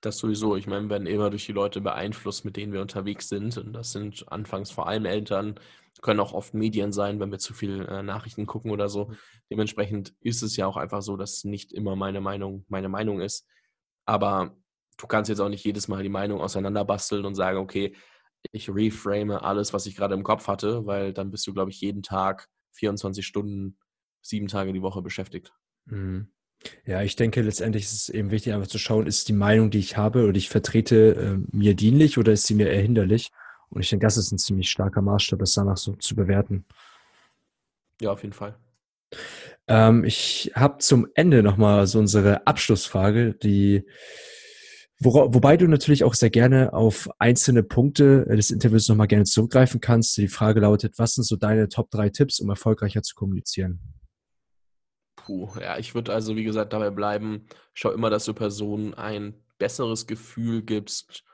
Das 0.00 0.18
sowieso. 0.18 0.56
Ich 0.56 0.66
meine, 0.66 0.84
wir 0.84 0.90
werden 0.90 1.06
immer 1.06 1.30
durch 1.30 1.46
die 1.46 1.52
Leute 1.52 1.80
beeinflusst, 1.80 2.44
mit 2.44 2.56
denen 2.56 2.72
wir 2.72 2.80
unterwegs 2.80 3.28
sind. 3.28 3.56
Und 3.56 3.72
das 3.72 3.92
sind 3.92 4.30
anfangs 4.30 4.70
vor 4.70 4.88
allem 4.88 5.06
Eltern, 5.06 5.58
können 6.02 6.20
auch 6.20 6.32
oft 6.32 6.54
Medien 6.54 6.92
sein, 6.92 7.18
wenn 7.20 7.30
wir 7.30 7.38
zu 7.38 7.54
viel 7.54 7.86
äh, 7.86 8.02
Nachrichten 8.02 8.46
gucken 8.46 8.70
oder 8.70 8.88
so. 8.88 9.12
Dementsprechend 9.50 10.14
ist 10.20 10.42
es 10.42 10.56
ja 10.56 10.66
auch 10.66 10.76
einfach 10.76 11.02
so, 11.02 11.16
dass 11.16 11.44
nicht 11.44 11.72
immer 11.72 11.96
meine 11.96 12.20
Meinung 12.20 12.64
meine 12.68 12.88
Meinung 12.88 13.20
ist. 13.20 13.46
Aber 14.04 14.54
du 14.98 15.06
kannst 15.06 15.28
jetzt 15.30 15.40
auch 15.40 15.48
nicht 15.48 15.64
jedes 15.64 15.88
Mal 15.88 16.02
die 16.02 16.08
Meinung 16.08 16.40
auseinanderbasteln 16.40 17.24
und 17.24 17.34
sagen, 17.34 17.58
okay, 17.58 17.96
ich 18.52 18.68
reframe 18.68 19.32
alles, 19.32 19.72
was 19.72 19.86
ich 19.86 19.96
gerade 19.96 20.14
im 20.14 20.22
Kopf 20.22 20.46
hatte, 20.48 20.86
weil 20.86 21.12
dann 21.12 21.30
bist 21.30 21.46
du, 21.46 21.52
glaube 21.52 21.70
ich, 21.70 21.80
jeden 21.80 22.02
Tag 22.02 22.48
24 22.72 23.26
Stunden, 23.26 23.78
sieben 24.20 24.48
Tage 24.48 24.72
die 24.72 24.82
Woche 24.82 25.02
beschäftigt. 25.02 25.52
Mhm. 25.86 26.28
Ja, 26.84 27.02
ich 27.02 27.16
denke, 27.16 27.42
letztendlich 27.42 27.84
ist 27.84 27.92
es 27.92 28.08
eben 28.08 28.30
wichtig, 28.30 28.52
einfach 28.52 28.66
zu 28.66 28.78
schauen, 28.78 29.06
ist 29.06 29.28
die 29.28 29.32
Meinung, 29.32 29.70
die 29.70 29.78
ich 29.78 29.96
habe 29.96 30.26
oder 30.26 30.36
ich 30.36 30.48
vertrete, 30.48 31.14
äh, 31.14 31.56
mir 31.56 31.74
dienlich 31.74 32.18
oder 32.18 32.32
ist 32.32 32.46
sie 32.46 32.54
mir 32.54 32.68
eher 32.68 32.82
hinderlich? 32.82 33.30
Und 33.68 33.82
ich 33.82 33.90
denke, 33.90 34.06
das 34.06 34.16
ist 34.16 34.32
ein 34.32 34.38
ziemlich 34.38 34.70
starker 34.70 35.02
Maßstab, 35.02 35.38
das 35.38 35.52
danach 35.52 35.76
so 35.76 35.94
zu 35.94 36.14
bewerten. 36.14 36.64
Ja, 38.00 38.12
auf 38.12 38.22
jeden 38.22 38.32
Fall. 38.32 38.56
Ähm, 39.68 40.04
ich 40.04 40.52
habe 40.54 40.78
zum 40.78 41.08
Ende 41.14 41.42
nochmal 41.42 41.86
so 41.86 41.98
unsere 41.98 42.46
Abschlussfrage, 42.46 43.34
die, 43.34 43.86
wo, 44.98 45.12
wobei 45.34 45.56
du 45.56 45.66
natürlich 45.68 46.04
auch 46.04 46.14
sehr 46.14 46.30
gerne 46.30 46.72
auf 46.72 47.08
einzelne 47.18 47.62
Punkte 47.62 48.24
des 48.24 48.50
Interviews 48.50 48.88
nochmal 48.88 49.08
gerne 49.08 49.24
zurückgreifen 49.24 49.80
kannst. 49.80 50.16
Die 50.16 50.28
Frage 50.28 50.60
lautet, 50.60 50.98
was 50.98 51.14
sind 51.14 51.24
so 51.24 51.36
deine 51.36 51.68
Top 51.68 51.90
3 51.90 52.08
Tipps, 52.08 52.40
um 52.40 52.48
erfolgreicher 52.48 53.02
zu 53.02 53.14
kommunizieren? 53.14 53.80
Puh, 55.16 55.50
ja, 55.60 55.76
ich 55.78 55.94
würde 55.94 56.14
also, 56.14 56.36
wie 56.36 56.44
gesagt, 56.44 56.72
dabei 56.72 56.90
bleiben, 56.90 57.46
schau 57.74 57.90
immer, 57.90 58.10
dass 58.10 58.24
du 58.24 58.32
Personen 58.32 58.94
ein 58.94 59.34
besseres 59.58 60.06
Gefühl 60.06 60.62
gibst 60.62 61.24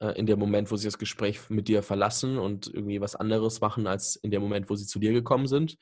äh, 0.00 0.18
in 0.18 0.26
dem 0.26 0.38
Moment, 0.38 0.70
wo 0.70 0.76
sie 0.76 0.86
das 0.86 0.98
Gespräch 0.98 1.48
mit 1.48 1.68
dir 1.68 1.82
verlassen 1.82 2.38
und 2.38 2.66
irgendwie 2.66 3.00
was 3.00 3.16
anderes 3.16 3.60
machen, 3.60 3.86
als 3.86 4.16
in 4.16 4.30
dem 4.30 4.42
Moment, 4.42 4.68
wo 4.68 4.74
sie 4.74 4.86
zu 4.86 4.98
dir 4.98 5.12
gekommen 5.12 5.46
sind. 5.46 5.78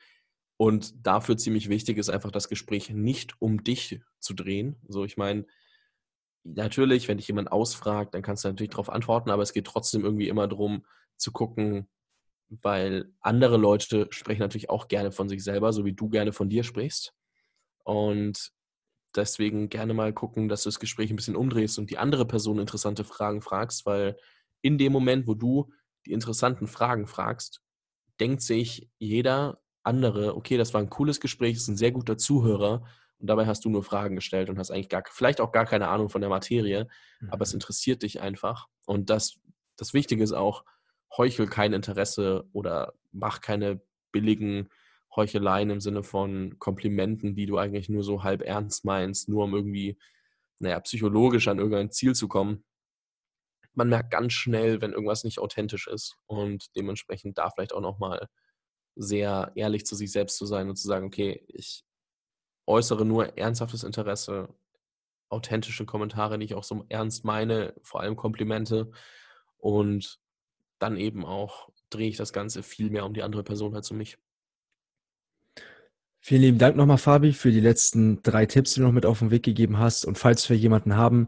Und 0.57 1.05
dafür 1.05 1.37
ziemlich 1.37 1.69
wichtig 1.69 1.97
ist 1.97 2.09
einfach 2.09 2.31
das 2.31 2.49
Gespräch 2.49 2.89
nicht 2.91 3.33
um 3.39 3.63
dich 3.63 4.01
zu 4.19 4.33
drehen. 4.33 4.75
So, 4.87 5.05
ich 5.05 5.17
meine, 5.17 5.45
natürlich, 6.43 7.07
wenn 7.07 7.17
dich 7.17 7.27
jemand 7.27 7.51
ausfragt, 7.51 8.13
dann 8.13 8.21
kannst 8.21 8.43
du 8.43 8.49
natürlich 8.49 8.71
darauf 8.71 8.89
antworten, 8.89 9.29
aber 9.29 9.43
es 9.43 9.53
geht 9.53 9.65
trotzdem 9.65 10.03
irgendwie 10.03 10.27
immer 10.27 10.47
darum 10.47 10.85
zu 11.17 11.31
gucken, 11.31 11.89
weil 12.49 13.11
andere 13.19 13.57
Leute 13.57 14.07
sprechen 14.09 14.41
natürlich 14.41 14.69
auch 14.69 14.87
gerne 14.87 15.11
von 15.11 15.29
sich 15.29 15.43
selber, 15.43 15.71
so 15.73 15.85
wie 15.85 15.93
du 15.93 16.09
gerne 16.09 16.33
von 16.33 16.49
dir 16.49 16.63
sprichst. 16.63 17.13
Und 17.83 18.51
deswegen 19.15 19.69
gerne 19.69 19.93
mal 19.93 20.13
gucken, 20.13 20.49
dass 20.49 20.63
du 20.63 20.69
das 20.69 20.79
Gespräch 20.79 21.09
ein 21.09 21.15
bisschen 21.15 21.35
umdrehst 21.35 21.77
und 21.77 21.89
die 21.89 21.97
andere 21.97 22.25
Person 22.25 22.59
interessante 22.59 23.03
Fragen 23.03 23.41
fragst, 23.41 23.85
weil 23.85 24.17
in 24.61 24.77
dem 24.77 24.91
Moment, 24.91 25.27
wo 25.27 25.33
du 25.35 25.71
die 26.05 26.11
interessanten 26.11 26.67
Fragen 26.67 27.07
fragst, 27.07 27.61
denkt 28.19 28.41
sich 28.41 28.89
jeder 28.97 29.61
andere, 29.83 30.35
okay, 30.35 30.57
das 30.57 30.73
war 30.73 30.81
ein 30.81 30.89
cooles 30.89 31.19
Gespräch, 31.19 31.55
ist 31.55 31.67
ein 31.67 31.77
sehr 31.77 31.91
guter 31.91 32.17
Zuhörer 32.17 32.85
und 33.19 33.27
dabei 33.27 33.45
hast 33.45 33.65
du 33.65 33.69
nur 33.69 33.83
Fragen 33.83 34.15
gestellt 34.15 34.49
und 34.49 34.57
hast 34.57 34.71
eigentlich 34.71 34.89
gar, 34.89 35.03
vielleicht 35.09 35.41
auch 35.41 35.51
gar 35.51 35.65
keine 35.65 35.89
Ahnung 35.89 36.09
von 36.09 36.21
der 36.21 36.29
Materie, 36.29 36.87
mhm. 37.19 37.29
aber 37.29 37.43
es 37.43 37.51
mhm. 37.51 37.57
interessiert 37.57 38.03
dich 38.03 38.21
einfach. 38.21 38.67
Und 38.85 39.09
das, 39.09 39.39
das 39.77 39.93
Wichtige 39.93 40.23
ist 40.23 40.33
auch, 40.33 40.63
heuchel 41.17 41.47
kein 41.47 41.73
Interesse 41.73 42.47
oder 42.53 42.93
mach 43.11 43.41
keine 43.41 43.81
billigen 44.11 44.69
Heucheleien 45.15 45.71
im 45.71 45.81
Sinne 45.81 46.03
von 46.03 46.57
Komplimenten, 46.59 47.35
die 47.35 47.45
du 47.45 47.57
eigentlich 47.57 47.89
nur 47.89 48.03
so 48.03 48.23
halb 48.23 48.41
ernst 48.41 48.85
meinst, 48.85 49.27
nur 49.27 49.45
um 49.45 49.55
irgendwie, 49.55 49.97
naja, 50.59 50.79
psychologisch 50.81 51.47
an 51.47 51.57
irgendein 51.57 51.91
Ziel 51.91 52.13
zu 52.13 52.27
kommen. 52.27 52.63
Man 53.73 53.89
merkt 53.89 54.11
ganz 54.11 54.33
schnell, 54.33 54.81
wenn 54.81 54.93
irgendwas 54.93 55.23
nicht 55.23 55.39
authentisch 55.39 55.87
ist 55.87 56.15
und 56.27 56.75
dementsprechend 56.75 57.37
da 57.37 57.49
vielleicht 57.49 57.73
auch 57.73 57.81
nochmal 57.81 58.27
sehr 58.95 59.51
ehrlich 59.55 59.85
zu 59.85 59.95
sich 59.95 60.11
selbst 60.11 60.37
zu 60.37 60.45
sein 60.45 60.69
und 60.69 60.75
zu 60.75 60.87
sagen, 60.87 61.07
okay, 61.07 61.43
ich 61.47 61.83
äußere 62.69 63.03
nur 63.03 63.37
ernsthaftes 63.37 63.83
Interesse, 63.83 64.47
authentische 65.27 65.85
Kommentare, 65.85 66.37
die 66.37 66.45
ich 66.45 66.55
auch 66.55 66.63
so 66.63 66.85
ernst 66.87 67.25
meine, 67.25 67.73
vor 67.81 68.01
allem 68.01 68.15
Komplimente. 68.15 68.91
Und 69.57 70.19
dann 70.77 70.95
eben 70.95 71.25
auch 71.25 71.69
drehe 71.89 72.07
ich 72.07 72.17
das 72.17 72.31
Ganze 72.31 72.63
viel 72.63 72.89
mehr 72.89 73.05
um 73.05 73.13
die 73.13 73.23
andere 73.23 73.43
Person 73.43 73.75
als 73.75 73.91
um 73.91 73.97
mich. 73.97 74.17
Vielen 76.21 76.41
lieben 76.41 76.57
Dank 76.57 76.75
nochmal, 76.75 76.97
Fabi, 76.97 77.33
für 77.33 77.51
die 77.51 77.59
letzten 77.59 78.21
drei 78.21 78.45
Tipps, 78.45 78.73
die 78.73 78.81
du 78.81 78.85
noch 78.85 78.93
mit 78.93 79.05
auf 79.05 79.19
den 79.19 79.31
Weg 79.31 79.43
gegeben 79.43 79.79
hast. 79.79 80.05
Und 80.05 80.17
falls 80.17 80.49
wir 80.49 80.57
jemanden 80.57 80.95
haben, 80.95 81.27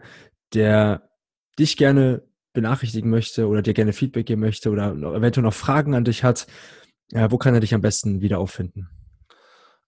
der 0.53 1.09
dich 1.57 1.75
gerne 1.77 2.23
benachrichtigen 2.53 3.09
möchte 3.09 3.47
oder 3.47 3.61
dir 3.61 3.73
gerne 3.73 3.93
Feedback 3.93 4.25
geben 4.25 4.41
möchte 4.41 4.69
oder 4.69 4.91
eventuell 4.91 5.43
noch 5.43 5.53
Fragen 5.53 5.95
an 5.95 6.03
dich 6.03 6.23
hat, 6.23 6.47
wo 7.11 7.37
kann 7.37 7.53
er 7.53 7.61
dich 7.61 7.73
am 7.73 7.81
besten 7.81 8.21
wieder 8.21 8.39
auffinden? 8.39 8.89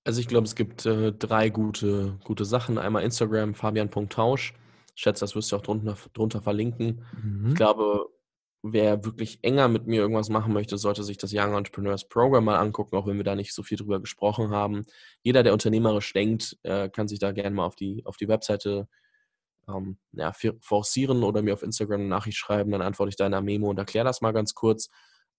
Also 0.04 0.20
ich 0.20 0.28
glaube, 0.28 0.46
es 0.46 0.56
gibt 0.56 0.86
äh, 0.86 1.14
drei 1.14 1.50
gute, 1.50 2.20
gute 2.24 2.46
Sachen. 2.46 2.78
Einmal 2.78 3.04
Instagram, 3.04 3.56
fabian.tausch. 3.56 4.54
Ich 4.96 5.02
schätze, 5.02 5.22
das 5.22 5.36
wirst 5.36 5.52
du 5.52 5.56
auch 5.56 5.62
drunter, 5.62 5.98
drunter 6.14 6.42
verlinken. 6.42 7.06
Mhm. 7.22 7.50
Ich 7.50 7.56
glaube, 7.56 8.10
wer 8.64 9.04
wirklich 9.06 9.40
enger 9.44 9.68
mit 9.68 9.88
mir 9.88 10.02
irgendwas 10.02 10.30
machen 10.30 10.54
möchte, 10.54 10.78
sollte 10.78 11.04
sich 11.04 11.18
das 11.18 11.34
Young 11.34 11.54
Entrepreneurs 11.54 12.08
Program 12.08 12.46
mal 12.46 12.58
angucken, 12.58 12.96
auch 12.96 13.08
wenn 13.08 13.18
wir 13.18 13.24
da 13.24 13.36
nicht 13.36 13.54
so 13.54 13.64
viel 13.64 13.78
drüber 13.78 14.00
gesprochen 14.00 14.52
haben. 14.52 14.86
Jeder, 15.22 15.44
der 15.44 15.54
unternehmerisch 15.54 16.12
denkt, 16.14 16.58
äh, 16.64 16.90
kann 16.90 17.08
sich 17.08 17.20
da 17.20 17.32
gerne 17.32 17.56
mal 17.56 17.66
auf 17.66 17.76
die, 17.76 18.06
auf 18.06 18.18
die 18.18 18.28
Webseite 18.28 18.88
ähm, 19.68 19.98
ja, 20.14 20.34
forcieren 20.60 21.24
oder 21.24 21.42
mir 21.42 21.54
auf 21.54 21.64
Instagram 21.64 22.02
eine 22.02 22.10
Nachricht 22.10 22.38
schreiben, 22.38 22.72
dann 22.72 22.82
antworte 22.82 23.10
ich 23.10 23.16
da 23.16 23.26
in 23.26 23.34
einer 23.34 23.44
Memo 23.44 23.70
und 23.70 23.78
erkläre 23.78 24.06
das 24.06 24.22
mal 24.22 24.32
ganz 24.32 24.54
kurz. 24.54 24.90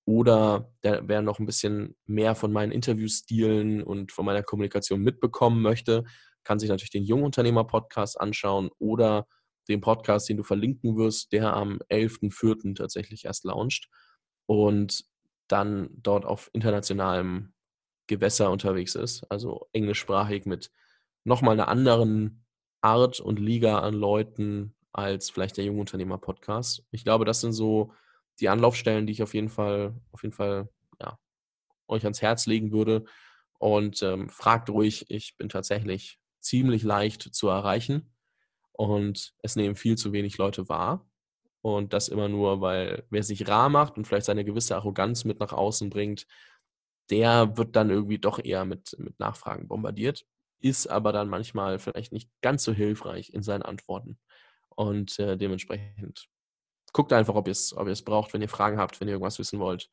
Oder 0.07 0.73
der, 0.83 1.09
wer 1.09 1.23
noch 1.23 1.39
ein 1.39 1.47
bisschen 1.47 1.97
mehr 2.05 2.35
von 2.35 2.53
meinen 2.53 2.73
Interviewstilen 2.73 3.83
und 3.83 4.13
von 4.13 4.27
meiner 4.27 4.43
Kommunikation 4.43 5.01
mitbekommen 5.01 5.63
möchte, 5.63 6.05
kann 6.45 6.59
sich 6.59 6.69
natürlich 6.69 6.91
den 6.91 7.05
Jungunternehmer-Podcast 7.05 8.21
anschauen 8.21 8.71
oder 8.79 9.27
den 9.69 9.81
Podcast, 9.81 10.29
den 10.29 10.37
du 10.37 10.43
verlinken 10.43 10.97
wirst, 10.97 11.33
der 11.33 11.55
am 11.55 11.79
11.04. 11.91 12.77
tatsächlich 12.77 13.25
erst 13.25 13.45
launcht 13.45 13.89
und 14.47 15.05
dann 15.49 15.89
dort 15.95 16.27
auf 16.27 16.51
internationalem 16.53 17.55
Gewässer 18.07 18.51
unterwegs 18.51 18.95
ist, 18.95 19.25
also 19.31 19.67
englischsprachig 19.73 20.45
mit 20.45 20.71
nochmal 21.25 21.55
einer 21.55 21.69
anderen 21.69 22.45
Art 22.83 23.21
und 23.21 23.39
Liga 23.39 23.79
an 23.79 23.95
Leuten 23.95 24.75
als 24.93 25.31
vielleicht 25.31 25.57
der 25.57 25.65
Jungunternehmer-Podcast. 25.65 26.85
Ich 26.91 27.05
glaube, 27.05 27.25
das 27.25 27.41
sind 27.41 27.53
so 27.53 27.93
die 28.41 28.49
Anlaufstellen, 28.49 29.07
die 29.07 29.13
ich 29.13 29.23
auf 29.23 29.35
jeden 29.35 29.49
Fall, 29.49 29.95
auf 30.13 30.23
jeden 30.23 30.35
Fall, 30.35 30.69
ja, 31.01 31.19
euch 31.89 32.05
ans 32.05 32.23
Herz 32.23 32.47
legen 32.47 32.73
würde. 32.73 33.05
Und 33.59 34.03
ähm, 34.03 34.29
fragt 34.29 34.69
ruhig, 34.71 35.07
ich 35.09 35.37
bin 35.37 35.49
tatsächlich 35.49 36.19
ziemlich 36.41 36.83
leicht 36.83 37.23
zu 37.23 37.49
erreichen 37.49 38.15
und 38.73 39.35
es 39.43 39.57
nehmen 39.57 39.77
viel 39.77 39.97
zu 39.97 40.13
wenig 40.13 40.37
Leute 40.37 40.69
wahr. 40.69 41.09
Und 41.63 41.95
das 41.95 42.09
immer 42.09 42.29
nur, 42.29 42.61
weil 42.61 43.07
wer 43.09 43.23
sich 43.23 43.49
rar 43.49 43.71
macht 43.71 43.97
und 43.97 44.07
vielleicht 44.07 44.27
seine 44.27 44.45
gewisse 44.45 44.77
Arroganz 44.77 45.25
mit 45.25 45.41
nach 45.41 45.53
außen 45.53 45.89
bringt, 45.89 46.27
der 47.11 47.57
wird 47.57 47.77
dann 47.77 47.91
irgendwie 47.91 48.19
doch 48.19 48.43
eher 48.43 48.65
mit, 48.65 48.97
mit 48.99 49.19
Nachfragen 49.19 49.69
bombardiert, 49.69 50.27
ist 50.61 50.87
aber 50.89 51.13
dann 51.13 51.29
manchmal 51.29 51.79
vielleicht 51.79 52.13
nicht 52.13 52.31
ganz 52.43 52.65
so 52.65 52.73
hilfreich 52.73 53.33
in 53.33 53.43
seinen 53.43 53.63
Antworten. 53.63 54.19
Und 54.71 55.19
äh, 55.19 55.37
dementsprechend 55.37 56.29
guckt 56.95 57.13
einfach, 57.13 57.35
ob 57.35 57.47
ihr 57.47 57.53
es 57.53 57.75
ob 57.77 58.05
braucht, 58.07 58.33
wenn 58.33 58.41
ihr 58.41 58.49
Fragen 58.49 58.79
habt, 58.79 59.01
wenn 59.01 59.09
ihr 59.09 59.15
irgendwas 59.15 59.39
wissen 59.39 59.59
wollt. 59.59 59.91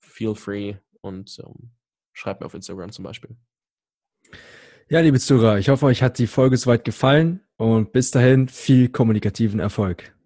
Feel 0.00 0.34
free 0.34 0.76
und 1.02 1.38
ähm, 1.40 1.72
schreibt 2.14 2.40
mir 2.40 2.46
auf 2.46 2.54
Instagram 2.54 2.92
zum 2.92 3.04
Beispiel. 3.04 3.36
Ja, 4.88 5.00
liebe 5.00 5.18
Zuhörer, 5.18 5.58
ich 5.58 5.68
hoffe, 5.68 5.86
euch 5.86 6.02
hat 6.02 6.18
die 6.18 6.26
Folge 6.26 6.56
soweit 6.56 6.84
gefallen 6.84 7.40
und 7.56 7.92
bis 7.92 8.10
dahin 8.10 8.48
viel 8.48 8.88
kommunikativen 8.88 9.60
Erfolg. 9.60 10.14